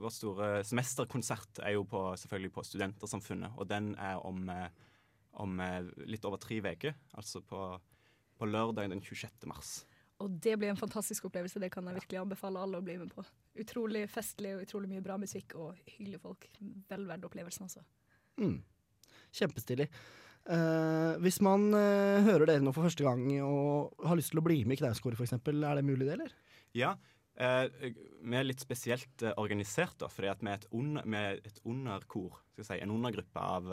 vår 0.00 0.14
store 0.14 0.48
semesterkonsert 0.66 1.62
er 1.62 1.76
jo 1.76 1.84
på, 1.88 2.02
selvfølgelig 2.18 2.54
på 2.54 2.64
Studentersamfunnet, 2.66 3.58
og 3.58 3.68
den 3.70 3.92
er 3.94 4.22
om, 4.26 4.48
eh, 4.52 4.70
om 5.44 5.60
eh, 5.60 5.92
litt 6.08 6.26
over 6.28 6.40
tre 6.42 6.60
uker, 6.64 6.96
altså 7.14 7.42
på, 7.44 7.68
på 8.38 8.48
lørdag 8.48 8.90
den 8.90 9.04
26. 9.04 9.46
mars. 9.50 9.82
Og 10.18 10.32
det 10.42 10.56
blir 10.58 10.72
en 10.72 10.80
fantastisk 10.80 11.28
opplevelse. 11.28 11.60
Det 11.62 11.70
kan 11.70 11.86
jeg 11.86 12.00
virkelig 12.00 12.18
anbefale 12.18 12.58
alle 12.58 12.80
å 12.80 12.82
bli 12.82 12.96
med 12.98 13.12
på. 13.14 13.22
Utrolig 13.62 14.00
festlig 14.10 14.56
og 14.56 14.64
utrolig 14.64 14.90
mye 14.90 15.04
bra 15.04 15.14
musikk 15.20 15.54
og 15.54 15.78
hyggelige 15.92 16.18
folk. 16.24 16.48
Vel 16.90 17.04
verdt 17.06 17.28
opplevelsen, 17.28 17.68
altså. 17.68 17.84
Mm. 18.42 18.56
Kjempestilig. 19.38 19.88
Uh, 20.48 21.18
hvis 21.20 21.42
man 21.44 21.66
uh, 21.76 22.24
hører 22.24 22.46
dere 22.48 22.64
nå 22.64 22.72
for 22.72 22.86
første 22.86 23.04
gang 23.04 23.26
og 23.44 23.98
har 24.08 24.16
lyst 24.16 24.32
til 24.32 24.40
å 24.40 24.46
bli 24.46 24.62
med 24.64 24.78
i 24.78 24.80
Knausgård 24.80 25.18
f.eks., 25.18 25.34
er 25.36 25.76
det 25.76 25.84
mulig, 25.84 26.06
det, 26.06 26.14
eller? 26.16 26.36
Ja. 26.76 26.94
Uh, 27.38 27.66
vi 28.24 28.38
er 28.38 28.46
litt 28.46 28.62
spesielt 28.64 29.24
organisert, 29.36 29.98
da, 30.00 30.08
fordi 30.10 30.32
vi 30.40 30.52
er 30.54 30.62
et, 30.62 30.70
un 30.72 30.96
et 31.20 31.60
underkor. 31.68 32.40
Skal 32.54 32.64
jeg 32.64 32.70
si, 32.70 32.78
en 32.86 32.94
undergruppe 32.96 33.42
av 33.44 33.68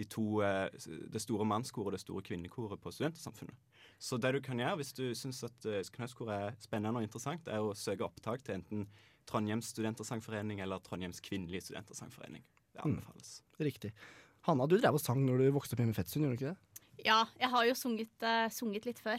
de 0.00 0.06
to, 0.08 0.40
det 0.40 1.20
store 1.20 1.44
mannskoret 1.46 1.92
og 1.92 1.94
det 1.94 2.00
store 2.00 2.24
kvinnekoret 2.24 2.80
på 2.80 2.90
Studentersamfunnet. 2.90 3.78
Så 4.00 4.16
det 4.18 4.32
du 4.34 4.40
kan 4.44 4.58
gjøre 4.58 4.78
hvis 4.80 4.94
du 4.96 5.04
syns 5.16 5.42
at 5.46 5.66
Knausgård 5.94 6.32
er 6.32 6.56
spennende 6.64 6.98
og 6.98 7.06
interessant, 7.06 7.46
er 7.46 7.60
å 7.60 7.76
søke 7.76 8.08
opptak 8.08 8.42
til 8.42 8.56
enten 8.56 8.86
Trondheims 9.28 9.68
studentersangforening 9.74 10.64
eller 10.64 10.80
Trondheims 10.82 11.20
kvinnelige 11.24 11.68
studentersangforening. 11.68 12.42
Det 12.72 12.80
Mm. 12.84 12.96
anbefales. 12.96 13.42
Riktig. 13.60 13.92
Hanna, 14.46 14.66
du 14.66 14.76
drev 14.78 14.94
og 14.98 15.02
sang 15.02 15.20
når 15.22 15.38
du 15.38 15.54
vokste 15.54 15.74
opp 15.76 15.80
hjemme 15.82 15.94
i 15.94 15.96
Fettsund, 15.96 16.22
gjorde 16.26 16.34
du 16.34 16.38
ikke 16.40 16.52
det? 16.52 16.58
Ja, 17.02 17.24
jeg 17.38 17.50
har 17.50 17.64
jo 17.66 17.74
sunget, 17.78 18.10
uh, 18.22 18.48
sunget 18.52 18.86
litt 18.86 18.98
før. 19.02 19.18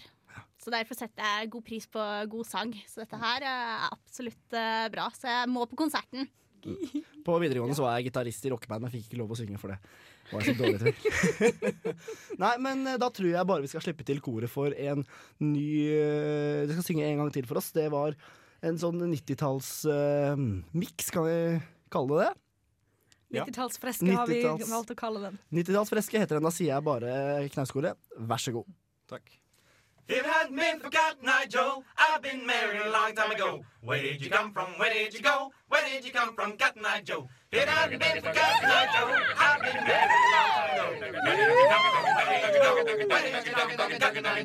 Så 0.62 0.72
derfor 0.74 0.96
setter 0.98 1.24
jeg 1.24 1.52
god 1.54 1.64
pris 1.68 1.86
på 1.92 2.00
god 2.32 2.46
sang. 2.48 2.72
Så 2.90 3.00
dette 3.04 3.18
her 3.22 3.40
eh, 3.46 3.74
er 3.76 3.90
absolutt 3.92 4.56
uh, 4.56 4.90
bra. 4.94 5.06
Så 5.14 5.28
jeg 5.30 5.50
må 5.52 5.66
på 5.70 5.76
konserten. 5.84 6.22
På 7.28 7.34
videregående 7.44 7.76
så 7.76 7.84
var 7.84 7.92
jeg 7.98 8.06
gitarist 8.08 8.46
i 8.48 8.52
rockeband, 8.52 8.82
men 8.82 8.88
jeg 8.88 8.96
fikk 9.02 9.08
ikke 9.10 9.20
lov 9.20 9.34
å 9.36 9.38
synge 9.40 9.60
for 9.60 9.70
det. 9.74 9.80
Var 10.30 10.40
jeg 10.40 10.48
så 10.48 10.62
dårlig 10.62 10.80
til. 10.80 10.94
Nei, 12.44 12.56
men 12.64 12.78
da 13.00 13.08
tror 13.12 13.32
jeg 13.34 13.50
bare 13.50 13.64
vi 13.66 13.72
skal 13.72 13.84
slippe 13.84 14.08
til 14.08 14.24
koret 14.24 14.52
for 14.52 14.70
en 14.72 15.04
ny 15.44 15.70
uh, 15.92 16.64
De 16.64 16.72
skal 16.78 16.88
synge 16.88 17.08
en 17.10 17.20
gang 17.20 17.30
til 17.36 17.48
for 17.50 17.58
oss. 17.60 17.76
Det 17.76 17.88
var 17.92 18.12
en 18.64 18.80
sånn 18.80 19.00
90-talls-miks, 19.12 21.12
kan 21.12 21.24
vi 21.28 21.60
kalle 21.92 22.16
det 22.16 22.24
det? 22.24 22.32
90-tallsfreske 23.34 24.16
har 24.16 24.28
vi 24.28 24.42
90-talls. 24.42 24.70
valgt 24.72 24.92
å 24.94 24.96
kalle 24.96 25.20
den. 25.28 25.40
90-tallsfreske 25.52 26.20
heter 26.22 26.40
den. 26.40 26.46
Da 26.48 26.52
sier 26.54 26.74
jeg 26.76 26.84
bare 26.86 27.48
Knausgårdet, 27.54 27.98
vær 28.18 28.38
så 28.44 28.52
god. 28.56 28.68
Takk. 29.10 29.40
If 30.06 30.18
it 30.20 30.26
hadn't 30.26 30.56
been 30.58 30.80
for 30.82 30.90
Cotton 30.92 31.30
Eye 31.30 31.46
Joe, 31.48 31.82
I've 31.98 32.22
been 32.22 32.46
married 32.46 32.82
a 32.82 32.90
long 32.92 33.16
time 33.16 33.32
ago. 33.32 33.64
Where 33.82 34.02
did 34.02 34.22
you 34.22 34.30
come 34.30 34.52
from? 34.52 34.68
Where 34.78 34.92
did 34.94 35.14
you 35.14 35.22
go? 35.22 35.50
Where 35.70 35.82
did 35.88 36.04
you 36.04 36.12
come 36.12 36.36
from, 36.36 36.58
Cotton 36.58 36.86
Eye 36.86 37.02
Joe? 37.06 37.30
If 37.52 37.64
it 37.64 37.70
hadn't 37.70 38.00
been 38.00 38.22
for 38.22 38.34
Cotton 38.34 38.70
Eye 38.70 38.88
Joe, 38.92 39.16
I've 39.40 39.62
been 39.64 39.84
married 39.88 40.12
a 40.12 40.36
long 40.36 40.68
time 40.70 41.08
ago. 41.08 41.24
Where 41.24 41.38
did 41.40 41.56
you 41.56 41.68
come 41.72 41.86
from? 41.88 42.04
Where 42.18 42.42
did 42.44 42.54
you 42.54 42.60
go? 42.60 42.72
Where 42.76 43.24
did 43.24 43.48
you 43.48 43.54
come 43.54 43.72
from, 43.78 43.92
Cotton 44.00 44.26
Eye 44.26 44.44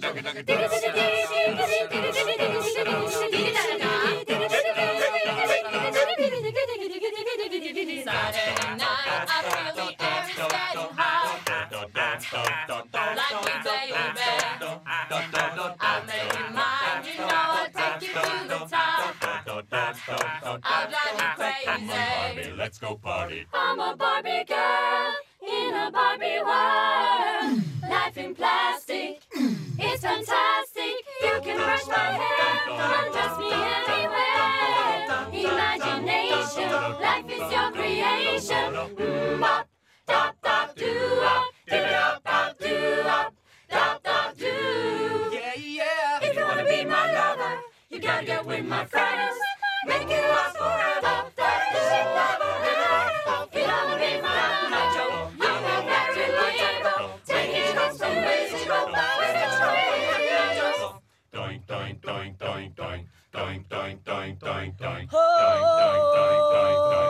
Saturday 8.08 8.72
night, 8.78 9.28
I 9.28 9.42
feel 9.44 9.72
the 9.76 9.92
getting 9.92 10.48
hot. 10.96 11.44
Like 13.18 13.36
me, 13.44 13.52
baby. 13.64 13.98
I'll 15.80 16.02
make 16.06 16.32
you 16.32 16.46
mine, 16.54 17.04
you 17.04 17.18
know 17.20 17.28
I'll 17.30 17.68
take 17.68 18.00
you 18.08 18.14
to 18.14 18.22
the 18.48 18.58
top. 18.70 19.12
I'll 20.64 20.86
drive 20.88 21.18
you 21.18 21.28
crazy. 21.36 22.52
Let's 22.56 22.78
go 22.78 22.94
party. 22.96 23.46
I'm 23.52 23.78
a 23.78 23.94
Barbie 23.96 24.44
girl 24.44 25.12
in 25.46 25.74
a 25.74 25.90
Barbie 25.90 26.40
world. 26.40 27.62
Life 27.90 28.16
in 28.16 28.34
plastic, 28.34 29.22
it's 29.34 30.02
fantastic. 30.02 30.97
You 31.38 31.44
can 31.44 31.56
brush 31.56 31.86
my 31.86 31.94
hair, 31.94 32.58
undress 32.68 33.38
me 33.38 33.52
anywhere. 33.78 35.54
Imagination, 35.54 36.72
life 37.00 37.30
is 37.30 37.52
your 37.52 37.70
creation. 37.70 38.74
Mm, 38.74 39.38
bop, 39.38 39.68
dop, 40.08 40.34
dop, 40.42 40.74
doo, 40.74 41.20
up, 41.22 41.44
dip 41.68 41.86
it 41.86 41.94
up, 41.94 42.22
up, 42.26 42.58
doo, 42.58 43.02
up, 43.06 43.32
dop, 43.70 44.02
dop, 44.02 44.36
doo. 44.36 45.30
Yeah, 45.32 45.54
yeah. 45.56 46.18
If 46.22 46.34
you 46.34 46.42
wanna 46.42 46.64
be 46.64 46.84
my 46.84 47.12
lover, 47.12 47.60
you 47.88 48.00
gotta 48.00 48.26
get 48.26 48.44
with 48.44 48.64
my 48.64 48.84
friends. 48.86 49.38
Make 49.86 50.10
it 50.10 50.28
last 50.28 50.56
forever. 50.56 50.97
dang 64.08 64.32
dang 64.40 64.72
dang 64.80 65.04
dang 65.04 65.06
dang 65.12 65.60
dang 65.76 66.40
dang 66.54 66.76
dang 66.92 67.07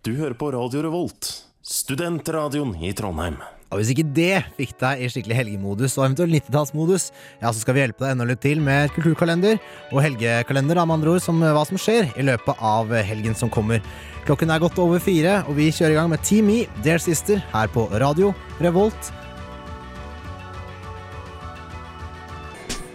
Du 0.00 0.16
hører 0.16 0.34
på 0.34 0.48
Radio 0.54 0.80
Revolt, 0.82 1.26
studentradioen 1.62 2.72
i 2.82 2.92
Trondheim. 2.96 3.36
Og 3.70 3.78
Hvis 3.78 3.92
ikke 3.92 4.06
det 4.10 4.40
fikk 4.56 4.72
deg 4.80 5.02
i 5.04 5.08
skikkelig 5.12 5.36
helgemodus 5.38 5.94
og 5.94 6.08
eventuelt 6.08 6.34
90-tallsmodus, 6.34 7.04
ja, 7.38 7.52
så 7.52 7.60
skal 7.60 7.76
vi 7.76 7.84
hjelpe 7.84 8.02
deg 8.02 8.16
enda 8.16 8.26
litt 8.26 8.42
til 8.42 8.62
med 8.64 8.90
kulturkalender 8.96 9.60
og 9.92 10.00
helgekalender, 10.02 10.80
da, 10.80 10.86
med 10.88 10.98
andre 10.98 11.12
ord, 11.14 11.22
som 11.22 11.38
eh, 11.38 11.52
hva 11.54 11.62
som 11.68 11.78
skjer 11.78 12.10
i 12.18 12.26
løpet 12.26 12.64
av 12.72 12.90
helgen 13.06 13.38
som 13.38 13.52
kommer. 13.52 13.84
Klokken 14.26 14.50
er 14.50 14.58
godt 14.58 14.78
over 14.78 14.98
fire, 14.98 15.44
og 15.48 15.56
vi 15.56 15.70
kjører 15.70 15.94
i 15.94 15.98
gang 15.98 16.10
med 16.10 16.18
Team 16.24 16.50
E, 16.50 16.66
Dear 16.84 16.98
Sister, 16.98 17.40
her 17.52 17.66
på 17.66 17.88
Radio 17.92 18.32
Revolt. 18.60 19.12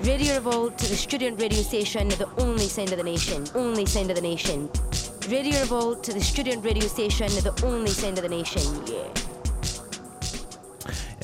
Radio 0.06 0.34
Revolt, 0.36 0.78
the 0.78 0.96
student 0.96 1.42
radio 1.42 1.64
station, 1.64 2.10
the 2.10 2.28
only 2.38 2.68
sound 2.68 2.92
of 2.92 2.98
the 2.98 3.04
nation. 3.04 3.48
Only 3.56 3.86
sound 3.86 4.12
of 4.12 4.16
the 4.16 4.22
nation. 4.22 4.70
Radio 5.32 5.60
Revolt, 5.62 6.04
the 6.04 6.22
student 6.22 6.64
radio 6.64 6.88
station, 6.88 7.30
the 7.42 7.66
only 7.66 7.90
sound 7.90 8.18
of 8.18 8.24
the 8.24 8.30
nation. 8.30 8.62
Yeah. 8.88 9.35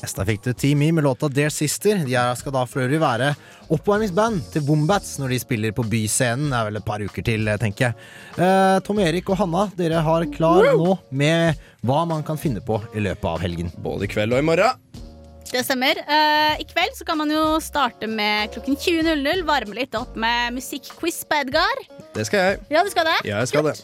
Yes, 0.02 0.16
da 0.18 0.24
fikk 0.26 0.40
du 0.42 0.50
Team 0.58 0.80
E 0.82 0.88
med 0.90 1.04
låta 1.04 1.28
Dear 1.30 1.52
Sister. 1.54 2.00
De 2.02 2.16
her 2.16 2.34
skal 2.34 2.56
da 2.56 2.64
for 2.66 2.82
øvrig 2.82 2.98
være 2.98 3.28
oppvarmingsband 3.70 4.40
til 4.50 4.64
Wombats 4.66 5.14
når 5.22 5.30
de 5.30 5.38
spiller 5.38 5.74
på 5.76 5.84
Byscenen. 5.86 6.48
Det 6.50 6.58
er 6.58 6.66
vel 6.66 6.80
et 6.80 6.88
par 6.88 7.04
uker 7.06 7.26
til, 7.28 7.52
tenker 7.62 7.86
jeg. 7.86 8.08
Eh, 8.34 8.80
Tom 8.82 8.98
Erik 8.98 9.30
og 9.30 9.38
Hanna, 9.38 9.68
dere 9.78 10.02
har 10.02 10.26
klar 10.34 10.72
nå 10.74 10.96
med 11.14 11.62
hva 11.86 12.02
man 12.10 12.26
kan 12.26 12.40
finne 12.40 12.64
på 12.66 12.80
i 12.98 13.04
løpet 13.06 13.30
av 13.30 13.38
helgen. 13.46 13.70
Både 13.78 14.08
i 14.08 14.10
kveld 14.10 14.34
og 14.34 14.42
i 14.42 14.48
morgen. 14.50 14.82
Det 15.52 15.60
stemmer. 15.66 15.98
Uh, 16.08 16.54
I 16.62 16.64
kveld 16.64 16.94
så 16.96 17.04
kan 17.04 17.18
man 17.20 17.30
jo 17.30 17.42
starte 17.60 18.08
med 18.08 18.54
klokken 18.54 18.72
20.00. 18.72 19.42
Varme 19.44 19.76
litt 19.76 19.92
opp 19.98 20.16
med 20.16 20.56
musikkquiz 20.56 21.18
på 21.28 21.42
Edgar. 21.42 21.82
Det 22.16 22.24
skal 22.24 22.46
jeg. 22.46 22.62
Ja, 22.72 22.80
du 22.82 22.88
skal 22.90 23.04
det? 23.10 23.18
Ja, 23.28 23.42
jeg 23.42 23.50
skal 23.52 23.68
det. 23.68 23.74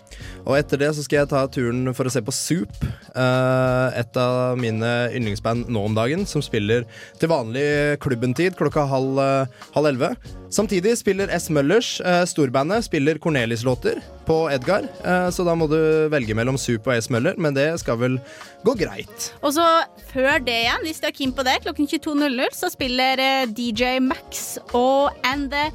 Og 0.48 0.56
etter 0.56 0.80
det 0.80 0.88
så 0.96 1.04
skal 1.04 1.20
jeg 1.20 1.28
ta 1.28 1.42
turen 1.52 1.92
for 1.92 2.08
å 2.08 2.12
se 2.12 2.22
på 2.24 2.32
Soup. 2.32 2.72
eh, 3.18 3.98
et 4.00 4.16
av 4.16 4.56
mine 4.56 5.10
yndlingsband 5.12 5.68
nå 5.68 5.84
om 5.84 5.94
dagen, 5.96 6.24
som 6.26 6.40
spiller 6.44 6.86
til 7.20 7.28
vanlig 7.28 7.98
klubbentid 8.00 8.56
klokka 8.56 8.86
halv, 8.88 9.18
eh, 9.18 9.46
halv 9.74 9.86
elleve. 9.90 10.16
Samtidig 10.48 10.96
spiller 10.96 11.28
S. 11.28 11.50
Møllers, 11.50 12.00
eh, 12.00 12.24
storbandet, 12.24 12.84
spiller 12.84 13.18
Cornelis-låter 13.18 14.00
på 14.24 14.50
Edgar. 14.52 14.88
så 15.32 15.44
da 15.44 15.54
må 15.54 15.68
du 15.68 16.08
velge 16.08 16.34
mellom 16.34 16.56
Soup 16.58 16.86
og 16.86 16.94
S. 16.94 17.08
Møller, 17.08 17.34
men 17.38 17.54
det 17.54 17.80
skal 17.80 17.96
vel 17.96 18.20
gå 18.64 18.76
greit. 18.76 19.32
Og 19.42 19.52
så 19.52 19.84
før 20.12 20.44
det 20.44 20.64
igjen, 20.64 20.84
hvis 20.84 21.00
du 21.00 21.06
er 21.06 21.12
keen 21.12 21.32
på 21.32 21.44
det, 21.44 21.62
klokken 21.64 21.88
22.00 21.88 22.52
så 22.52 22.70
spiller 22.70 23.16
DJ 23.46 24.00
Max 24.00 24.58
og 24.74 25.10
And 25.24 25.50
The 25.50 25.72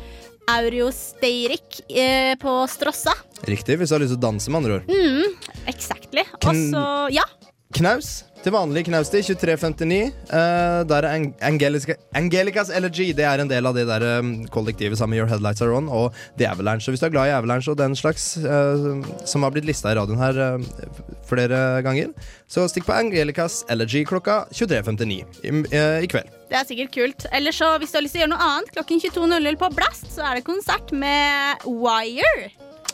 Aurosteirik 0.51 1.79
eh, 1.89 2.33
på 2.39 2.55
Strossa. 2.67 3.13
Riktig, 3.47 3.77
hvis 3.79 3.91
du 3.91 3.95
har 3.95 4.03
lyst 4.03 4.15
til 4.15 4.19
å 4.19 4.25
danse, 4.25 4.51
med 4.51 4.63
andre 4.63 4.79
ord. 4.79 4.91
Mm, 4.91 5.53
exactly. 5.71 6.25
Og 6.43 6.59
så, 6.71 6.83
ja. 7.15 7.25
Knaus. 7.73 8.21
Til 8.43 8.51
vanlig 8.51 8.81
knaustid, 8.89 9.23
2359. 9.23 10.11
Uh, 10.27 10.83
der 10.89 11.05
er 11.07 11.13
Angelica, 11.47 11.95
Angelicas 12.13 12.69
Elegy. 12.69 13.13
Det 13.15 13.23
er 13.23 13.39
en 13.39 13.49
del 13.49 13.65
av 13.65 13.77
det 13.77 13.85
der 13.87 14.03
um, 14.19 14.33
kollektivet 14.51 14.99
sammen 14.99 15.15
med 15.15 15.21
Your 15.21 15.29
Headlights 15.31 15.63
Are 15.63 15.77
On 15.77 15.87
og 15.87 16.11
The 16.37 16.49
Avalanche. 16.51 16.89
Og 16.89 16.93
hvis 16.93 17.03
du 17.03 17.07
er 17.07 17.13
glad 17.15 17.31
i 17.31 17.35
Avalanche 17.37 17.71
og 17.71 17.79
den 17.79 17.95
slags, 17.95 18.33
uh, 18.43 18.99
som 19.25 19.47
har 19.47 19.55
blitt 19.55 19.69
lista 19.69 19.93
i 19.93 19.97
radioen 19.97 20.19
her 20.19 20.41
uh, 20.59 20.91
flere 21.29 21.81
ganger, 21.87 22.11
så 22.51 22.67
stikk 22.67 22.89
på 22.89 22.97
Angelicas 22.97 23.63
Elegy 23.71 24.03
klokka 24.05 24.43
23.59 24.51 25.07
i, 25.15 25.53
eh, 25.71 26.03
i 26.03 26.11
kveld. 26.11 26.35
Det 26.51 26.59
er 26.59 26.67
sikkert 26.67 26.93
kult. 26.93 27.25
Eller 27.31 27.55
så, 27.55 27.71
hvis 27.79 27.95
du 27.95 27.97
har 27.97 28.05
lyst 28.05 28.17
til 28.17 28.21
å 28.21 28.25
gjøre 28.25 28.33
noe 28.35 28.49
annet, 28.51 28.75
klokken 28.75 29.01
22.00 29.07 29.57
på 29.63 29.71
Blast, 29.73 30.11
så 30.13 30.27
er 30.27 30.37
det 30.37 30.45
konsert 30.51 30.91
med 30.91 31.63
Wire. 31.65 32.51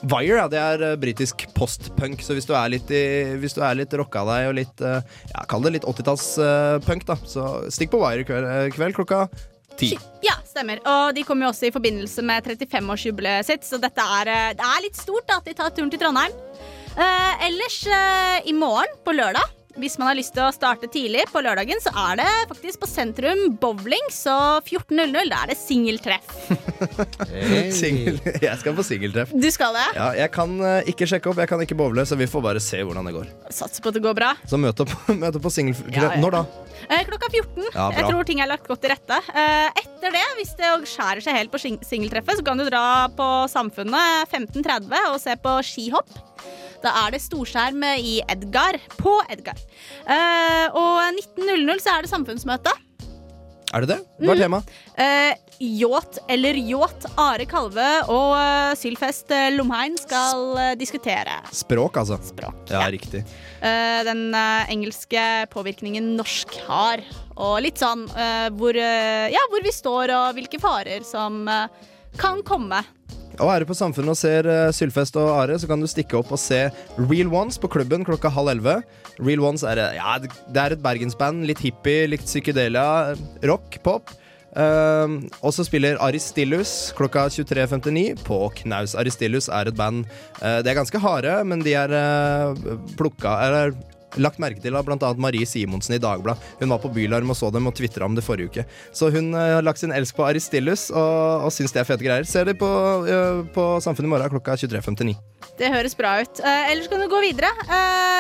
Wire 0.08 0.40
ja, 0.40 0.48
det 0.52 0.60
er 0.62 0.84
eh, 0.88 0.98
britisk 1.00 1.44
postpunk, 1.56 2.24
så 2.24 2.36
hvis 2.38 2.48
du 2.48 2.54
er 2.56 2.72
litt, 2.72 2.92
i, 2.94 3.36
hvis 3.42 3.58
du 3.58 3.62
er 3.66 3.76
litt 3.82 3.94
rocka 4.00 4.24
deg 4.30 4.50
og 4.50 4.58
litt 4.62 4.84
eh, 4.86 5.00
ja, 5.34 5.46
Kall 5.52 5.66
det 5.68 5.76
litt 5.76 5.88
80-tallspunk, 5.90 7.08
da, 7.10 7.18
så 7.28 7.48
stikk 7.74 7.92
på 7.96 8.02
Wire 8.04 8.24
i 8.24 8.28
kveld, 8.28 8.48
eh, 8.48 8.70
kveld 8.76 8.96
klokka 8.96 9.26
ti. 9.80 9.94
Ja, 10.26 10.36
stemmer. 10.48 10.82
Og 10.84 11.16
de 11.16 11.24
kommer 11.28 11.48
jo 11.48 11.54
også 11.54 11.70
i 11.70 11.76
forbindelse 11.76 12.24
med 12.26 12.48
35-årsjubileet 12.48 13.48
sitt, 13.48 13.68
så 13.68 13.80
dette 13.82 14.04
er, 14.20 14.32
eh, 14.34 14.50
det 14.60 14.66
er 14.66 14.84
litt 14.86 15.00
stort 15.00 15.28
da, 15.30 15.40
at 15.40 15.48
de 15.48 15.56
tar 15.58 15.72
turen 15.76 15.92
til 15.92 16.02
Trondheim. 16.02 16.36
Eh, 17.00 17.48
ellers 17.48 17.80
eh, 17.88 18.50
i 18.50 18.56
morgen, 18.56 18.92
på 19.06 19.16
lørdag, 19.16 19.59
hvis 19.80 19.98
man 20.00 20.12
har 20.12 20.18
lyst 20.20 20.34
til 20.36 20.44
å 20.46 20.52
starte 20.54 20.90
tidlig 20.92 21.26
på 21.32 21.42
lørdagen, 21.44 21.80
så 21.84 21.92
er 22.08 22.20
det 22.22 22.28
faktisk 22.52 22.82
på 22.84 22.90
Sentrum 22.90 23.46
Bowling, 23.62 24.10
så 24.14 24.36
14.00. 24.62 25.30
Da 25.30 25.44
er 25.44 25.52
det 25.54 25.58
singeltreff. 25.60 26.30
Singel, 27.80 28.20
jeg 28.42 28.56
skal 28.62 28.76
på 28.78 28.86
singeltreff. 28.88 29.34
Du 29.34 29.50
skal 29.54 29.76
det? 29.78 29.88
Ja, 29.98 30.10
jeg 30.24 30.34
kan 30.36 30.56
eh, 30.66 30.92
ikke 30.92 31.08
sjekke 31.10 31.32
opp, 31.32 31.42
jeg 31.44 31.52
kan 31.52 31.64
ikke 31.66 31.78
bowle, 31.80 32.06
så 32.08 32.18
vi 32.20 32.28
får 32.30 32.46
bare 32.46 32.64
se 32.64 32.82
hvordan 32.84 33.10
det 33.10 33.16
går. 33.16 33.30
Satser 33.54 33.84
på 33.84 33.92
at 33.92 34.00
det 34.00 34.04
går 34.06 34.18
bra. 34.18 34.34
Så 34.50 34.60
møte 34.62 34.86
opp, 34.86 34.96
møt 35.22 35.40
opp 35.40 35.46
på 35.48 35.54
singeltreff. 35.54 35.94
Ja, 35.96 36.12
ja. 36.16 36.22
Når 36.24 36.38
da? 36.38 36.44
Eh, 36.88 37.04
klokka 37.08 37.30
14. 37.32 37.70
Ja, 37.74 37.90
jeg 37.98 38.08
tror 38.08 38.28
ting 38.28 38.44
er 38.44 38.50
lagt 38.52 38.68
godt 38.70 38.84
til 38.84 38.94
rette. 38.94 39.20
Eh, 39.34 39.84
etter 39.84 40.16
det, 40.16 40.26
hvis 40.40 40.56
det 40.60 40.72
skjærer 40.94 41.24
seg 41.26 41.38
helt 41.38 41.54
på 41.54 41.62
singeltreffet, 41.62 42.40
så 42.40 42.46
kan 42.46 42.60
du 42.60 42.66
dra 42.70 42.84
på 43.16 43.30
Samfunnet 43.52 44.32
15.30 44.32 45.14
og 45.14 45.20
se 45.22 45.36
på 45.44 45.60
skihopp. 45.66 46.18
Da 46.84 46.94
er 47.06 47.12
det 47.16 47.22
storskjerm 47.24 47.84
i 48.00 48.20
Edgar, 48.32 48.78
på 49.00 49.18
Edgar. 49.30 49.58
Uh, 50.08 50.68
og 50.72 51.20
19.00 51.40 51.84
så 51.84 51.98
er 51.98 52.06
det 52.06 52.12
samfunnsmøte. 52.14 52.72
Er 53.70 53.84
det 53.86 53.90
det? 53.92 54.00
Hva 54.24 54.32
er 54.34 54.40
Mm. 54.40 54.42
temaet? 54.42 54.70
Eh, 54.98 55.34
yacht 55.62 56.18
eller 56.28 56.58
yacht, 56.58 57.06
Are 57.22 57.46
Kalve 57.46 57.86
og 58.10 58.32
uh, 58.34 58.74
Sylfest 58.80 59.30
Lomheim 59.54 59.94
skal 60.00 60.42
uh, 60.58 60.72
diskutere 60.80 61.36
Språk, 61.54 62.00
altså. 62.02 62.18
ja, 62.72 62.82
riktig. 62.90 63.22
eh, 63.62 64.00
den 64.08 64.34
engelske 64.34 65.46
påvirkningen 65.54 66.16
norsk 66.18 66.56
har. 66.66 67.04
Og 67.38 67.62
litt 67.62 67.78
sånn 67.78 68.08
hvor, 68.58 68.76
ja, 68.76 69.44
hvor 69.52 69.62
vi 69.64 69.72
står 69.72 70.12
og 70.16 70.34
hvilke 70.36 70.60
farer 70.60 71.06
som 71.08 71.46
kan 72.18 72.42
komme. 72.44 72.82
Og 73.40 73.50
er 73.54 73.62
du 73.62 73.70
på 73.70 73.78
Samfunnet 73.78 74.16
og 74.16 74.20
ser 74.20 74.48
uh, 74.50 74.72
Sylfest 74.76 75.18
og 75.20 75.30
Are, 75.32 75.58
så 75.60 75.70
kan 75.70 75.80
du 75.80 75.88
stikke 75.90 76.18
opp 76.20 76.32
og 76.36 76.42
se 76.42 76.66
Real 76.98 77.30
Ones 77.32 77.60
på 77.62 77.70
klubben 77.72 78.04
klokka 78.08 78.32
halv 78.34 78.56
elleve. 78.56 78.80
Real 79.20 79.44
Ones 79.52 79.64
er, 79.68 79.80
eh, 79.80 80.00
ja, 80.00 80.18
det 80.20 80.64
er 80.64 80.76
et 80.76 80.84
bergensband. 80.84 81.46
Litt 81.48 81.62
hippie, 81.64 82.08
litt 82.10 82.26
psykedelia. 82.26 83.16
Rock, 83.48 83.80
pop. 83.86 84.12
Um, 84.50 85.20
og 85.46 85.54
så 85.54 85.62
spiller 85.62 86.00
Aristillus 86.02 86.90
klokka 86.98 87.28
23.59 87.30 88.24
på 88.26 88.40
Knaus. 88.64 88.96
Aristillus 88.98 89.50
er 89.54 89.70
et 89.70 89.78
band 89.78 90.08
Uh, 90.40 90.62
De 90.64 90.72
er 90.72 90.78
ganske 90.78 91.00
harde, 91.04 91.34
men 91.44 91.60
de 91.62 91.74
er 91.76 91.92
uh, 91.92 92.56
plukka 92.96 93.34
Eller 93.44 93.74
lagt 94.18 94.40
merke 94.42 94.62
til 94.64 94.76
av 94.78 94.88
bl.a. 94.88 95.12
Marie 95.22 95.46
Simonsen 95.46 95.96
i 95.98 96.02
Dagbladet. 96.02 96.42
Hun 96.62 96.74
var 96.74 96.82
på 96.82 96.92
Bylarm 96.94 97.30
og 97.30 97.38
så 97.38 97.52
dem 97.54 97.70
og 97.70 97.76
tvitra 97.78 98.08
om 98.08 98.18
det 98.18 98.26
forrige 98.26 98.50
uke. 98.50 98.66
Så 98.96 99.12
hun 99.14 99.34
uh, 99.36 99.60
har 99.60 99.66
lagt 99.66 99.82
sin 99.82 99.94
elsk 99.94 100.18
på 100.18 100.26
Aristillus 100.26 100.88
og, 100.90 101.46
og 101.46 101.54
syns 101.54 101.76
det 101.76 101.84
er 101.84 101.90
fete 101.90 102.06
greier. 102.06 102.28
Ser 102.30 102.50
det 102.50 102.58
på, 102.62 102.70
uh, 103.06 103.44
på 103.54 103.68
Samfunnet 103.84 104.10
i 104.10 104.14
morgen 104.16 104.34
klokka 104.34 104.58
23.59. 104.58 105.16
Det 105.60 105.72
høres 105.74 105.98
bra 106.00 106.18
ut. 106.24 106.42
Uh, 106.42 106.72
ellers 106.72 106.90
kan 106.92 107.04
du 107.04 107.10
gå 107.12 107.22
videre 107.24 107.52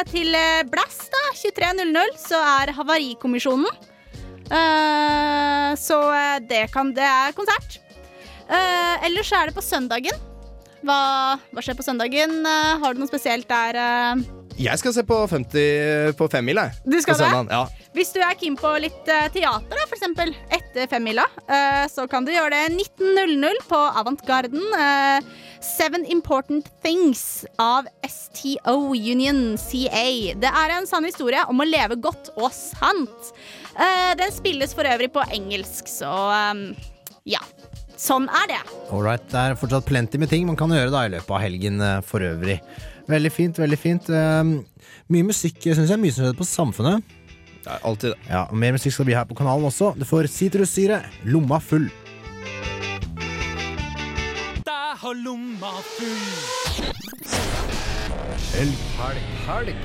til 0.09 0.33
Blass, 0.71 1.01
da, 1.11 1.23
23.00 1.35 2.17
så 2.19 2.39
er 2.61 2.73
Havarikommisjonen. 2.77 3.87
Så 5.77 5.97
det, 6.49 6.63
kan, 6.73 6.89
det 6.97 7.05
er 7.05 7.35
konsert. 7.37 7.77
Ellers 9.05 9.29
er 9.37 9.51
det 9.51 9.53
på 9.53 9.61
søndagen. 9.61 10.25
Hva, 10.81 10.97
hva 11.53 11.61
skjer 11.61 11.77
på 11.77 11.85
søndagen? 11.85 12.39
Har 12.47 12.95
du 12.95 13.03
noe 13.03 13.11
spesielt 13.11 13.45
der? 13.51 13.77
Jeg 14.59 14.75
skal 14.81 14.91
se 14.91 15.03
på 15.07 15.17
50 15.31 16.15
på 16.19 16.25
femmila. 16.27 16.65
Du 16.83 16.97
skal 16.99 17.15
det? 17.15 17.27
Ja. 17.53 17.61
Hvis 17.95 18.09
du 18.11 18.17
er 18.19 18.35
keen 18.35 18.57
på 18.59 18.73
litt 18.83 19.07
eh, 19.07 19.29
teater, 19.31 19.71
da, 19.71 19.85
for 19.87 19.95
eksempel 19.95 20.33
etter 20.51 20.89
femmila, 20.91 21.23
eh, 21.47 21.85
så 21.87 22.03
kan 22.11 22.27
du 22.27 22.33
gjøre 22.33 22.51
det 22.51 22.73
19.00 22.75 23.61
på 23.69 23.79
Avantgarden. 24.01 24.65
eh, 24.75 25.29
Seven 25.63 26.03
Important 26.11 26.67
Things 26.83 27.45
av 27.59 27.87
STO 28.03 28.91
Union 28.95 29.55
CA. 29.59 30.03
Det 30.35 30.51
er 30.51 30.75
en 30.75 30.87
sann 30.91 31.07
historie 31.07 31.41
om 31.47 31.63
å 31.63 31.67
leve 31.67 31.95
godt 31.99 32.33
og 32.35 32.51
sant. 32.55 33.31
Eh, 33.79 34.11
den 34.19 34.35
spilles 34.35 34.75
for 34.75 34.87
øvrig 34.91 35.11
på 35.15 35.23
engelsk, 35.31 35.87
så 35.87 36.11
ja. 37.27 37.39
Sånn 37.99 38.27
er 38.31 38.47
det. 38.47 38.61
Alright, 38.91 39.25
det 39.31 39.39
er 39.39 39.59
fortsatt 39.59 39.87
plenty 39.87 40.19
med 40.19 40.31
ting 40.31 40.45
man 40.47 40.59
kan 40.59 40.71
gjøre 40.71 40.91
da 40.91 41.07
i 41.07 41.11
løpet 41.15 41.35
av 41.35 41.43
helgen 41.43 41.83
for 42.07 42.23
øvrig. 42.23 42.59
Veldig 43.09 43.31
fint, 43.33 43.57
veldig 43.57 43.79
fint. 43.81 44.09
Um, 44.13 44.59
mye 45.09 45.25
musikk 45.31 45.63
syns 45.65 45.89
jeg. 45.89 46.01
Mye 46.01 46.13
som 46.13 46.27
skjer 46.27 46.37
på 46.37 46.45
Samfunnet. 46.47 47.15
Ja, 47.65 47.79
alltid 47.83 48.13
Ja, 48.29 48.43
og 48.47 48.55
Mer 48.57 48.71
musikk 48.77 48.93
skal 48.95 49.09
bli 49.09 49.17
her 49.17 49.27
på 49.29 49.37
kanalen 49.37 49.65
også. 49.67 49.91
Du 49.99 50.05
får 50.07 50.29
sitrussyre, 50.31 51.01
lomma 51.25 51.59
full. 51.59 51.89
Jeg 54.69 54.95
har 55.01 55.19
lomma 55.25 55.73
full. 55.95 56.23
Helg, 58.49 58.79
helg, 58.99 59.19
helg, 59.47 59.75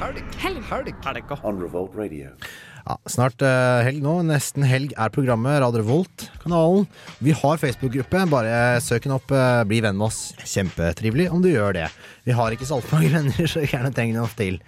helg, 0.00 0.24
helg, 0.42 0.64
helg, 0.70 0.90
helg. 1.06 1.38
On 1.42 1.60
Revolt 1.62 1.94
Radio. 1.96 2.34
Ja, 2.80 2.96
snart 3.08 3.42
uh, 3.44 3.80
helg 3.84 4.00
nå. 4.04 4.16
Nesten 4.26 4.64
helg 4.66 4.94
er 4.98 5.12
programmet. 5.14 5.60
Radio 5.62 5.82
Revolt-kanalen. 5.82 6.86
Vi 7.22 7.34
har 7.36 7.60
Facebook-gruppe. 7.60 8.24
Bare 8.32 8.80
søk 8.84 9.06
den 9.06 9.14
opp. 9.16 9.30
uh, 9.32 9.62
bli 9.68 9.80
venn 9.84 9.98
med 10.00 10.08
oss. 10.08 10.32
Kjempetrivelig 10.42 11.28
om 11.32 11.44
du 11.44 11.50
gjør 11.52 11.76
det. 11.76 11.88
Vi 12.26 12.34
har 12.36 12.52
ikke 12.54 12.66
salt 12.68 12.84
altfor 12.84 12.98
mange 13.00 13.12
venner, 13.14 13.46
så 13.52 13.62
gjerne 13.64 13.92
treng 13.96 14.14
noe 14.16 14.28
til. 14.38 14.58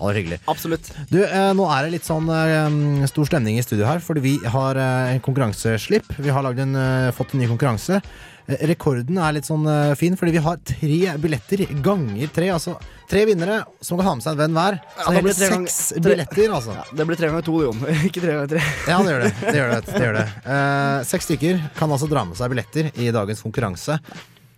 Aller 0.00 0.18
hyggelig. 0.20 0.40
Absolutt. 0.50 0.88
Du, 1.12 1.20
eh, 1.22 1.50
nå 1.54 1.66
er 1.70 1.86
det 1.86 1.92
litt 1.98 2.08
sånn 2.08 2.28
eh, 2.34 3.06
stor 3.10 3.28
stemning 3.30 3.58
i 3.60 3.64
studio 3.64 3.86
her, 3.86 4.00
fordi 4.02 4.22
vi 4.24 4.34
har 4.50 4.76
eh, 4.80 5.14
en 5.14 5.22
konkurranseslipp. 5.24 6.08
Vi 6.18 6.32
har 6.34 6.48
en, 6.52 6.76
eh, 6.80 7.10
fått 7.14 7.34
en 7.36 7.44
ny 7.44 7.46
konkurranse. 7.50 8.00
Eh, 8.48 8.58
rekorden 8.68 9.16
er 9.22 9.36
litt 9.36 9.46
sånn 9.48 9.62
eh, 9.70 9.94
fin, 10.00 10.16
fordi 10.20 10.34
vi 10.34 10.42
har 10.44 10.58
tre 10.66 10.98
billetter 11.22 11.62
ganger 11.84 12.32
tre. 12.34 12.50
Altså 12.56 12.74
tre 13.08 13.22
vinnere 13.28 13.60
som 13.84 14.00
kan 14.00 14.08
ha 14.08 14.14
med 14.18 14.24
seg 14.26 14.34
en 14.34 14.42
venn 14.42 14.58
hver. 14.58 14.80
Så 14.98 15.06
Ja, 15.06 15.14
det 15.14 15.22
blir 15.28 15.38
det 15.38 15.48
ganger- 15.54 15.70
seks 15.70 15.78
tre- 15.94 16.04
billetter, 16.10 16.52
altså. 16.58 16.76
Det 16.90 17.06
blir 17.08 17.20
tre 17.20 17.30
ganger 17.30 17.46
to, 17.46 17.56
Jon. 17.68 17.86
Ikke 18.10 18.20
tre 18.24 18.34
ganger 18.34 18.52
tre. 18.56 18.66
Ja, 18.90 18.98
det 19.04 19.14
gjør 19.14 19.24
det. 19.28 19.32
det, 19.44 19.56
gjør 19.60 19.72
det, 19.76 19.80
det, 19.92 20.02
gjør 20.08 20.18
det. 20.18 20.26
Eh, 20.58 21.00
seks 21.14 21.30
stykker 21.30 21.64
kan 21.78 21.94
altså 21.94 22.10
dra 22.10 22.26
med 22.28 22.40
seg 22.40 22.50
billetter 22.52 22.90
i 22.98 23.12
dagens 23.14 23.44
konkurranse. 23.46 24.00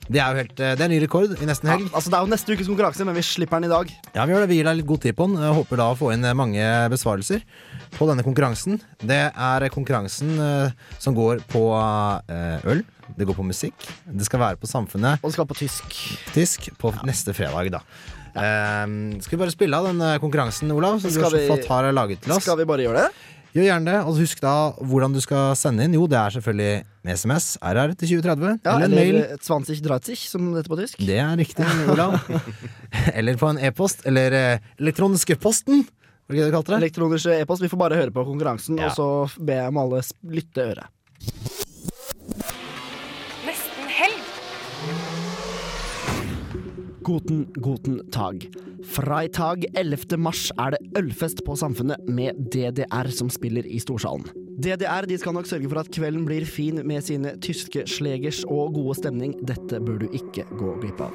Det 0.06 0.20
er 0.22 0.30
jo 0.30 0.38
helt, 0.38 0.60
eh, 0.62 0.74
det 0.78 0.84
er 0.86 0.90
ny 0.92 0.98
rekord 1.02 1.32
i 1.42 1.46
nesten 1.48 1.70
helg. 1.70 1.86
Altså, 1.90 2.10
det 2.12 2.18
er 2.18 2.26
jo 2.26 2.30
neste 2.30 2.54
ukes 2.54 2.68
konkurranse, 2.70 3.04
men 3.08 3.16
vi 3.16 3.24
slipper 3.26 3.58
den 3.60 3.68
i 3.68 3.72
dag. 3.72 3.90
Ja, 4.14 4.24
vi 4.24 4.34
gjør 4.34 4.44
det. 4.44 4.48
Vi 4.52 4.58
gir 4.60 4.68
deg 4.68 4.76
litt 4.80 4.86
god 4.86 5.00
tid 5.02 5.16
på 5.18 5.26
den. 5.26 5.38
Jeg 5.42 5.56
håper 5.58 5.80
da 5.82 5.86
å 5.90 5.96
få 5.98 6.12
inn 6.14 6.24
eh, 6.24 6.36
mange 6.38 6.66
besvarelser 6.92 7.42
på 7.96 8.08
denne 8.10 8.22
konkurransen. 8.26 8.78
Det 9.02 9.20
er 9.34 9.68
konkurransen 9.74 10.36
eh, 10.38 10.76
som 11.02 11.16
går 11.16 11.42
på 11.50 11.62
øl. 12.66 12.84
Det 13.16 13.26
går 13.26 13.36
på 13.38 13.46
musikk. 13.46 13.86
Det 14.06 14.26
skal 14.26 14.42
være 14.42 14.58
på 14.58 14.66
Samfunnet. 14.70 15.22
Og 15.22 15.30
det 15.30 15.36
skal 15.36 15.46
på 15.46 15.58
tysk. 15.58 15.98
Tysk 16.34 16.70
på 16.78 16.90
neste 17.06 17.34
fredag, 17.36 17.70
da. 17.74 17.82
Ja. 18.36 18.84
skal 19.24 19.32
vi 19.32 19.38
bare 19.40 19.52
spille 19.54 19.78
av 19.78 19.86
den 19.88 20.02
konkurransen, 20.20 20.68
Olav, 20.74 20.98
som 21.00 21.08
du 21.08 21.22
har 21.22 21.30
så 21.32 21.38
vi- 21.38 21.46
flott 21.48 21.64
har 21.70 21.86
laget 21.90 22.20
til 22.20 22.32
oss? 22.34 22.42
Skal 22.44 22.58
vi 22.58 22.66
bare 22.68 22.84
gjøre 22.84 23.06
det? 23.06 23.35
Gjør 23.56 23.64
gjerne 23.70 23.88
det. 23.88 23.98
Og 24.04 24.18
husk 24.20 24.40
da 24.44 24.52
hvordan 24.84 25.14
du 25.16 25.20
skal 25.24 25.54
sende 25.56 25.86
inn. 25.88 25.96
Jo, 25.96 26.04
det 26.10 26.18
er 26.20 26.34
selvfølgelig 26.36 26.72
med 27.06 27.16
SMS. 27.22 27.46
RR 27.64 27.94
til 27.96 28.10
2030. 28.18 28.58
Ja, 28.66 28.74
eller 28.76 28.86
en 28.86 28.92
eller 28.92 29.00
mail. 29.00 29.42
20 29.42 29.82
30, 29.88 30.16
som 30.28 30.50
det 30.52 30.60
heter 30.62 30.74
på 30.74 30.80
tysk. 30.82 31.00
Det 31.08 31.18
er 31.22 31.36
riktig, 31.40 31.68
Olav. 31.94 32.18
eller 33.14 33.40
på 33.40 33.52
en 33.54 33.62
e-post. 33.70 34.04
Eller 34.10 34.36
eh, 34.36 34.66
elektroniske 34.82 35.38
posten. 35.40 35.86
Hva 36.26 36.50
kalte 36.50 36.74
det? 36.74 36.82
Elektronisk 36.84 37.30
e-post. 37.32 37.62
Vi 37.64 37.70
får 37.72 37.80
bare 37.86 38.00
høre 38.02 38.12
på 38.14 38.26
konkurransen, 38.28 38.76
Ja. 38.82 38.90
og 38.90 38.98
så 38.98 39.08
jeg 39.62 39.72
om 39.72 39.78
alle 39.84 40.02
lytte 40.36 40.68
øret. 40.72 41.55
Guten, 47.06 47.46
guten 47.54 48.10
tag. 48.10 48.48
Freitag 48.84 49.64
11. 49.78 50.16
mars 50.18 50.48
er 50.58 50.74
det 50.74 50.98
ølfest 50.98 51.44
på 51.46 51.54
Samfunnet 51.54 52.02
med 52.10 52.34
DDR 52.50 53.12
som 53.14 53.28
spiller 53.30 53.62
i 53.70 53.78
Storsalen. 53.78 54.26
DDR 54.58 55.06
de 55.06 55.18
skal 55.22 55.36
nok 55.36 55.46
sørge 55.46 55.70
for 55.70 55.84
at 55.84 55.90
kvelden 55.94 56.24
blir 56.26 56.42
fin 56.50 56.82
med 56.82 57.06
sine 57.06 57.36
tyske 57.38 57.84
slegers 57.86 58.42
og 58.50 58.74
gode 58.74 58.98
stemning. 58.98 59.36
Dette 59.38 59.78
bør 59.86 60.02
du 60.02 60.08
ikke 60.18 60.48
gå 60.58 60.72
glipp 60.82 61.04
av. 61.06 61.14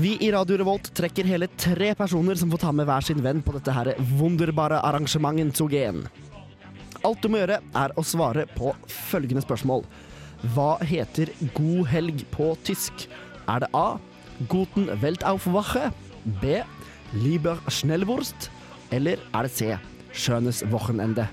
Vi 0.00 0.16
i 0.24 0.32
Radio 0.32 0.62
Revolt 0.64 0.94
trekker 0.96 1.28
hele 1.28 1.52
tre 1.52 1.92
personer 2.00 2.40
som 2.40 2.48
får 2.48 2.64
ta 2.64 2.72
med 2.80 2.88
hver 2.88 3.12
sin 3.12 3.20
venn 3.20 3.44
på 3.44 3.60
dette 3.60 3.76
her 3.76 3.92
wunderbare 4.16 4.80
arrangementet 4.80 5.60
Zogen. 5.60 6.06
Alt 7.02 7.22
du 7.24 7.28
må 7.32 7.40
gjøre, 7.40 7.58
er 7.74 7.92
å 7.98 8.04
svare 8.06 8.44
på 8.54 8.70
følgende 8.86 9.42
spørsmål. 9.42 9.82
Hva 10.54 10.76
heter 10.86 11.32
god 11.56 11.88
helg 11.90 12.22
på 12.34 12.52
tysk? 12.66 13.06
Er 13.50 13.64
det 13.64 13.70
A. 13.74 13.98
Guten 14.50 14.88
Weltaufwache? 15.02 15.90
B. 16.42 16.60
Lieber 17.18 17.58
Schnellwurst? 17.70 18.50
Eller 18.94 19.22
er 19.34 19.48
det 19.48 19.54
C. 19.56 19.74
Schönes 20.12 20.62
Wochenende? 20.70 21.26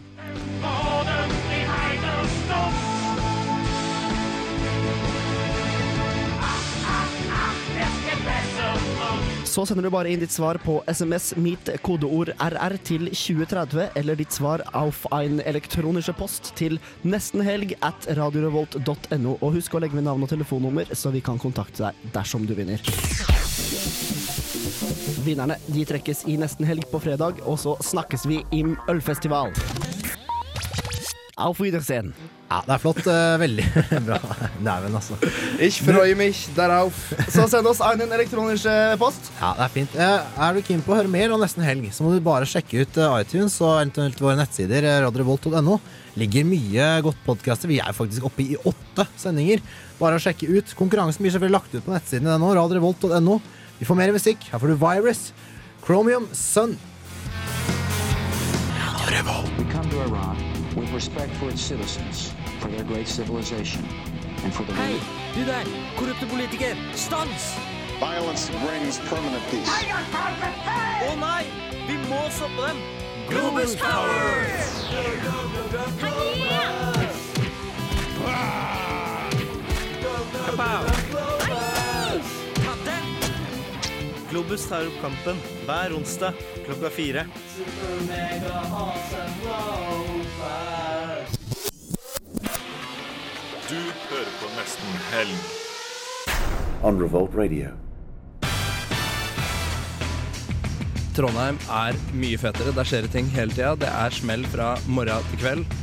Så 9.49 9.63
sender 9.65 9.87
du 9.87 9.89
bare 9.89 10.11
inn 10.13 10.21
ditt 10.21 10.33
svar 10.33 10.59
på 10.61 10.75
SMS 10.85 11.31
mitt 11.41 11.71
kodeord 11.81 12.29
RR 12.37 12.75
til 12.85 13.07
2030, 13.09 13.95
eller 13.97 14.19
ditt 14.19 14.35
svar 14.35 14.61
auf 14.77 15.07
ein 15.15 15.41
elektronische 15.41 16.13
post 16.13 16.51
til 16.59 16.77
nestenhelg 17.01 17.73
at 17.81 18.05
radiorevolt.no. 18.19 19.39
Og 19.39 19.57
husk 19.57 19.73
å 19.73 19.81
legge 19.81 19.97
med 19.97 20.05
navn 20.05 20.27
og 20.27 20.29
telefonnummer, 20.29 20.93
så 20.93 21.09
vi 21.15 21.23
kan 21.25 21.41
kontakte 21.41 21.87
deg 21.87 22.13
dersom 22.13 22.45
du 22.45 22.53
vinner. 22.53 22.83
Vinnerne 25.25 25.57
de 25.65 25.89
trekkes 25.95 26.27
i 26.29 26.37
nesten 26.37 26.69
helg 26.69 26.85
på 26.93 27.01
fredag, 27.01 27.41
og 27.49 27.57
så 27.57 27.73
snakkes 27.89 28.29
vi 28.29 28.43
im 28.53 28.77
ølfestival. 28.91 29.49
Auf 31.39 31.59
Wiedersehen. 31.63 32.11
Ja, 32.49 32.63
det 32.65 32.73
er 32.73 32.81
flott. 32.81 32.99
Uh, 33.05 33.35
veldig 33.39 33.65
bra. 34.07 34.17
Neimen, 34.65 34.95
altså. 34.97 35.15
Ich 35.61 35.77
freue 35.85 36.15
mich 36.17 36.47
darauf. 36.57 36.97
Så 37.29 37.45
send 37.51 37.67
oss 37.69 37.79
einen 37.85 38.09
elektronisk 38.15 38.65
post. 38.99 39.29
Ja, 39.39 39.51
det 39.59 39.67
er 39.67 39.73
fint. 39.75 39.93
Uh, 39.95 40.41
Er 40.47 40.57
du 40.57 40.63
keen 40.65 40.81
på 40.85 40.95
å 40.95 40.97
høre 40.97 41.11
mer 41.13 41.31
om 41.35 41.43
Nesten 41.43 41.63
Helg, 41.63 41.85
så 41.93 42.03
må 42.07 42.15
du 42.15 42.23
bare 42.25 42.49
sjekke 42.49 42.81
ut 42.81 42.97
eh, 42.97 43.19
iTunes 43.21 43.59
og 43.61 43.75
eventuelt 43.77 44.19
våre 44.23 44.39
nettsider, 44.41 44.87
RadreVolt.no. 45.05 45.53
radiorevolt.no. 45.77 45.79
Ligger 46.19 46.43
mye 46.49 46.87
godt 47.05 47.21
podkaster. 47.23 47.69
Vi 47.69 47.77
er 47.79 47.93
faktisk 47.95 48.25
oppe 48.27 48.43
i 48.43 48.57
åtte 48.67 49.05
sendinger. 49.21 49.61
Bare 50.01 50.17
å 50.17 50.23
sjekke 50.23 50.49
ut. 50.49 50.73
Konkurransen 50.79 51.21
blir 51.23 51.31
selvfølgelig 51.35 51.59
lagt 51.59 51.77
ut 51.77 51.85
på 51.85 51.93
nettsidene 51.93 52.39
nå, 52.41 52.49
radiorevolt.no. 52.57 53.37
Vi 53.79 53.87
får 53.87 53.99
mer 54.01 54.11
musikk. 54.17 54.49
Her 54.51 54.59
får 54.59 54.73
du 54.73 54.79
Virus, 54.81 55.27
Chromium 55.85 56.27
Sun. 56.33 56.79
We 59.57 59.65
come 59.71 59.89
to 59.89 60.01
Iran 60.01 60.48
with 60.75 60.91
respect 60.93 61.31
for 61.35 61.49
its 61.49 61.61
citizens, 61.61 62.33
for 62.59 62.67
their 62.67 62.83
great 62.83 63.07
civilization, 63.07 63.83
and 64.43 64.53
for 64.53 64.63
the 64.63 64.73
Hei, 64.73 64.99
du 65.35 65.45
der! 65.45 65.65
Korrupte 65.95 66.25
politiker! 66.25 66.75
Stans! 66.93 67.55
Violence 67.99 68.49
brings 68.63 68.99
permanent 69.09 69.43
peace. 69.51 69.69
Å 71.07 71.15
nei! 71.19 71.45
Vi 71.87 71.97
må 72.07 72.21
stoppe 72.31 72.69
dem! 72.69 72.79
Globus 73.29 73.75
Power! 73.75 74.69
Globus 84.29 84.65
tar 84.69 84.85
opp 84.85 84.97
kampen 85.01 85.39
hver 85.65 85.93
onsdag 85.97 86.37
klokka 86.65 86.89
fire. 86.93 87.25
Du 93.69 93.75
hører 93.75 94.29
på 94.41 94.47
Nesten 94.55 94.95
Helg. 95.11 95.37
On 96.83 96.97
Revolt 97.01 97.35
Radio. 97.37 97.69
Trondheim 101.17 101.59
er 101.75 101.97
mye 102.15 102.39
fetere. 102.39 102.73
Der 102.77 102.87
skjer 102.87 103.05
det 103.05 103.11
ting 103.13 103.29
hele 103.35 103.53
tida. 103.53 103.73
Det 103.81 103.89
er 103.91 104.15
smell 104.15 104.45
fra 104.49 104.71
morgen 104.87 105.27
til 105.31 105.41
kveld. 105.43 105.77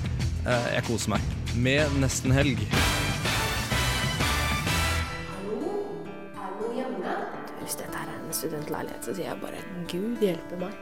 Eh, 0.47 0.68
Jeg 0.74 0.87
koser 0.89 1.14
meg. 1.14 1.30
Med 1.57 1.95
nesten 2.03 2.34
helg. 2.37 2.59
Hvis 7.61 7.74
dette 7.80 7.99
er 7.99 8.11
en 8.14 8.32
studentleilighet, 8.34 9.03
så 9.07 9.14
sier 9.16 9.30
jeg 9.32 9.41
bare 9.43 9.62
Gud 9.91 10.22
hjelpe 10.22 10.59
meg. 10.61 10.74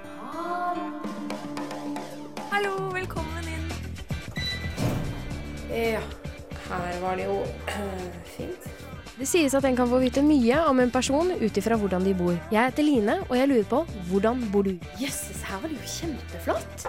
Hallo, 2.50 2.74
velkommen 2.94 3.48
inn. 3.48 3.72
Ja, 5.74 6.00
her 6.82 7.00
var 7.02 7.16
det 7.20 7.26
jo 7.28 7.38
fint. 8.36 8.70
Det 9.14 9.28
sies 9.30 9.54
at 9.54 9.62
en 9.68 9.76
kan 9.78 9.86
få 9.86 10.00
vite 10.02 10.24
mye 10.26 10.56
om 10.66 10.80
en 10.82 10.90
person 10.90 11.28
ut 11.38 11.58
ifra 11.60 11.76
hvordan 11.78 12.02
de 12.02 12.14
bor. 12.18 12.34
Jeg 12.50 12.66
heter 12.72 12.82
Line, 12.86 13.20
og 13.28 13.36
jeg 13.38 13.46
lurer 13.52 13.68
på 13.70 13.84
hvordan 14.10 14.40
bor 14.50 14.66
du? 14.66 14.72
Jøsses, 14.98 15.44
her 15.46 15.60
var 15.62 15.70
det 15.70 15.78
jo 15.78 15.92
kjempeflott. 15.92 16.88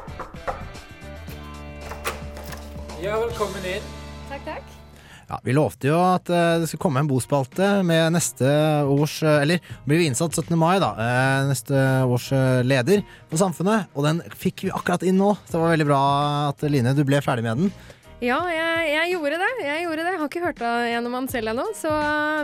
Ja, 3.04 3.20
velkommen 3.22 3.68
inn. 3.70 3.86
Takk, 4.32 4.42
takk. 4.48 4.72
Ja, 5.26 5.40
Vi 5.46 5.54
lovte 5.58 5.90
jo 5.90 5.98
at 5.98 6.30
eh, 6.30 6.60
det 6.62 6.68
skulle 6.70 6.84
komme 6.86 7.02
en 7.02 7.08
bospalte 7.10 7.68
med 7.86 8.14
neste 8.14 8.46
års 8.86 9.16
eh, 9.26 9.40
Eller 9.42 9.64
blir 9.88 9.98
vi 10.04 10.06
innsatt 10.12 10.38
17. 10.38 10.54
mai, 10.58 10.76
da. 10.82 10.92
eh, 11.02 11.48
Neste 11.50 11.80
års 12.06 12.28
leder 12.66 13.02
for 13.32 13.42
Samfunnet. 13.42 13.88
Og 13.98 14.06
den 14.06 14.22
fikk 14.38 14.68
vi 14.68 14.74
akkurat 14.74 15.06
inn 15.06 15.18
nå. 15.22 15.32
Så 15.48 15.58
det 15.58 15.64
var 15.64 15.74
veldig 15.74 15.88
bra 15.90 16.02
at 16.52 16.66
Line, 16.70 16.94
du 16.98 17.02
ble 17.10 17.22
ferdig 17.26 17.46
med 17.48 17.64
den. 17.66 17.74
Ja, 18.26 18.40
jeg, 18.50 18.86
jeg 18.90 19.12
gjorde 19.14 19.38
det. 19.38 19.50
Jeg 19.62 19.84
gjorde 19.84 20.02
det. 20.02 20.14
Jeg 20.16 20.20
har 20.22 20.30
ikke 20.32 20.44
hørt 20.48 20.62
det 20.64 20.72
gjennom 20.90 21.18
han 21.20 21.28
selv 21.30 21.52
ennå, 21.52 21.66
så 21.78 21.92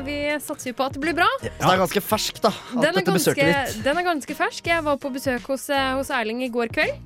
vi 0.06 0.18
satser 0.44 0.72
jo 0.72 0.78
på 0.78 0.86
at 0.86 0.98
det 0.98 1.02
blir 1.02 1.18
bra. 1.18 1.30
Så 1.42 1.50
det 1.50 1.72
er 1.72 1.82
ganske 1.82 2.04
fersk, 2.06 2.42
da. 2.44 2.52
At 2.54 2.76
Den 2.76 2.90
er, 2.92 3.00
dette 3.00 3.16
ganske, 3.16 3.48
ditt. 3.50 3.82
den 3.88 4.02
er 4.02 4.06
ganske 4.06 4.38
fersk. 4.38 4.70
Jeg 4.70 4.86
var 4.86 5.00
på 5.02 5.14
besøk 5.16 5.50
hos, 5.50 5.70
eh, 5.74 5.94
hos 5.98 6.14
Erling 6.14 6.44
i 6.46 6.52
går 6.54 6.70
kveld. 6.76 7.00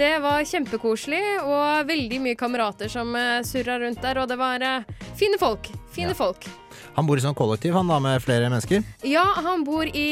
Det 0.00 0.14
var 0.22 0.44
kjempekoselig 0.48 1.22
og 1.44 1.88
veldig 1.88 2.20
mye 2.24 2.36
kamerater 2.38 2.88
som 2.88 3.10
uh, 3.12 3.42
surra 3.44 3.76
rundt 3.82 4.00
der, 4.00 4.20
og 4.22 4.30
det 4.30 4.38
var 4.40 4.62
eh, 4.64 5.08
fine 5.18 5.40
folk. 5.40 5.68
Fine 5.92 6.14
folk. 6.16 6.46
Han 6.96 7.08
bor 7.08 7.20
i 7.20 7.24
sånn 7.24 7.36
kollektiv, 7.36 7.74
han 7.76 7.90
da, 7.90 7.98
med 8.02 8.22
flere 8.24 8.48
mennesker. 8.48 8.84
Ja, 9.08 9.24
han 9.44 9.64
bor 9.66 9.88
i 9.88 10.08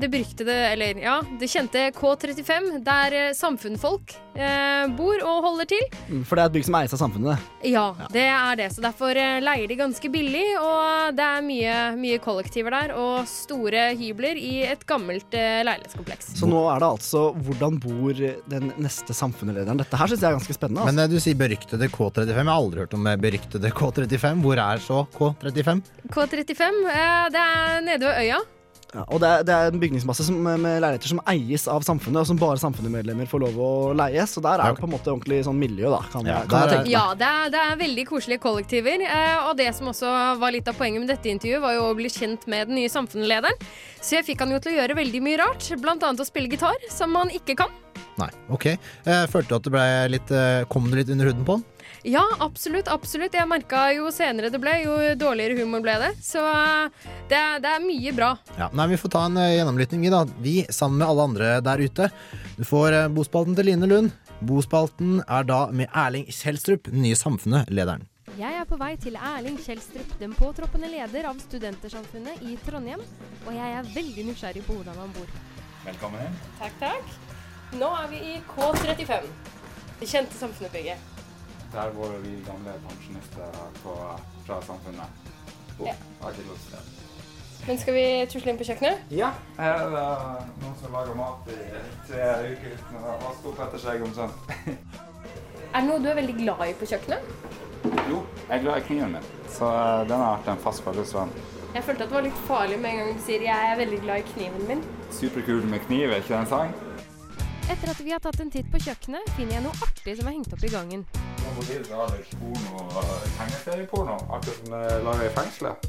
det 0.00 0.08
beryktede, 0.12 0.56
eller 0.72 1.00
ja, 1.00 1.18
det 1.40 1.48
kjente 1.52 1.88
K35, 1.96 2.78
der 2.84 3.16
eh, 3.18 3.32
samfunnfolk 3.36 4.16
eh, 4.34 4.84
bor 4.96 5.22
og 5.26 5.46
holder 5.46 5.68
til. 5.72 5.84
For 6.28 6.38
det 6.38 6.44
er 6.44 6.50
et 6.50 6.56
bygg 6.56 6.66
som 6.68 6.78
eies 6.80 6.94
av 6.96 7.02
samfunnet. 7.02 7.50
Ja, 7.68 7.86
det 8.14 8.26
er 8.28 8.58
det. 8.58 8.68
Så 8.74 8.84
derfor 8.84 9.16
eh, 9.18 9.40
leier 9.44 9.68
de 9.70 9.78
ganske 9.78 10.12
billig, 10.12 10.44
og 10.60 11.16
det 11.18 11.26
er 11.26 11.44
mye, 11.46 11.76
mye 11.98 12.20
kollektiver 12.22 12.74
der, 12.74 12.94
og 12.98 13.28
store 13.30 13.90
hybler 13.98 14.38
i 14.40 14.54
et 14.68 14.86
gammelt 14.88 15.36
eh, 15.38 15.62
leilighetskompleks. 15.66 16.32
Så 16.40 16.48
nå 16.50 16.64
er 16.72 16.82
det 16.82 16.90
altså 16.96 17.24
hvordan 17.42 17.78
bor 17.82 18.22
den 18.52 18.72
neste 18.82 19.16
samfunnslederen. 19.16 19.80
Dette 19.80 19.98
her 19.98 20.10
syns 20.10 20.24
jeg 20.24 20.30
er 20.32 20.38
ganske 20.38 20.56
spennende. 20.56 20.86
Men 20.88 21.04
eh, 21.04 21.10
du 21.12 21.18
sier 21.22 21.38
beryktede 21.38 21.90
K35. 21.92 22.32
Jeg 22.32 22.48
har 22.48 22.54
aldri 22.56 22.84
hørt 22.84 22.96
om 22.98 23.06
eh, 23.10 23.20
beryktede 23.20 23.72
K35. 23.76 24.42
Hvor 24.42 24.62
er 24.62 24.82
så 24.82 25.04
K35? 25.18 25.84
K35, 26.12 26.82
eh, 26.92 27.22
det 27.34 27.46
er 27.46 27.86
nede 27.86 28.08
ved 28.08 28.26
øya. 28.26 28.42
Ja, 28.92 29.02
og 29.08 29.22
det 29.22 29.28
er, 29.28 29.42
det 29.48 29.52
er 29.56 29.70
en 29.72 29.80
bygningsmasse 29.80 30.24
som, 30.26 30.36
med 30.44 30.60
leiligheter 30.84 31.08
som 31.08 31.20
eies 31.32 31.62
av 31.72 31.80
samfunnet, 31.86 32.18
og 32.20 32.26
som 32.28 32.36
bare 32.36 32.60
samfunnsmedlemmer 32.60 33.24
får 33.30 33.40
lov 33.40 33.54
å 33.56 33.68
leie. 33.96 34.26
Så 34.28 34.42
der 34.44 34.60
er 34.60 34.74
det 34.74 34.82
på 34.82 34.88
en 34.88 34.92
måte 34.92 35.08
ordentlig 35.14 35.38
sånn 35.46 35.56
miljø, 35.56 35.88
da. 35.94 36.02
Kan, 36.12 36.26
Ja, 36.28 36.40
jeg- 36.42 36.50
kan 36.50 36.68
jeg 36.68 36.74
tenke. 36.76 36.90
Ja, 36.92 37.04
det 37.16 37.28
er, 37.30 37.48
det 37.54 37.62
er 37.62 37.76
veldig 37.80 38.04
koselige 38.10 38.42
kollektiver. 38.44 39.00
Eh, 39.08 39.48
og 39.48 39.56
det 39.56 39.70
som 39.74 39.88
også 39.88 40.12
var 40.38 40.52
litt 40.52 40.68
av 40.68 40.76
poenget 40.76 41.00
med 41.00 41.08
dette 41.08 41.32
intervjuet, 41.32 41.62
var 41.64 41.72
jo 41.78 41.86
å 41.88 41.96
bli 41.96 42.10
kjent 42.12 42.46
med 42.46 42.68
den 42.68 42.76
nye 42.76 42.92
samfunnslederen. 42.92 43.56
Så 44.02 44.18
jeg 44.18 44.26
fikk 44.28 44.44
han 44.44 44.50
jo 44.52 44.58
til 44.58 44.74
å 44.74 44.80
gjøre 44.82 44.98
veldig 45.00 45.22
mye 45.24 45.38
rart, 45.40 45.72
blant 45.80 46.02
annet 46.04 46.20
å 46.20 46.28
spille 46.28 46.52
gitar, 46.52 46.76
som 46.92 47.14
han 47.16 47.30
ikke 47.32 47.56
kan. 47.56 47.72
Nei, 48.20 48.28
ok. 48.52 48.66
Jeg 49.08 49.28
følte 49.32 49.48
du 49.48 49.54
at 49.56 49.62
det 49.64 49.72
ble 49.72 49.84
litt 50.12 50.30
eh, 50.36 50.64
Kom 50.68 50.90
det 50.90 50.98
litt 51.00 51.12
under 51.14 51.30
huden 51.32 51.46
på 51.48 51.54
han? 51.56 51.64
Ja, 52.04 52.22
absolutt. 52.42 52.88
absolutt. 52.90 53.34
Jeg 53.34 53.46
merka 53.46 53.84
jo 53.94 54.08
senere 54.10 54.50
det 54.50 54.58
ble, 54.60 54.72
jo 54.82 54.94
dårligere 55.20 55.60
humor 55.60 55.82
ble 55.84 55.94
det. 56.02 56.08
Så 56.24 56.40
eh, 56.42 56.88
det, 57.30 57.38
er- 57.38 57.60
det 57.62 57.70
er 57.76 57.84
mye 57.84 58.12
bra. 58.16 58.32
Ja, 58.58 58.68
nei, 58.74 58.88
Vi 58.90 58.98
får 58.98 59.12
ta 59.14 59.24
en 59.28 59.36
gjennomlytning, 59.38 60.02
gjennomlytting, 60.02 60.02
vi 60.02 60.10
da. 60.10 60.24
Vi 60.42 60.54
sammen 60.74 60.98
med 60.98 61.08
alle 61.08 61.22
andre 61.28 61.52
der 61.62 61.78
ute. 61.84 62.08
Du 62.58 62.64
får 62.66 62.92
eh, 63.04 63.08
bospalten 63.08 63.54
til 63.58 63.70
Line 63.70 63.86
Lund. 63.86 64.10
Bospalten 64.42 65.20
er 65.30 65.44
da 65.46 65.60
med 65.70 65.86
Erling 65.94 66.26
Kjelstrup, 66.26 66.88
den 66.90 67.04
nye 67.06 67.14
Samfunnet-lederen. 67.14 68.08
Jeg 68.38 68.56
er 68.56 68.64
på 68.66 68.78
vei 68.80 68.94
til 68.96 69.14
Erling 69.20 69.58
Kjelstrup, 69.62 70.16
den 70.18 70.32
påtroppende 70.34 70.88
leder 70.90 71.28
av 71.28 71.38
Studentersamfunnet 71.38 72.42
i 72.48 72.56
Trondheim. 72.66 73.02
Og 73.46 73.52
jeg 73.54 73.76
er 73.78 73.90
veldig 73.94 74.24
nysgjerrig 74.32 74.64
på 74.66 74.74
hvordan 74.80 74.98
han 75.04 75.14
bor. 75.14 75.30
Velkommen 75.86 76.26
inn. 76.26 76.38
Takk, 76.58 76.74
takk. 76.80 77.16
Nå 77.78 77.92
er 78.02 78.10
vi 78.10 78.22
i 78.32 78.36
K35. 78.56 79.30
Det 80.00 80.08
kjente 80.10 80.34
samfunnsbygget. 80.40 81.11
Der 81.72 81.90
hvor 81.96 82.08
vi 82.24 82.34
gamle 82.46 82.72
pensjonister 82.88 83.62
på, 83.82 83.94
fra 84.46 84.58
samfunnet 84.62 85.30
bor. 85.78 85.86
Ja. 85.86 85.94
Har 86.22 86.34
til 86.36 86.50
oss 86.52 86.66
det. 86.72 86.82
Men 87.66 87.78
skal 87.78 87.94
vi 87.94 88.04
tusle 88.32 88.50
inn 88.50 88.58
på 88.58 88.66
kjøkkenet? 88.66 89.06
Ja, 89.14 89.30
her 89.56 89.84
er 89.84 89.94
det 89.94 90.04
noen 90.64 90.76
som 90.82 90.96
lager 90.96 91.14
mat 91.14 91.48
i 91.54 91.58
tre 92.08 92.28
uker 92.50 92.74
uten 92.74 92.98
å 92.98 93.16
vaske 93.22 93.52
opp 93.52 93.62
etter 93.66 93.82
seg 93.86 94.04
omtrent. 94.08 94.52
Er 95.72 95.80
det 95.80 95.88
noe 95.88 96.02
du 96.04 96.08
er 96.10 96.16
veldig 96.18 96.34
glad 96.36 96.58
i 96.68 96.72
på 96.76 96.84
kjøkkenet? 96.90 97.28
Jo, 98.10 98.18
jeg 98.48 98.58
er 98.58 98.60
glad 98.60 98.82
i 98.82 98.84
kniven 98.90 99.14
min, 99.16 99.28
så 99.48 99.70
eh, 99.72 100.02
den 100.10 100.20
har 100.20 100.34
vært 100.34 100.50
en 100.52 100.60
fast 100.60 100.82
følgesvenn. 100.84 101.32
Jeg 101.72 101.86
følte 101.86 102.04
at 102.04 102.10
det 102.10 102.16
var 102.18 102.26
litt 102.26 102.42
farlig 102.44 102.76
med 102.82 102.92
en 102.92 102.98
gang 103.00 103.14
du 103.16 103.22
sier 103.24 103.46
'jeg 103.46 103.70
er 103.70 103.78
veldig 103.80 104.00
glad 104.02 104.20
i 104.20 104.26
kniven 104.34 104.66
min'. 104.68 104.84
Superkul 105.10 105.64
med 105.70 105.80
kniv, 105.86 106.10
er 106.10 106.20
ikke 106.20 106.34
det 106.34 106.40
en 106.42 106.50
sang? 106.50 106.74
Etter 107.70 107.90
at 107.90 108.00
vi 108.00 108.10
har 108.12 108.18
tatt 108.20 108.40
en 108.42 108.50
titt 108.50 108.68
på 108.72 108.78
kjøkkenet, 108.82 109.28
finner 109.36 109.56
jeg 109.56 109.64
noe 109.64 109.84
artig 109.86 110.16
som 110.18 110.28
er 110.28 110.34
hengt 110.36 110.52
opp 110.54 110.64
i 110.66 110.70
gangen. 110.72 111.04
Nå 111.42 111.52
på 111.56 111.64
tide 111.68 111.84
så 111.86 112.00
har 112.00 112.10
dere 112.12 112.38
porno, 112.40 112.86
tegneserieporno, 113.36 114.16
akkurat 114.36 114.58
som 114.58 114.74
er 114.78 115.26
i 115.26 115.30
fengselet. 115.36 115.86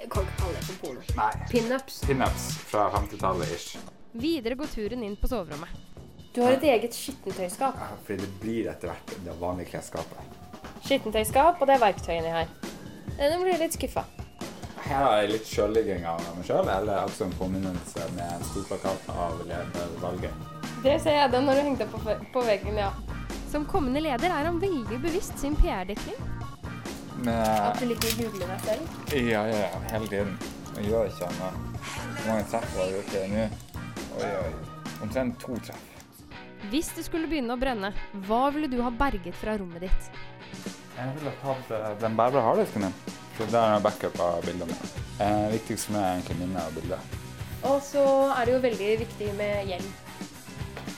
Jeg 0.00 0.10
kan 0.12 0.26
ikke 0.28 0.36
kalle 0.42 0.58
det 0.58 0.66
for 0.68 0.82
porno. 0.84 1.06
Nei. 1.18 1.30
Pinups. 1.50 1.98
Pinups 2.08 2.46
fra 2.70 2.86
50-tallet 2.96 3.54
ish. 3.56 3.80
Videre 4.20 4.58
går 4.60 4.70
turen 4.74 5.02
inn 5.06 5.16
på 5.20 5.30
soverommet. 5.30 5.88
Du 6.34 6.42
har 6.44 6.54
et 6.54 6.68
eget 6.68 6.94
skittentøyskap. 6.94 7.74
Ja, 7.80 7.90
fordi 8.06 8.22
det 8.22 8.30
blir 8.42 8.70
etter 8.70 8.92
hvert 8.92 9.16
det 9.26 9.34
vanlige 9.40 9.72
klesskapet. 9.72 10.38
Skittentøyskap, 10.86 11.58
og 11.58 11.66
det 11.66 11.76
er 11.78 11.82
verktøy 11.82 12.14
inni 12.20 12.30
her. 12.34 12.52
Eh, 13.16 13.26
Nå 13.32 13.40
blir 13.42 13.54
jeg 13.56 13.64
litt 13.64 13.76
skuffa. 13.80 14.04
Her 14.84 15.04
har 15.04 15.18
jeg 15.22 15.32
litt 15.34 15.50
sjølligging 15.50 16.06
av 16.08 16.22
meg 16.36 16.46
sjøl, 16.46 16.70
eller 16.70 17.02
også 17.02 17.26
en 17.26 17.34
påminnelse 17.38 18.06
med 18.14 18.24
en 18.38 18.46
stor 18.52 18.64
plakat 18.70 19.10
av 19.16 19.42
ledervalget. 19.48 20.59
Det 20.80 20.94
ser 21.02 21.18
jeg 21.18 21.32
den 21.34 21.44
når 21.44 21.58
du 21.58 21.66
hengt 21.66 21.82
opp 21.84 21.96
på, 22.00 22.14
på 22.32 22.42
veggen, 22.46 22.78
ja. 22.80 22.88
Som 23.50 23.66
kommende 23.68 24.00
leder 24.00 24.32
er 24.32 24.46
han 24.48 24.60
veldig 24.62 25.00
bevisst 25.02 25.36
sin 25.42 25.56
PR-dekning. 25.58 26.16
Med 27.20 27.76
du 27.76 27.84
liker 27.90 28.14
å 28.14 28.16
google 28.22 28.48
deg 28.48 28.64
selv? 28.64 28.94
Ja, 29.12 29.42
ja, 29.50 29.58
ja, 29.66 29.80
hele 29.90 30.08
tiden. 30.08 30.32
Jeg 30.78 30.88
gjør 30.88 31.10
ikke 31.10 31.28
annet. 31.28 31.84
Hvor 31.84 32.30
mange 32.30 32.48
treff 32.48 32.74
har 32.78 32.88
jeg 32.88 32.96
gjort 32.96 33.12
det 33.12 33.24
nå? 33.34 33.46
Oi, 34.22 34.32
oi. 34.40 34.88
Omtrent 35.04 35.38
to 35.42 35.60
treff. 35.68 35.86
Hvis 36.72 36.90
det 36.96 37.04
skulle 37.04 37.28
begynne 37.28 37.56
å 37.56 37.60
brenne, 37.60 37.92
hva 38.28 38.42
ville 38.54 38.68
du 38.70 38.78
ha 38.84 38.92
berget 38.92 39.36
fra 39.36 39.58
rommet 39.60 39.84
ditt? 39.84 40.10
Jeg 40.96 41.16
ville 41.18 41.32
tatt 41.42 41.72
eh, 41.76 41.88
den 42.00 42.16
bærbare 42.16 42.44
harddisken 42.46 42.86
min. 42.86 43.00
For 43.36 43.52
der 43.52 43.76
er 43.76 43.84
backup 43.84 44.16
av 44.20 44.44
bildene 44.46 44.72
mine. 44.72 45.06
Eh, 45.20 45.48
viktigst 45.58 45.90
for 45.90 45.98
meg 45.98 46.06
er 46.06 46.14
egentlig 46.18 46.38
minnet 46.40 46.62
av 46.64 46.76
bildet. 46.76 47.18
Og 47.68 47.82
så 47.84 48.04
er 48.32 48.48
det 48.48 48.54
jo 48.56 48.62
veldig 48.64 48.94
viktig 49.04 49.34
med 49.36 49.74
hjelm. 49.74 49.92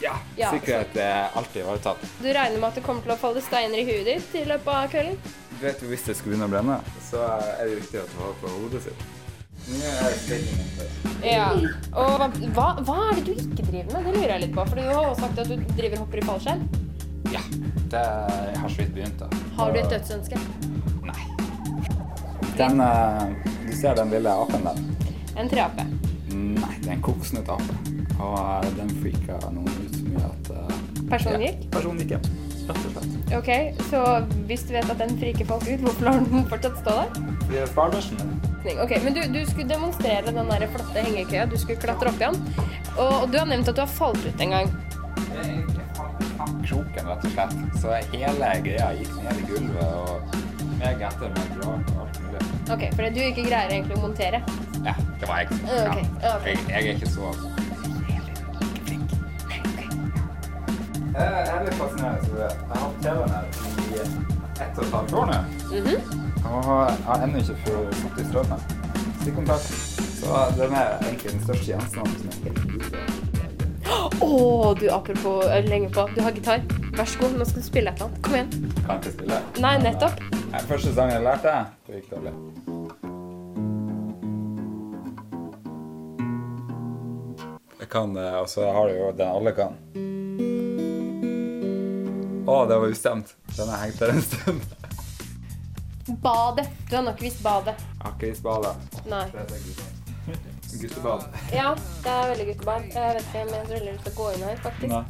Ja, 0.03 0.17
Ja, 0.37 0.51
Sikkerhet 0.51 0.97
er 0.99 1.31
alltid 1.39 1.63
ivaretatt. 1.63 2.03
Du 2.19 2.27
regner 2.27 2.59
med 2.59 2.69
at 2.69 2.79
det 2.79 2.83
kommer 2.87 3.05
til 3.07 3.15
å 3.15 3.19
falle 3.21 3.43
steiner 3.45 3.79
i 3.79 3.87
huet 3.87 4.09
ditt 4.09 4.37
i 4.41 4.45
løpet 4.49 4.71
av 4.75 4.89
kvelden? 4.91 5.19
Du 5.53 5.67
vet 5.67 5.83
jo 5.83 5.91
hvis 5.93 6.07
det 6.09 6.17
skulle 6.19 6.35
begynne 6.35 6.49
å 6.49 6.53
brenne, 6.57 6.79
så 7.07 7.23
er 7.39 7.69
det 7.69 7.77
viktig 7.79 8.01
at 8.03 8.15
du 8.15 8.23
har 8.25 8.33
på 8.41 8.55
hodet 8.57 8.83
sitt. 8.89 9.05
Er. 9.63 10.47
Ja. 11.23 11.45
Og 11.95 12.25
hva, 12.57 12.67
hva, 12.83 12.97
er 13.13 13.21
det 13.21 13.25
du 13.29 13.33
ikke 13.37 13.63
driver 13.69 13.93
med? 13.95 14.09
Det 14.09 14.15
lurer 14.17 14.33
jeg 14.35 14.43
litt 14.49 14.57
på. 14.57 14.65
For 14.67 14.81
du 14.81 14.89
har 14.89 15.11
også 15.13 15.29
sagt 15.29 15.43
at 15.45 15.53
du 15.53 15.75
driver 15.79 16.03
hopper 16.03 16.19
i 16.19 16.27
fallskjerm. 16.27 16.65
Ja, 17.31 17.43
det 17.93 18.03
jeg 18.03 18.59
har 18.65 18.73
så 18.75 18.83
vidt 18.83 18.95
begynt 18.97 19.23
da. 19.23 19.31
Har 19.61 19.71
du 19.71 19.79
et 19.85 19.93
dødsønske? 19.93 20.41
Den, 22.59 22.83
eh, 22.85 23.23
du 23.69 23.77
ser 23.77 23.95
den 23.97 24.11
lille 24.13 24.35
apen 24.43 24.67
der? 24.67 24.83
En 25.39 25.49
treape. 25.49 25.87
Nei, 26.63 26.77
det 26.83 26.89
er 26.89 26.97
en 26.97 27.05
koksnøttape. 27.05 27.77
Og 28.23 28.39
eh, 28.39 28.71
den 28.79 28.95
freaka 29.03 29.39
noen 29.51 29.69
ut 29.83 29.99
så 29.99 30.07
mye 30.07 30.25
at 30.29 30.51
uh, 30.55 30.79
Personen 31.11 31.45
ja. 31.45 31.53
Personen 31.75 32.03
gikk, 32.05 32.15
ja. 32.17 32.21
Rett 32.63 32.79
og 32.79 32.93
slett. 32.95 33.17
Ok, 33.35 33.51
så 33.91 34.01
hvis 34.47 34.63
du 34.69 34.73
vet 34.77 34.91
at 34.93 35.01
den 35.01 35.17
friker 35.19 35.49
folk 35.49 35.67
ut, 35.67 35.83
hvorfor 35.83 36.07
lar 36.07 36.21
den 36.21 36.47
fortsatt 36.51 36.79
stå 36.85 36.95
der? 37.01 37.33
Det 37.49 37.63
er 37.65 37.73
farmersen. 37.75 38.21
Ok, 38.79 38.93
Men 39.05 39.17
du, 39.17 39.21
du 39.35 39.41
skulle 39.51 39.69
demonstrere 39.69 40.31
den 40.31 40.53
der 40.53 40.67
flotte 40.71 41.03
hengekøya. 41.03 41.49
Du 41.51 41.59
skulle 41.59 41.81
klatre 41.83 42.13
opp 42.13 42.21
i 42.21 42.29
den. 42.29 42.39
Og, 42.95 43.13
og 43.23 43.33
du 43.33 43.39
har 43.41 43.49
nevnt 43.51 43.69
at 43.73 43.77
du 43.77 43.83
har 43.83 43.91
falt 43.91 44.23
ut 44.23 44.45
en 44.47 44.55
gang. 44.55 44.71
Jeg 45.33 45.65
falt 46.39 46.63
kroken, 46.69 47.11
rett 47.11 47.27
og 47.27 47.35
slett. 47.35 47.59
Så 47.83 47.99
hele 48.15 48.53
greia 48.63 48.93
gikk 49.01 49.19
ned 49.25 49.43
i 49.43 49.49
gulvet, 49.51 49.83
og 49.83 50.52
meg 50.83 51.03
etter 51.09 51.29
meg 51.37 51.57
bra. 51.57 51.73
og 51.73 52.01
alt 52.03 52.21
mulig. 52.23 52.41
Ok, 52.75 52.83
For 52.97 53.03
du 53.15 53.21
ikke 53.23 53.45
greier 53.49 53.71
egentlig 53.71 53.97
å 53.97 54.03
montere? 54.03 54.43
Ja, 54.85 54.95
det 55.21 55.29
var 55.29 55.43
jeg. 55.43 55.49
Ja, 55.67 55.83
Okay. 55.93 56.05
Ja, 56.23 56.37
ok. 56.37 56.47
Jeg, 56.47 56.59
jeg 56.69 56.87
er 56.87 56.95
ikke 56.97 57.11
så 57.11 57.33
Jeg 61.13 61.49
er 61.53 61.65
litt 61.65 61.75
fascinerende. 61.77 62.29
det. 62.33 62.51
Jeg 62.51 62.69
har 62.69 62.79
hatt 62.83 62.97
TV-en 63.03 63.33
her 63.37 63.45
i 63.83 64.01
ett 64.63 64.79
og 64.79 64.85
et 64.85 64.93
halvt 64.95 65.13
år 65.13 65.27
nå. 65.27 65.39
Mhm. 65.77 65.97
Og 66.53 66.71
jeg 66.89 67.05
har 67.07 67.25
ennå 67.27 67.39
ikke 67.43 67.57
fått 68.03 68.21
i 68.21 68.25
strømmen. 68.31 68.61
Stikkontakt. 69.21 69.69
Så 70.23 70.27
den 70.57 70.73
er 70.75 70.97
egentlig 71.03 71.33
den 71.33 71.43
største 71.45 71.67
gjenstanden 71.73 72.17
som 72.19 72.29
er 72.29 72.35
helt 72.45 72.59
ute. 72.77 73.32
Å, 74.23 74.75
du 74.79 74.87
apropos 74.91 75.45
øh, 75.45 75.65
lenge 75.69 75.91
på. 75.93 76.07
Du 76.17 76.23
har 76.23 76.33
gitar. 76.37 76.63
Vær 76.97 77.09
så 77.09 77.19
god, 77.23 77.37
nå 77.39 77.47
skal 77.49 77.63
du 77.63 77.67
spille 77.67 77.93
et 77.93 78.01
eller 78.01 78.09
annet. 78.09 78.23
Kom 78.25 78.37
igjen. 78.39 78.75
Kan 78.87 79.01
ikke 79.01 79.15
spille. 79.17 79.41
Nei, 79.65 79.75
nettopp. 79.83 80.23
Nei, 80.53 80.63
Første 80.69 80.93
sangen 80.97 81.17
jeg 81.17 81.25
lærte, 81.27 81.55
det 81.89 82.01
gikk 82.01 82.11
dårlig. 82.13 82.35
Jeg 87.83 87.89
kan, 87.93 88.15
det, 88.17 88.29
og 88.41 88.49
så 88.49 88.69
har 88.73 88.89
du 88.89 88.99
jo 89.01 89.09
den 89.19 89.33
alle 89.33 89.55
kan. 89.57 89.81
Å, 92.43 92.59
det 92.69 92.79
var 92.83 92.91
ustemt. 92.91 93.35
Den 93.57 93.71
har 93.73 93.85
hengt 93.85 94.01
der 94.03 94.15
en 94.17 94.23
stund. 94.27 94.69
Badet. 96.23 96.69
Du 96.91 96.97
har 96.97 97.07
nok 97.07 97.23
visst 97.23 97.43
badet. 97.45 97.77
Akeisbadet. 98.03 98.77
Nei. 99.07 99.27
Det 99.33 99.47
er. 99.47 99.92
Guttebad. 100.83 101.27
Ja, 101.55 101.73
det 102.03 102.13
er 102.13 102.33
veldig 102.33 102.47
guttebarn. 102.53 102.89
Jeg 102.91 103.15
vet 103.17 103.29
ikke 103.29 103.43
om 103.43 103.53
jeg 103.53 103.61
har 103.61 103.69
så 103.69 103.75
veldig 103.77 103.93
lyst 103.93 104.07
til 104.07 104.13
å 104.13 104.17
gå 104.19 104.31
inn 104.35 104.47
her, 104.49 104.63
faktisk. 104.65 104.95
Nei. 104.95 105.05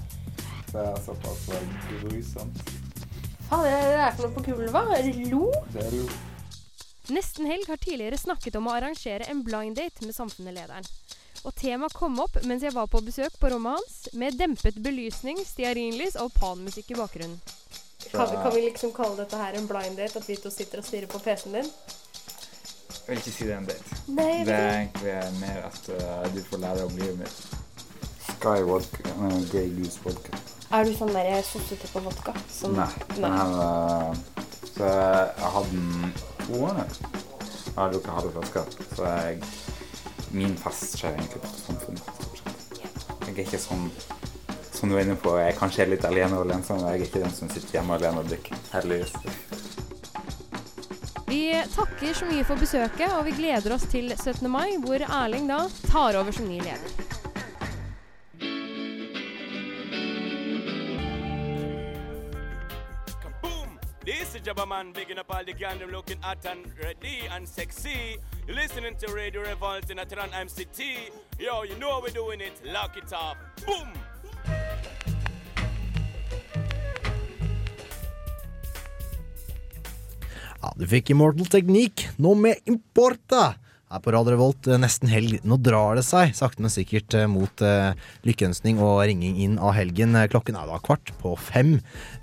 Det 0.73 0.83
er 0.89 1.01
såpass 1.05 1.47
grusomt. 1.89 2.61
Faen, 3.49 3.65
det 3.69 3.97
er 4.01 4.13
for 4.17 4.27
noe 4.27 4.35
på 4.37 4.45
gulvet? 4.47 4.93
Er 4.97 5.09
det 5.09 5.31
lo? 5.33 5.47
Det 5.73 5.87
er 5.87 5.97
lo. 5.97 6.07
Nesten 7.13 7.49
Helg 7.51 7.67
har 7.69 7.81
tidligere 7.83 8.21
snakket 8.21 8.57
om 8.57 8.69
å 8.71 8.77
arrangere 8.77 9.27
en 9.29 9.43
blind 9.45 9.77
date 9.77 10.07
med 10.07 10.17
samfunnslederen. 10.17 10.87
Og 11.43 11.55
temaet 11.59 11.97
kom 11.99 12.21
opp 12.23 12.39
mens 12.47 12.63
jeg 12.63 12.73
var 12.77 12.87
på 12.89 13.01
besøk 13.03 13.35
på 13.41 13.51
rommet 13.51 13.81
hans, 13.81 13.97
med 14.15 14.39
dempet 14.39 14.79
belysning, 14.85 15.41
stearinlys 15.45 16.17
og 16.23 16.31
panmusikk 16.37 16.95
i 16.95 17.01
bakgrunnen. 17.01 17.41
Kan 18.13 18.29
vi, 18.31 18.37
kan 18.37 18.55
vi 18.55 18.63
liksom 18.69 18.93
kalle 18.95 19.19
dette 19.19 19.41
her 19.41 19.57
en 19.59 19.67
blind 19.67 19.99
date? 19.99 20.21
At 20.21 20.29
vi 20.29 20.37
to 20.39 20.51
sitter 20.53 20.83
og 20.83 20.87
stirrer 20.87 21.11
på 21.11 21.21
PC-en 21.23 21.59
din? 21.59 21.69
Jeg 23.03 23.17
vil 23.17 23.19
ikke 23.19 23.33
si 23.35 23.45
det 23.49 23.53
er 23.55 23.59
en 23.59 23.67
date. 23.67 23.97
Nei, 24.09 24.27
jeg 24.39 24.47
det 24.47 24.55
er 24.55 24.77
egentlig 24.79 25.41
mer 25.41 25.65
at 25.67 25.89
uh, 25.91 26.35
du 26.35 26.39
får 26.51 26.61
lære 26.63 26.85
om 26.87 26.97
livet 27.01 27.19
mitt. 27.19 27.57
Sky 28.29 28.61
vodka, 28.69 29.15
uh, 29.19 29.39
Grey 29.51 29.73
Goose 29.77 29.99
vodka. 30.05 30.39
Er 30.73 30.87
du 30.89 30.93
sånn 30.97 31.11
der 31.13 31.43
sossete 31.45 31.91
på 31.93 32.01
vodka? 32.07 32.33
Som- 32.49 32.77
Nei. 32.79 32.87
Den 33.17 33.33
her 33.33 33.51
var 33.57 34.15
Så 34.73 34.87
jeg 34.87 35.51
hadde 35.57 35.71
den 35.75 36.15
to 36.47 36.63
år 36.65 36.79
nå. 36.79 36.87
Jeg 37.67 37.75
har 37.77 37.91
drukket 37.93 38.13
halve 38.13 38.33
flaska. 38.39 38.65
Så 38.97 39.05
jeg 39.05 39.43
Min 40.33 40.57
fest 40.57 40.97
skjer 40.97 41.13
egentlig 41.13 41.43
på 41.43 41.49
samfunnet. 41.67 42.03
Jeg 43.27 43.35
er 43.35 43.43
ikke 43.45 43.59
sånn 43.61 43.91
som 44.73 44.89
du 44.89 44.97
er 44.97 45.05
inne 45.05 45.15
på, 45.21 45.35
jeg 45.39 45.55
kanskje 45.59 45.83
er 45.85 45.91
litt 45.93 46.05
alene 46.09 46.39
og 46.41 46.51
ensom. 46.51 46.81
Jeg 46.89 47.03
er 47.03 47.05
ikke 47.05 47.21
den 47.23 47.35
som 47.37 47.51
sitter 47.53 47.77
hjemme 47.77 47.95
alene 47.99 48.19
og 48.25 48.31
drikker. 48.31 48.57
Heldigvis. 48.73 49.13
Vi 51.33 51.65
takker 51.75 52.13
så 52.15 52.27
mye 52.29 52.45
for 52.45 52.61
besøket, 52.61 53.09
og 53.17 53.23
vi 53.25 53.33
gleder 53.33 53.73
oss 53.73 53.87
til 53.89 54.11
17. 54.13 54.51
mai, 54.53 54.75
hvor 54.83 55.01
Erling 55.01 55.47
da 55.49 55.63
tar 55.89 56.19
over 56.21 56.35
som 56.37 56.45
ny 56.45 56.59
leder. 56.61 56.91
This 64.05 64.35
is 64.35 64.43
Man, 64.69 64.93
bigging 64.93 65.19
up 65.19 65.35
all 65.35 65.45
the 65.45 65.55
gang, 65.55 65.79
looking 65.91 66.21
hot 66.21 66.45
and 66.45 66.67
ready 66.85 67.27
and 67.31 67.49
sexy. 67.49 68.19
You're 68.47 68.57
listening 68.57 68.97
to 68.97 69.15
Radio 69.15 69.41
Revolt 69.41 69.91
in 69.91 69.97
Atran 69.97 70.31
MCT. 70.33 70.81
Yo, 71.39 71.63
you 71.63 71.77
know 71.79 71.93
how 71.93 72.03
we're 72.03 72.13
doing 72.13 72.43
it. 72.43 72.61
Lock 72.63 72.99
it 72.99 73.11
up. 73.15 73.39
Boom! 73.65 74.12
Ja, 80.63 80.71
du 80.79 80.87
fikk 80.87 81.11
Immortal 81.11 81.49
Technique, 81.51 82.13
nå 82.23 82.37
med 82.39 82.63
Importa! 82.71 83.57
Her 83.93 84.01
på 84.01 84.13
Radio 84.15 84.33
Revolt, 84.33 84.65
eh, 84.71 84.79
nesten 84.81 85.11
helg. 85.13 85.35
Nå 85.45 85.59
drar 85.61 85.99
det 85.99 86.05
seg 86.07 86.31
sakte, 86.39 86.63
men 86.65 86.73
sikkert 86.73 87.13
eh, 87.19 87.27
mot 87.29 87.61
eh, 87.67 87.91
lykkeønskning 88.25 88.79
og 88.81 89.03
ringing 89.11 89.35
inn 89.45 89.59
av 89.61 89.75
helgen. 89.77 90.15
Eh, 90.17 90.31
Klokken 90.33 90.57
er 90.57 90.71
da 90.71 90.79
kvart 90.81 91.11
på 91.21 91.35
fem 91.37 91.75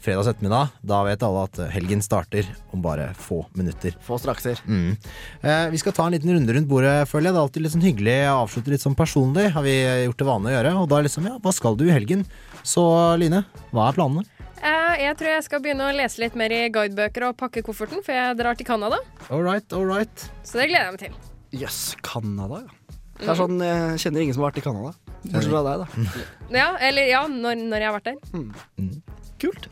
fredags 0.02 0.32
ettermiddag. 0.32 0.72
Da 0.82 1.04
vet 1.06 1.26
alle 1.28 1.44
at 1.46 1.60
helgen 1.76 2.02
starter 2.02 2.48
om 2.74 2.82
bare 2.82 3.12
få 3.14 3.44
minutter. 3.60 3.94
Få 4.08 4.18
strakser. 4.24 4.64
Mm. 4.66 4.96
Eh, 5.44 5.68
vi 5.76 5.84
skal 5.84 5.94
ta 6.00 6.08
en 6.08 6.18
liten 6.18 6.34
runde 6.34 6.58
rundt 6.58 6.72
bordet, 6.72 6.96
føler 7.12 7.30
jeg. 7.30 7.36
Det 7.36 7.44
er 7.44 7.46
alltid 7.46 7.68
litt 7.68 7.76
sånn 7.76 7.86
hyggelig 7.86 8.18
å 8.32 8.40
avslutte 8.48 8.74
litt 8.74 8.88
sånn 8.88 8.98
personlig, 8.98 9.50
har 9.54 9.68
vi 9.68 9.78
gjort 10.08 10.24
det 10.24 10.32
vanlig 10.32 10.56
å 10.56 10.58
gjøre. 10.58 10.74
Og 10.82 10.90
da 10.96 11.04
liksom, 11.06 11.30
ja, 11.30 11.38
hva 11.44 11.54
skal 11.54 11.78
du 11.78 11.86
i 11.86 11.94
helgen? 11.94 12.26
Så 12.66 12.88
Line, 13.22 13.44
hva 13.76 13.92
er 13.92 14.00
planene? 14.02 14.26
Eh, 14.60 14.96
jeg 15.06 15.16
tror 15.20 15.32
jeg 15.32 15.44
skal 15.46 15.62
begynne 15.64 15.86
å 15.88 15.96
lese 15.96 16.20
litt 16.20 16.36
mer 16.40 16.52
i 16.52 16.66
guidebøker 16.74 17.30
og 17.30 17.38
pakke 17.40 17.64
kofferten, 17.64 18.02
for 18.04 18.16
jeg 18.16 18.36
drar 18.40 18.58
til 18.60 18.68
Canada. 18.68 19.00
All 19.30 19.44
right, 19.46 19.64
all 19.76 19.88
right. 19.88 20.26
Så 20.44 20.60
det 20.60 20.68
gleder 20.72 20.90
jeg 20.90 20.96
meg 20.98 21.04
til. 21.06 21.16
Jøss, 21.62 21.80
Canada, 22.06 22.66
ja. 22.66 22.76
Det 23.20 23.28
er 23.28 23.36
sånn, 23.36 23.58
Jeg 23.60 24.00
kjenner 24.00 24.24
ingen 24.24 24.36
som 24.36 24.44
har 24.46 24.52
vært 24.52 24.62
i 24.62 24.64
Canada. 24.64 24.92
Bortsett 25.26 25.52
fra 25.52 25.64
deg, 25.66 25.82
da. 25.84 26.24
Ja, 26.62 26.68
eller 26.88 27.10
ja, 27.10 27.26
når, 27.28 27.60
når 27.68 27.84
jeg 27.84 27.90
har 27.90 27.98
vært 27.98 28.12
der. 28.12 28.94
Kult. 29.40 29.68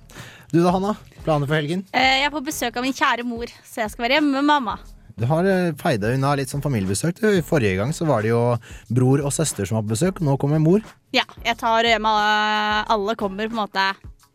Du 0.52 0.60
da, 0.62 0.72
Hanna? 0.76 0.94
Planer 1.24 1.48
for 1.50 1.60
helgen? 1.60 1.84
Eh, 1.96 2.22
jeg 2.22 2.28
er 2.28 2.36
på 2.36 2.44
besøk 2.44 2.80
av 2.80 2.88
min 2.88 2.96
kjære 2.96 3.28
mor, 3.28 3.52
så 3.68 3.84
jeg 3.84 3.94
skal 3.94 4.08
være 4.08 4.20
hjemme 4.20 4.40
med 4.40 4.48
mamma. 4.48 4.78
Du 5.18 5.26
har 5.28 5.48
eh, 5.50 5.72
feida 5.80 6.12
unna 6.16 6.36
litt 6.40 6.52
sånn 6.52 6.64
familiebesøk. 6.64 7.20
Forrige 7.48 7.80
gang 7.80 7.92
så 7.96 8.08
var 8.08 8.24
det 8.24 8.32
jo 8.32 8.42
bror 8.94 9.24
og 9.26 9.34
søster 9.36 9.68
som 9.68 9.80
var 9.80 9.88
på 9.88 9.96
besøk, 9.96 10.22
nå 10.24 10.38
kommer 10.40 10.62
mor. 10.64 10.84
Ja, 11.16 11.26
jeg 11.44 11.58
tar 11.60 11.88
med 12.04 12.92
Alle 12.94 13.16
kommer 13.20 13.50
på 13.50 13.58
en 13.58 13.64
måte 13.66 13.88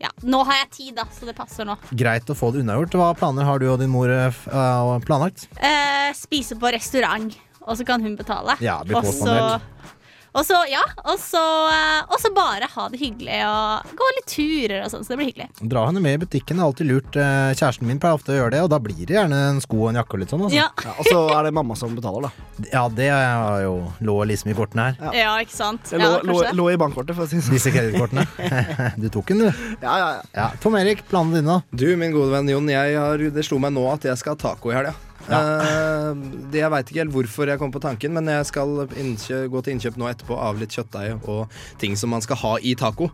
Ja, 0.02 0.10
nå 0.26 0.40
har 0.48 0.56
jeg 0.64 0.70
tid, 0.74 0.92
da, 0.98 1.04
så 1.14 1.28
det 1.28 1.36
passer 1.38 1.66
nå. 1.68 1.76
Greit 1.94 2.30
å 2.32 2.34
få 2.34 2.50
det 2.50 2.64
unnagjort. 2.64 2.96
Hva 2.98 3.12
planer 3.14 3.46
har 3.46 3.62
du 3.62 3.68
og 3.70 3.78
din 3.78 3.92
mor 3.92 4.10
uh, 4.10 4.96
planlagt? 5.06 5.46
Eh, 5.62 6.10
spise 6.18 6.58
på 6.58 6.72
restaurant, 6.74 7.36
og 7.62 7.78
så 7.78 7.86
kan 7.86 8.02
hun 8.02 8.16
betale. 8.18 8.58
Ja, 8.64 8.80
blir 8.86 8.98
Og 8.98 9.06
så-. 9.14 9.60
Og 10.32 10.46
så, 10.48 10.56
ja, 10.72 10.80
og 11.04 11.18
så, 11.20 11.42
eh, 11.68 12.04
og 12.08 12.16
så 12.20 12.30
bare 12.32 12.68
ha 12.72 12.86
det 12.88 13.00
hyggelig 13.02 13.40
og 13.44 13.90
gå 13.98 14.06
litt 14.16 14.30
turer 14.32 14.78
og 14.86 14.88
sånn, 14.92 15.04
så 15.04 15.12
det 15.12 15.18
blir 15.20 15.28
hyggelig. 15.28 15.48
Dra 15.60 15.82
henne 15.90 16.00
med 16.04 16.16
i 16.16 16.20
butikken 16.22 16.60
er 16.60 16.70
alltid 16.70 16.88
lurt. 16.88 17.18
Eh, 17.20 17.52
Kjæresten 17.52 17.88
min 17.88 18.00
pleier 18.00 18.16
ofte 18.16 18.32
å 18.32 18.38
gjøre 18.38 18.54
det, 18.54 18.62
og 18.64 18.70
da 18.72 18.78
blir 18.80 19.02
det 19.04 19.18
gjerne 19.18 19.40
en 19.50 19.60
sko 19.64 19.82
og 19.82 19.90
en 19.90 20.00
jakke 20.00 20.16
og 20.16 20.22
litt 20.22 20.32
sånn. 20.32 20.46
Altså. 20.48 20.56
Ja. 20.56 20.94
og 20.96 21.10
så 21.10 21.20
er 21.36 21.48
det 21.48 21.54
mamma 21.58 21.76
som 21.76 21.92
betaler, 21.98 22.30
da. 22.30 22.66
Ja, 22.72 22.86
det 22.88 23.10
er 23.12 23.66
jo 23.66 23.76
lå 24.08 24.16
liksom 24.32 24.54
i 24.54 24.56
kortene 24.56 24.88
her. 24.88 25.14
Ja, 25.20 25.36
ikke 25.44 25.56
sant? 25.58 25.84
Det 25.90 26.00
Ja, 26.00 26.14
lå, 26.24 26.32
lå, 26.32 26.40
lå 26.56 26.68
i 26.72 26.80
bankkortet, 26.80 27.16
for 27.18 27.26
å 27.26 27.28
si 27.28 27.36
det 27.36 27.44
sånn. 27.50 27.58
Disse 27.58 27.74
kredittkortene. 27.74 28.24
du 29.02 29.08
tok 29.12 29.34
den, 29.34 29.44
du. 29.44 29.62
Ja, 29.84 29.98
ja, 30.00 30.10
ja. 30.32 30.50
Tom 30.64 30.80
Erik, 30.80 31.04
planene 31.12 31.42
dine, 31.42 31.60
da? 31.60 31.76
Du, 31.76 31.90
min 32.00 32.16
gode 32.16 32.32
venn 32.32 32.48
Jon, 32.48 32.72
jeg 32.72 32.96
har, 32.96 33.28
det 33.36 33.44
slo 33.44 33.60
meg 33.60 33.76
nå 33.76 33.84
at 33.92 34.08
jeg 34.08 34.24
skal 34.24 34.38
ha 34.38 34.44
taco 34.48 34.72
i 34.72 34.78
helga. 34.80 34.96
Eh, 35.28 36.14
det- 36.50 36.60
jeg 36.60 36.70
veit 36.70 36.88
ikke 36.90 36.98
helt 37.04 37.14
hvorfor 37.14 37.46
jeg 37.46 37.58
kom 37.58 37.72
på 37.72 37.80
tanken, 37.80 38.12
men 38.12 38.26
jeg 38.26 38.46
skal 38.46 38.66
gå 38.86 39.62
til 39.62 39.72
innkjøp 39.72 39.96
nå 39.96 40.08
etterpå 40.10 40.36
av 40.36 40.58
litt 40.58 40.70
kjøttdeig 40.70 41.28
og 41.28 41.48
ting 41.78 41.96
som 41.96 42.10
man 42.10 42.20
skal 42.20 42.36
ha 42.36 42.56
i 42.62 42.74
taco. 42.74 43.10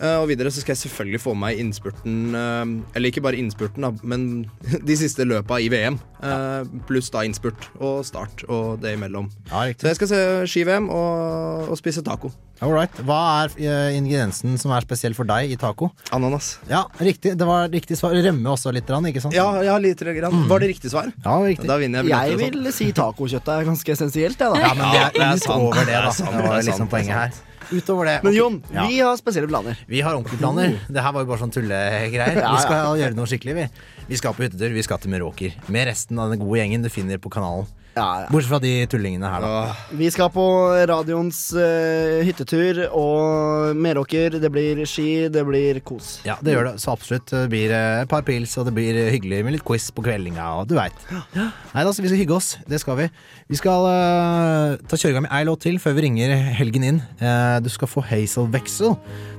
Eh, 0.00 0.16
og 0.16 0.30
videre 0.30 0.48
så 0.48 0.62
skal 0.62 0.72
jeg 0.72 0.80
selvfølgelig 0.86 1.20
få 1.20 1.34
med 1.36 1.42
meg 1.44 1.58
innspurten 1.60 2.34
eh, 2.36 2.70
Eller 2.96 3.10
ikke 3.12 3.20
bare 3.24 3.36
innspurten, 3.36 3.84
da, 3.84 3.90
men 4.00 4.46
de 4.88 4.96
siste 4.96 5.26
løpa 5.28 5.58
i 5.60 5.68
VM. 5.72 5.98
eh, 6.24 6.70
Pluss 6.88 7.10
da 7.12 7.20
innspurt 7.28 7.66
og 7.76 8.00
start 8.08 8.46
og 8.48 8.78
det 8.80 8.94
imellom. 8.96 9.28
så 9.50 9.90
jeg 9.90 9.98
skal 9.98 10.08
se 10.08 10.20
ski-VM 10.48 10.88
og, 10.88 11.68
og 11.68 11.76
spise 11.80 12.00
taco. 12.06 12.32
All 12.60 12.72
right. 12.76 12.92
Hva 13.08 13.18
er 13.46 13.54
ingrediensen 13.96 14.56
som 14.60 14.72
er 14.76 14.84
spesiell 14.84 15.14
for 15.16 15.24
deg 15.28 15.52
i 15.52 15.56
taco? 15.60 15.88
Ananas. 16.12 16.58
Ja, 16.68 16.82
riktig. 17.00 17.32
Det 17.40 17.46
var 17.48 17.70
riktig 17.72 17.96
svar. 17.96 18.12
Rømme 18.12 18.52
også 18.52 18.72
litt, 18.76 18.84
grann, 18.88 19.08
ikke 19.08 19.22
sant? 19.24 19.36
Ja, 19.36 19.46
ja 19.64 19.78
litt 19.80 20.00
grann. 20.04 20.44
Var 20.48 20.60
det 20.60 20.68
riktig 20.74 20.92
svar? 20.92 21.08
Ja, 21.24 21.38
riktig. 21.40 21.68
Da 21.70 21.78
vinner 21.80 22.04
jeg 22.04 22.12
Jeg 22.12 22.36
billetter 22.36 22.50
sånn. 22.52 22.64
vil 22.66 22.76
si 22.76 22.90
tacokjøttet 23.00 23.54
er 23.54 23.70
ganske 23.70 23.96
essensielt, 23.96 24.44
jeg, 24.44 24.52
da. 24.52 24.60
Ja, 24.60 24.74
men 24.76 24.84
det 24.92 25.00
er, 25.00 25.14
det 25.16 25.24
er 25.24 25.40
det, 25.88 25.94
er 25.96 26.10
da. 26.10 26.12
sant, 26.12 26.36
Det 26.36 26.44
var 26.44 26.52
det 26.52 26.58
er 26.60 26.68
liksom 26.68 26.92
poenget 26.92 27.16
her. 27.16 27.49
Utover 27.72 28.04
det. 28.08 28.16
Men. 28.24 28.34
Jon, 28.34 28.62
Ja. 28.74 28.86
vi 28.88 28.98
har 29.00 29.16
spesielle 29.16 29.48
planer. 29.48 29.76
Vi 29.86 30.00
har 30.00 30.14
ordentlige 30.16 30.38
planer. 30.42 30.78
Det 30.88 31.02
her 31.02 31.12
var 31.12 31.22
jo 31.22 31.28
bare 31.30 31.38
sånn 31.42 31.52
tullegreier. 31.54 32.34
Ja, 32.36 32.40
ja. 32.40 32.54
Vi 32.56 32.62
skal 32.64 32.96
gjøre 32.98 33.14
noe 33.14 33.26
skikkelig, 33.30 33.54
vi. 33.54 33.66
Vi 34.08 34.16
skal 34.18 34.34
på 34.34 34.42
hyttetur. 34.46 34.72
Vi 34.74 34.82
skal 34.82 34.98
til 34.98 35.10
Meråker. 35.12 35.54
Med 35.68 35.86
resten 35.86 36.18
av 36.18 36.30
den 36.32 36.40
gode 36.42 36.58
gjengen 36.58 36.82
du 36.82 36.88
finner 36.90 37.18
på 37.22 37.30
kanalen. 37.30 37.66
Bortsett 37.94 38.50
fra 38.50 38.60
de 38.62 38.72
tullingene 38.90 39.30
her, 39.32 39.42
da. 39.42 39.74
Vi 39.98 40.08
skal 40.14 40.30
på 40.32 40.44
radioens 40.88 41.40
uh, 41.56 42.20
hyttetur 42.26 42.84
og 42.86 43.76
Meråker. 43.76 44.38
Det 44.40 44.50
blir 44.52 44.84
ski, 44.88 45.26
det 45.32 45.42
blir 45.48 45.80
kos. 45.84 46.20
Ja, 46.26 46.38
det 46.44 46.54
gjør 46.54 46.70
det. 46.70 46.74
Så 46.82 46.94
absolutt. 46.94 47.26
Det 47.30 47.48
blir 47.50 47.74
eh, 47.74 48.02
et 48.04 48.10
par 48.10 48.22
pils, 48.26 48.54
og 48.60 48.68
det 48.68 48.74
blir 48.76 48.96
eh, 48.96 49.10
hyggelig 49.14 49.42
med 49.46 49.56
litt 49.56 49.66
quiz 49.66 49.90
på 49.94 50.04
kveldinga, 50.06 50.46
og 50.60 50.70
du 50.70 50.76
veit. 50.78 50.96
Nei 51.34 51.84
da, 51.84 51.90
så 51.90 52.04
vi 52.04 52.12
skal 52.12 52.22
hygge 52.22 52.36
oss. 52.38 52.52
Det 52.70 52.80
skal 52.82 52.98
vi. 53.00 53.08
Vi 53.50 53.58
skal 53.58 53.86
uh, 53.86 54.78
ta 54.86 54.98
kjøre 54.98 55.14
i 55.14 55.18
gang 55.18 55.26
med 55.26 55.34
ei 55.34 55.44
låt 55.48 55.64
til 55.66 55.80
før 55.82 55.98
vi 55.98 56.06
ringer 56.06 56.34
helgen 56.60 56.86
inn. 56.86 57.04
Uh, 57.22 57.58
du 57.64 57.70
skal 57.72 57.90
få 57.90 58.04
Hazel 58.06 58.50
Wexel, 58.54 58.94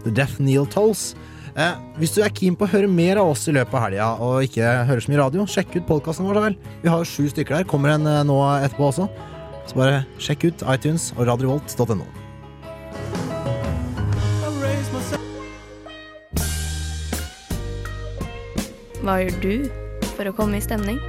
The 0.06 0.14
Death 0.16 0.44
Neil 0.44 0.68
Tolls. 0.72 1.12
Eh, 1.52 1.74
hvis 2.00 2.14
du 2.16 2.22
er 2.24 2.32
keen 2.32 2.56
på 2.56 2.64
å 2.64 2.72
høre 2.72 2.88
mer 2.88 3.20
av 3.20 3.34
oss 3.34 3.44
i 3.52 3.56
løpet 3.56 3.76
av 3.76 3.84
helga, 3.84 4.08
og 4.24 4.46
ikke 4.48 4.72
hører 4.88 5.04
så 5.04 5.12
mye 5.12 5.20
radio, 5.20 5.46
sjekk 5.50 5.76
ut 5.76 5.90
podkasten 5.90 6.28
vår, 6.28 6.38
da 6.38 6.46
vel. 6.46 6.58
Vi 6.84 6.92
har 6.92 7.04
jo 7.04 7.10
sju 7.12 7.28
stykker 7.32 7.60
der. 7.60 7.68
Kommer 7.68 7.92
en 7.96 8.08
eh, 8.08 8.24
nå 8.28 8.40
etterpå 8.62 8.88
også. 8.88 9.10
Så 9.68 9.78
bare 9.78 10.04
sjekk 10.22 10.48
ut 10.48 10.64
iTunes 10.72 11.12
og 11.18 11.28
radiovolt.no. 11.28 12.08
Hva 19.02 19.18
gjør 19.18 19.38
du 19.42 19.54
for 20.14 20.30
å 20.30 20.36
komme 20.38 20.60
i 20.60 20.64
stemning? 20.64 21.00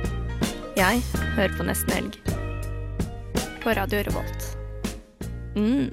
Jeg 0.78 1.02
hører 1.36 1.52
på 1.58 1.66
Nesten 1.68 1.92
Helg. 1.92 2.16
På 3.62 3.74
Radio 3.76 4.00
Revolt. 4.08 4.46
Mm. 5.54 5.92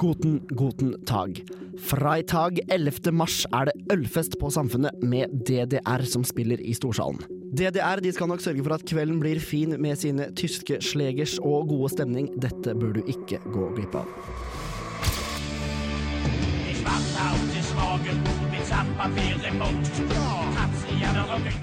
Guten, 0.00 0.46
guten 0.48 1.04
tag. 1.04 1.42
Freitag 1.78 2.60
11. 2.72 3.12
mars 3.12 3.42
er 3.52 3.68
det 3.68 3.74
ølfest 3.92 4.38
på 4.40 4.48
Samfunnet 4.48 5.02
med 5.04 5.28
DDR 5.44 6.06
som 6.08 6.24
spiller 6.24 6.62
i 6.64 6.72
Storsalen. 6.72 7.20
DDR 7.52 8.00
de 8.00 8.12
skal 8.16 8.30
nok 8.30 8.40
sørge 8.40 8.64
for 8.64 8.78
at 8.78 8.86
kvelden 8.88 9.18
blir 9.20 9.42
fin 9.44 9.76
med 9.76 10.00
sine 10.00 10.30
tyske 10.40 10.78
slegers 10.80 11.36
og 11.44 11.68
gode 11.68 11.92
stemning. 11.92 12.30
Dette 12.40 12.72
bør 12.80 12.96
du 12.96 13.02
ikke 13.12 13.42
gå 13.52 13.68
glipp 13.76 14.00
av. 14.00 14.08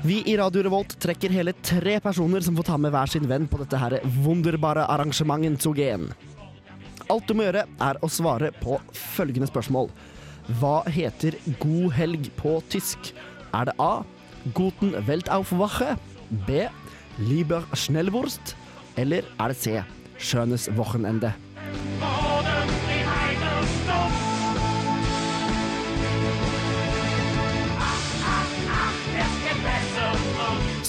Vi 0.06 0.22
i 0.30 0.38
Radio 0.38 0.68
Revolt 0.70 1.00
trekker 1.02 1.34
hele 1.42 1.58
tre 1.66 1.98
personer 2.06 2.46
som 2.46 2.62
får 2.62 2.70
ta 2.70 2.82
med 2.86 2.94
hver 2.94 3.18
sin 3.18 3.26
venn 3.34 3.50
på 3.50 3.66
dette 3.66 3.82
her 3.82 3.98
wunderbare 4.22 4.86
arrangementet 4.86 5.66
zu 5.66 5.74
gehen. 5.74 6.12
Alt 7.08 7.30
du 7.30 7.38
må 7.38 7.46
gjøre, 7.48 7.64
er 7.80 7.98
å 8.04 8.10
svare 8.12 8.52
på 8.60 8.78
følgende 8.92 9.48
spørsmål. 9.48 9.88
Hva 10.60 10.82
heter 10.92 11.38
god 11.62 11.94
helg 11.96 12.30
på 12.40 12.58
tysk? 12.72 13.14
Er 13.56 13.70
det 13.70 13.76
A. 13.80 14.04
Guten 14.56 14.92
Weltaufwache? 15.08 15.96
B. 16.48 16.66
Lieber 17.24 17.64
Schnellwurst? 17.76 18.56
Eller 19.00 19.28
er 19.40 19.54
det 19.54 19.60
C. 19.62 19.78
Schönes 20.20 20.68
Wochenende? 20.76 21.32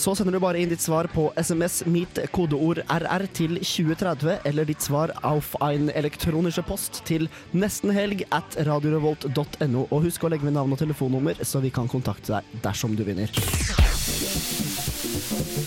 Så 0.09 0.15
sender 0.17 0.39
du 0.39 0.41
bare 0.41 0.57
inn 0.57 0.71
ditt 0.73 0.81
svar 0.81 1.05
på 1.13 1.27
SMS 1.37 1.83
mitt 1.85 2.17
kodeord 2.33 2.79
RR 2.89 3.27
til 3.37 3.59
2030, 3.61 4.39
eller 4.49 4.65
ditt 4.65 4.81
svar 4.81 5.13
auf 5.21 5.51
ein 5.61 5.91
elektronische 5.93 6.65
post 6.65 7.03
til 7.05 7.27
nestenhelg 7.53 8.23
at 8.33 8.57
radiorevolt.no. 8.65 9.83
Og 9.85 10.07
husk 10.07 10.25
å 10.25 10.31
legge 10.33 10.49
med 10.49 10.57
navn 10.57 10.73
og 10.73 10.81
telefonnummer, 10.81 11.37
så 11.45 11.61
vi 11.61 11.69
kan 11.69 11.91
kontakte 11.93 12.39
deg 12.39 12.65
dersom 12.65 12.97
du 12.97 13.05
vinner. 13.05 13.29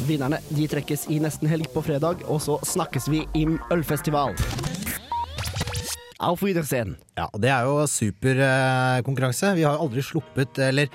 Vinnerne 0.09 0.41
de 0.49 0.65
trekkes 0.73 1.05
i 1.13 1.21
nesten 1.21 1.51
helg 1.51 1.69
på 1.75 1.85
fredag, 1.85 2.25
og 2.25 2.41
så 2.41 2.57
snakkes 2.65 3.11
vi 3.13 3.21
im 3.37 3.59
ølfestival. 3.69 4.33
Auf 6.21 6.41
Wiedersehen. 6.41 6.97
Ja, 7.17 7.29
Det 7.37 7.49
er 7.49 7.69
jo 7.69 7.85
superkonkurranse. 7.85 9.53
Vi 9.57 9.69
har 9.69 9.77
aldri 9.77 10.01
sluppet, 10.01 10.57
eller 10.57 10.89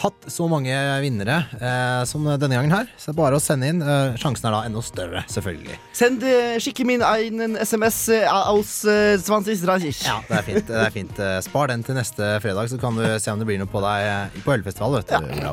hatt 0.00 0.26
så 0.32 0.46
mange 0.50 0.72
vinnere 1.04 1.42
eh, 1.60 2.02
som 2.08 2.24
denne 2.24 2.56
gangen 2.56 2.72
her. 2.72 2.88
Så 2.96 3.10
det 3.10 3.14
er 3.14 3.20
bare 3.22 3.38
å 3.38 3.42
sende 3.42 3.68
inn. 3.70 3.82
Eh, 3.84 4.16
sjansen 4.20 4.48
er 4.48 4.54
da 4.56 4.62
enda 4.68 4.82
større, 4.84 5.24
selvfølgelig. 5.30 5.76
Send 5.96 6.24
eh, 6.24 6.56
skikke 6.62 6.86
min 6.88 7.04
einen 7.04 7.58
SMS 7.60 8.02
aus 8.30 8.78
eh, 8.88 9.16
2030. 9.20 10.04
Ja, 10.06 10.18
det 10.28 10.38
er 10.40 10.46
fint. 10.46 10.66
det 10.70 10.80
er 10.86 10.94
fint 10.94 11.16
Eh, 11.20 11.36
Spar 11.44 11.68
den 11.68 11.82
til 11.84 11.96
neste 11.98 12.26
fredag, 12.40 12.70
så 12.72 12.78
kan 12.80 12.96
du 12.96 13.02
se 13.20 13.32
om 13.32 13.40
det 13.40 13.46
blir 13.48 13.58
noe 13.60 13.68
på 13.70 13.80
deg 13.84 14.06
eh, 14.08 14.38
på 14.44 14.54
ølfestival. 14.54 14.94
Vet 15.00 15.10
du. 15.10 15.40
Ja. 15.42 15.52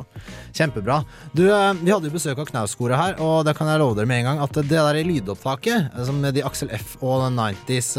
Kjempebra. 0.55 1.01
Du, 1.35 1.43
eh, 1.51 1.73
Vi 1.81 1.91
hadde 1.91 2.07
jo 2.07 2.13
besøk 2.13 2.39
av 2.39 2.47
Knausgårde 2.49 2.97
her, 2.99 3.17
og 3.23 3.41
det 3.47 3.55
kan 3.57 3.67
jeg 3.71 3.81
love 3.81 3.97
dere 3.97 4.07
med 4.09 4.21
en 4.23 4.29
gang 4.31 4.43
at 4.45 4.55
det 4.61 4.69
der 4.71 5.01
lydopptaket, 5.07 5.89
eh, 5.91 6.05
som 6.07 6.21
de 6.23 6.43
Axel 6.47 6.71
F 6.77 6.95
og 7.01 7.27
90s 7.35 7.91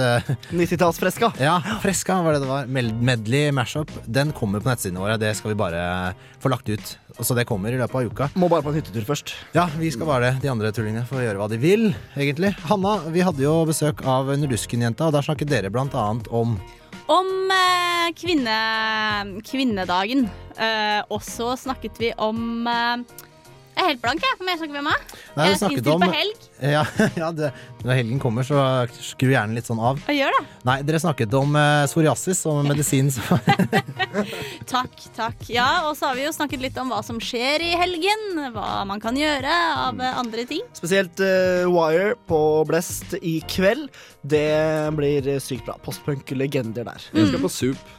90-tallsfreska. 0.53 1.33
Ja, 1.49 1.59
freska 1.83 2.19
var 2.25 2.37
det 2.37 2.43
det 2.45 2.51
var. 2.51 2.67
Medley 2.67 3.53
mashup. 3.55 3.93
Den 4.07 4.33
kommer 4.37 4.61
på 4.65 4.71
nettsidene 4.73 5.03
våre. 5.05 5.19
Det 5.21 5.35
skal 5.39 5.53
vi 5.53 5.59
bare 5.61 5.85
få 6.43 6.51
lagt 6.53 6.69
ut. 6.69 6.95
Så 7.19 7.35
det 7.35 7.47
kommer 7.49 7.75
i 7.75 7.79
løpet 7.81 7.97
av 7.99 8.07
uka. 8.13 8.29
Må 8.39 8.49
bare 8.51 8.63
på 8.63 8.71
en 8.71 8.79
hyttetur 8.79 9.07
først. 9.09 9.33
Ja, 9.57 9.67
vi 9.79 9.91
skal 9.91 10.07
bare 10.07 10.29
det. 10.29 10.43
De 10.45 10.51
andre 10.53 10.71
tullingene 10.75 11.07
får 11.09 11.25
gjøre 11.25 11.41
hva 11.41 11.49
de 11.51 11.59
vil, 11.63 11.89
egentlig. 12.17 12.53
Hanna, 12.71 12.99
vi 13.11 13.25
hadde 13.27 13.43
jo 13.43 13.57
besøk 13.69 14.05
av 14.07 14.31
Nurdusken-jenta, 14.39 15.09
og 15.09 15.17
der 15.17 15.27
snakket 15.27 15.51
dere 15.51 15.73
blant 15.75 15.97
annet 15.99 16.31
om 16.31 16.59
Om 17.09 17.29
eh, 17.55 18.11
kvinne, 18.19 18.57
kvinnedagen. 19.49 20.27
Eh, 20.61 21.01
og 21.09 21.23
så 21.25 21.55
snakket 21.57 21.97
vi 22.03 22.13
om 22.21 22.69
eh, 22.69 23.03
Jeg 23.79 23.85
er 23.85 23.91
helt 23.93 24.01
blank, 24.03 24.23
jeg. 24.27 24.35
for 24.41 24.47
meg 24.49 24.57
snakker 24.59 24.75
vi 24.75 24.81
om? 24.83 24.89
Nei, 24.91 25.45
jeg 25.47 25.47
er 25.47 25.53
innstilt 25.55 25.89
om- 25.95 26.03
på 26.03 26.15
helg. 26.19 26.45
Ja, 26.59 26.81
ja 27.15 27.29
det, 27.31 27.53
når 27.87 27.95
helgen 28.01 28.19
kommer, 28.19 28.43
så 28.43 28.59
skru 28.91 29.29
gjerne 29.31 29.55
litt 29.55 29.69
sånn 29.71 29.79
av. 29.79 30.01
Jeg 30.11 30.17
gjør 30.25 30.33
det. 30.35 30.41
Nei, 30.67 30.75
dere 30.89 30.99
snakket 30.99 31.37
om 31.39 31.55
uh, 31.55 31.85
psoriasis 31.87 32.41
og 32.51 32.65
medisin. 32.67 33.13
som- 33.15 33.39
Takk, 34.75 34.97
takk. 35.15 35.47
Ja, 35.55 35.69
og 35.87 35.95
så 35.95 36.09
har 36.11 36.19
vi 36.19 36.25
jo 36.27 36.33
snakket 36.35 36.65
litt 36.67 36.81
om 36.83 36.91
hva 36.91 36.99
som 37.07 37.21
skjer 37.23 37.63
i 37.63 37.71
helgen. 37.79 38.27
Hva 38.57 38.83
man 38.91 38.99
kan 39.05 39.15
gjøre 39.19 39.55
av 39.87 40.03
eh, 40.03 40.19
andre 40.19 40.45
ting. 40.51 40.67
Spesielt 40.77 41.23
uh, 41.23 41.71
Wire 41.71 42.17
på 42.27 42.41
Blest 42.69 43.15
i 43.23 43.39
kveld. 43.47 43.87
Det 44.27 44.45
blir 44.99 45.31
sykt 45.39 45.69
bra. 45.71 45.79
Postpunk-legender 45.87 46.91
der. 46.91 47.07
Jeg 47.15 47.31
skal 47.31 47.47
på 47.47 47.53
Soup. 47.55 47.95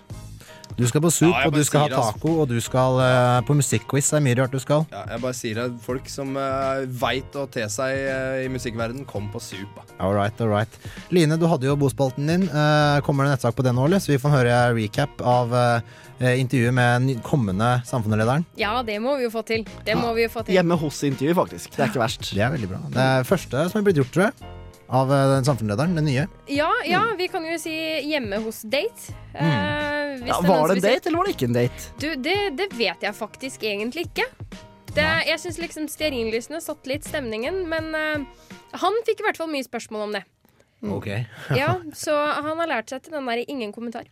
Du 0.77 0.85
skal 0.87 1.01
på 1.03 1.09
soup, 1.11 1.33
Ja, 1.33 1.47
og 1.47 1.53
du 1.53 1.63
skal 1.67 1.85
ha 1.85 1.89
altså. 1.89 2.13
taco, 2.15 2.35
og 2.43 2.49
du 2.51 2.59
skal 2.63 2.99
uh, 3.01 3.39
på 3.47 3.55
musikkquiz. 3.57 4.09
Det 4.11 4.17
er 4.19 4.23
mye 4.23 4.37
rart 4.39 4.53
du 4.55 4.59
skal. 4.63 4.85
Ja, 4.93 5.03
jeg 5.11 5.23
bare 5.25 5.35
sier 5.35 5.63
at 5.65 5.79
folk 5.83 6.07
som 6.11 6.37
uh, 6.39 6.85
veit 7.01 7.35
å 7.35 7.45
te 7.51 7.65
seg 7.71 8.03
uh, 8.07 8.37
i 8.43 8.47
musikkverdenen, 8.51 9.07
kom 9.09 9.27
på 9.33 9.41
Soup. 9.43 9.73
da. 9.75 9.87
All 9.99 10.15
right, 10.15 10.35
all 10.39 10.51
right. 10.51 10.77
Line, 11.11 11.35
du 11.39 11.47
hadde 11.51 11.67
jo 11.67 11.75
bospalten 11.79 12.29
din. 12.31 12.45
Uh, 12.53 12.99
kommer 13.03 13.27
det 13.27 13.35
nettsak 13.35 13.57
på 13.57 13.65
den 13.65 13.75
nå, 13.75 13.89
eller? 13.89 13.99
Så 14.03 14.13
vi 14.13 14.21
får 14.21 14.37
høre 14.37 14.59
recap 14.77 15.19
av 15.25 15.51
eh, 15.55 16.35
intervjuet 16.39 16.73
med 16.75 17.07
den 17.07 17.23
kommende 17.25 17.81
samfunnslederen. 17.87 18.45
Ja, 18.59 18.77
det 18.83 18.99
må 19.03 19.17
vi 19.19 19.27
jo 19.27 19.33
få 19.33 19.43
til. 19.47 19.65
Det 19.85 19.97
må 19.99 20.13
vi 20.15 20.27
jo 20.27 20.31
få 20.31 20.45
til. 20.45 20.55
Hjemme 20.55 20.79
hos 20.79 21.01
intervjuet, 21.07 21.37
faktisk. 21.41 21.75
Det 21.75 21.83
er 21.85 21.91
ikke 21.91 22.05
verst. 22.05 22.31
Det 22.35 22.45
er 22.45 22.55
veldig 22.55 22.71
bra. 22.71 22.81
Det 22.93 23.05
er 23.09 23.27
første 23.27 23.67
som 23.71 23.81
er 23.81 23.89
blitt 23.89 24.01
gjort, 24.01 24.15
tror 24.15 24.29
jeg. 24.29 24.55
Av 24.89 25.11
eh, 25.13 25.27
den 25.35 25.45
samfunnslederen, 25.45 25.95
den 25.95 26.07
nye. 26.09 26.27
Ja, 26.49 26.69
ja, 26.85 27.03
vi 27.17 27.27
kan 27.29 27.45
jo 27.45 27.57
si 27.61 27.73
hjemme 28.09 28.39
hos 28.41 28.63
date. 28.65 29.13
Eh, 29.33 30.15
hvis 30.17 30.31
Ja, 30.31 30.39
var 30.41 30.71
det 30.71 30.79
en 30.79 30.85
date, 30.87 31.09
eller 31.09 31.21
var 31.21 31.29
det 31.29 31.35
ikke 31.35 31.49
en 31.51 31.57
date? 31.59 31.91
Du, 32.01 32.07
det, 32.15 32.37
det 32.57 32.71
vet 32.73 33.05
jeg 33.05 33.15
faktisk 33.17 33.63
egentlig 33.69 34.07
ikke. 34.09 34.25
Det, 34.89 35.05
jeg 35.29 35.37
syns 35.43 35.59
liksom 35.61 35.85
stearinlysene 35.91 36.61
satte 36.65 36.89
litt 36.89 37.05
stemningen, 37.05 37.61
men 37.69 37.91
uh, 37.93 38.49
han 38.81 38.97
fikk 39.05 39.21
i 39.21 39.27
hvert 39.27 39.37
fall 39.37 39.51
mye 39.51 39.67
spørsmål 39.67 40.07
om 40.07 40.15
det. 40.17 40.23
Ok. 40.89 41.09
Ja, 41.53 41.75
Så 42.03 42.15
han 42.17 42.57
har 42.57 42.71
lært 42.71 42.89
seg 42.89 43.05
til 43.05 43.13
den 43.13 43.29
der 43.29 43.43
ingen 43.45 43.75
kommentar. 43.75 44.09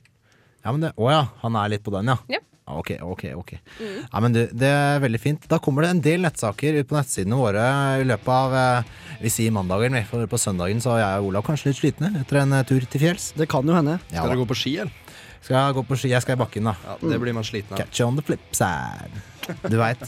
Ja, 0.61 0.69
men 0.69 0.85
det, 0.85 0.93
Å 0.93 1.09
ja, 1.09 1.23
han 1.41 1.57
er 1.57 1.73
litt 1.73 1.85
på 1.85 1.93
den, 1.95 2.13
ja. 2.13 2.19
Ja. 2.37 2.43
Ok, 2.67 2.89
ok, 3.01 3.23
ok. 3.39 3.51
Mm. 3.79 3.99
Ja, 4.11 4.19
men 4.19 4.33
du, 4.35 4.41
Det 4.51 4.67
er 4.67 4.99
veldig 4.99 5.19
fint. 5.23 5.45
Da 5.47 5.59
kommer 5.63 5.85
det 5.85 5.91
en 5.93 6.01
del 6.03 6.25
nettsaker 6.25 6.75
ut 6.81 6.89
på 6.89 6.97
nettsidene 6.97 7.37
våre 7.39 7.63
i 8.01 8.07
løpet 8.07 8.27
av 8.33 8.55
eh, 8.59 8.89
Vi 9.23 9.31
sier 9.31 9.53
mandagen, 9.55 9.95
for 10.09 10.27
på 10.27 10.39
søndagen 10.41 10.81
så 10.83 10.97
er 10.97 11.03
jeg 11.05 11.21
og 11.23 11.29
Olav 11.31 11.45
kanskje 11.47 11.71
litt 11.71 11.79
slitne 11.79 12.11
etter 12.19 12.41
en 12.41 12.57
eh, 12.57 12.65
tur 12.67 12.83
til 12.83 13.03
fjells. 13.05 13.29
Det 13.39 13.47
kan 13.51 13.63
jo 13.67 13.77
hende. 13.77 13.99
Ja, 14.11 14.19
Skal 14.25 14.33
dere 14.33 14.41
gå 14.41 14.49
på 14.51 14.59
ski, 14.59 14.73
eller? 14.83 14.91
Skal 15.39 15.55
jeg 15.61 15.77
gå 15.77 15.85
på 15.87 15.99
ski? 16.01 16.11
Jeg 16.11 16.25
skal 16.25 16.35
i 16.35 16.41
bakken, 16.43 16.67
da. 16.67 16.75
Ja, 16.83 16.97
det 17.07 17.21
blir 17.23 17.35
man 17.37 17.47
sliten 17.47 17.71
av. 17.71 17.79
Catch 17.79 18.01
you 18.01 18.09
on 18.09 18.19
the 18.19 18.25
flip 18.27 18.43
side. 18.57 19.23
Du 19.71 19.77
veit. 19.79 20.03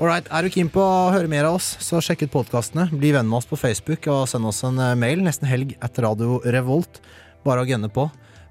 Alright, 0.00 0.30
Er 0.32 0.46
du 0.46 0.48
keen 0.54 0.70
på 0.72 0.80
å 0.80 1.10
høre 1.12 1.28
mer 1.28 1.44
av 1.50 1.58
oss, 1.58 1.74
så 1.84 2.00
sjekk 2.00 2.22
ut 2.24 2.32
podkastene. 2.32 2.86
Bli 2.96 3.10
venn 3.12 3.28
med 3.28 3.42
oss 3.42 3.48
på 3.50 3.58
Facebook 3.60 4.06
og 4.08 4.22
send 4.30 4.48
oss 4.48 4.62
en 4.64 4.80
eh, 4.80 4.94
mail 4.96 5.20
nesten 5.26 5.50
helg 5.50 5.74
etter 5.84 6.06
Radio 6.08 6.38
Revolt. 6.48 7.02
Bare 7.44 7.60
å 7.60 7.68
gunne 7.68 7.92
på. 7.92 8.06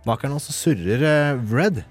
Bak 0.05 0.21
her 0.21 0.29
nå 0.29 0.37
så 0.43 0.53
surrer 0.53 1.39
Red. 1.49 1.81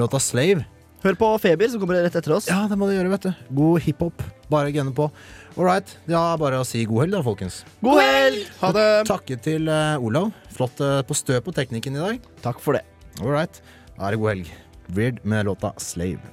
Låta 0.00 0.18
Slave. 0.18 0.64
Hør 1.04 1.16
på 1.20 1.26
Feber, 1.36 1.68
som 1.68 1.82
kommer 1.82 1.98
rett 2.00 2.14
etter 2.16 2.32
oss. 2.32 2.46
Ja, 2.48 2.62
det 2.64 2.78
må 2.80 2.86
du 2.88 2.94
gjøre, 2.94 3.10
vet 3.12 3.26
du. 3.26 3.42
God 3.52 3.82
hiphop. 3.84 4.22
Bare 4.48 4.72
gunne 4.72 4.94
på. 4.96 5.10
All 5.52 5.66
right. 5.66 5.90
Ja, 6.08 6.22
bare 6.40 6.62
å 6.62 6.64
si 6.64 6.86
god 6.88 7.04
helg, 7.04 7.12
da, 7.18 7.20
folkens. 7.26 7.58
God 7.84 8.00
helg! 8.00 8.46
Ha 8.62 8.70
det! 8.72 8.86
Takke 9.10 9.36
til 9.44 9.68
uh, 9.68 10.00
Olav. 10.00 10.30
Flott 10.56 10.80
uh, 10.80 11.02
på 11.04 11.16
stø 11.18 11.42
på 11.44 11.52
teknikken 11.52 12.00
i 12.00 12.06
dag. 12.06 12.30
Takk 12.46 12.64
for 12.64 12.78
det. 12.78 12.86
All 13.20 13.34
right. 13.36 13.60
Da 13.98 14.08
er 14.08 14.16
det 14.16 14.22
god 14.24 14.32
helg. 14.32 14.54
Weird 14.96 15.20
med 15.28 15.44
låta 15.50 15.74
Slave. 15.76 16.24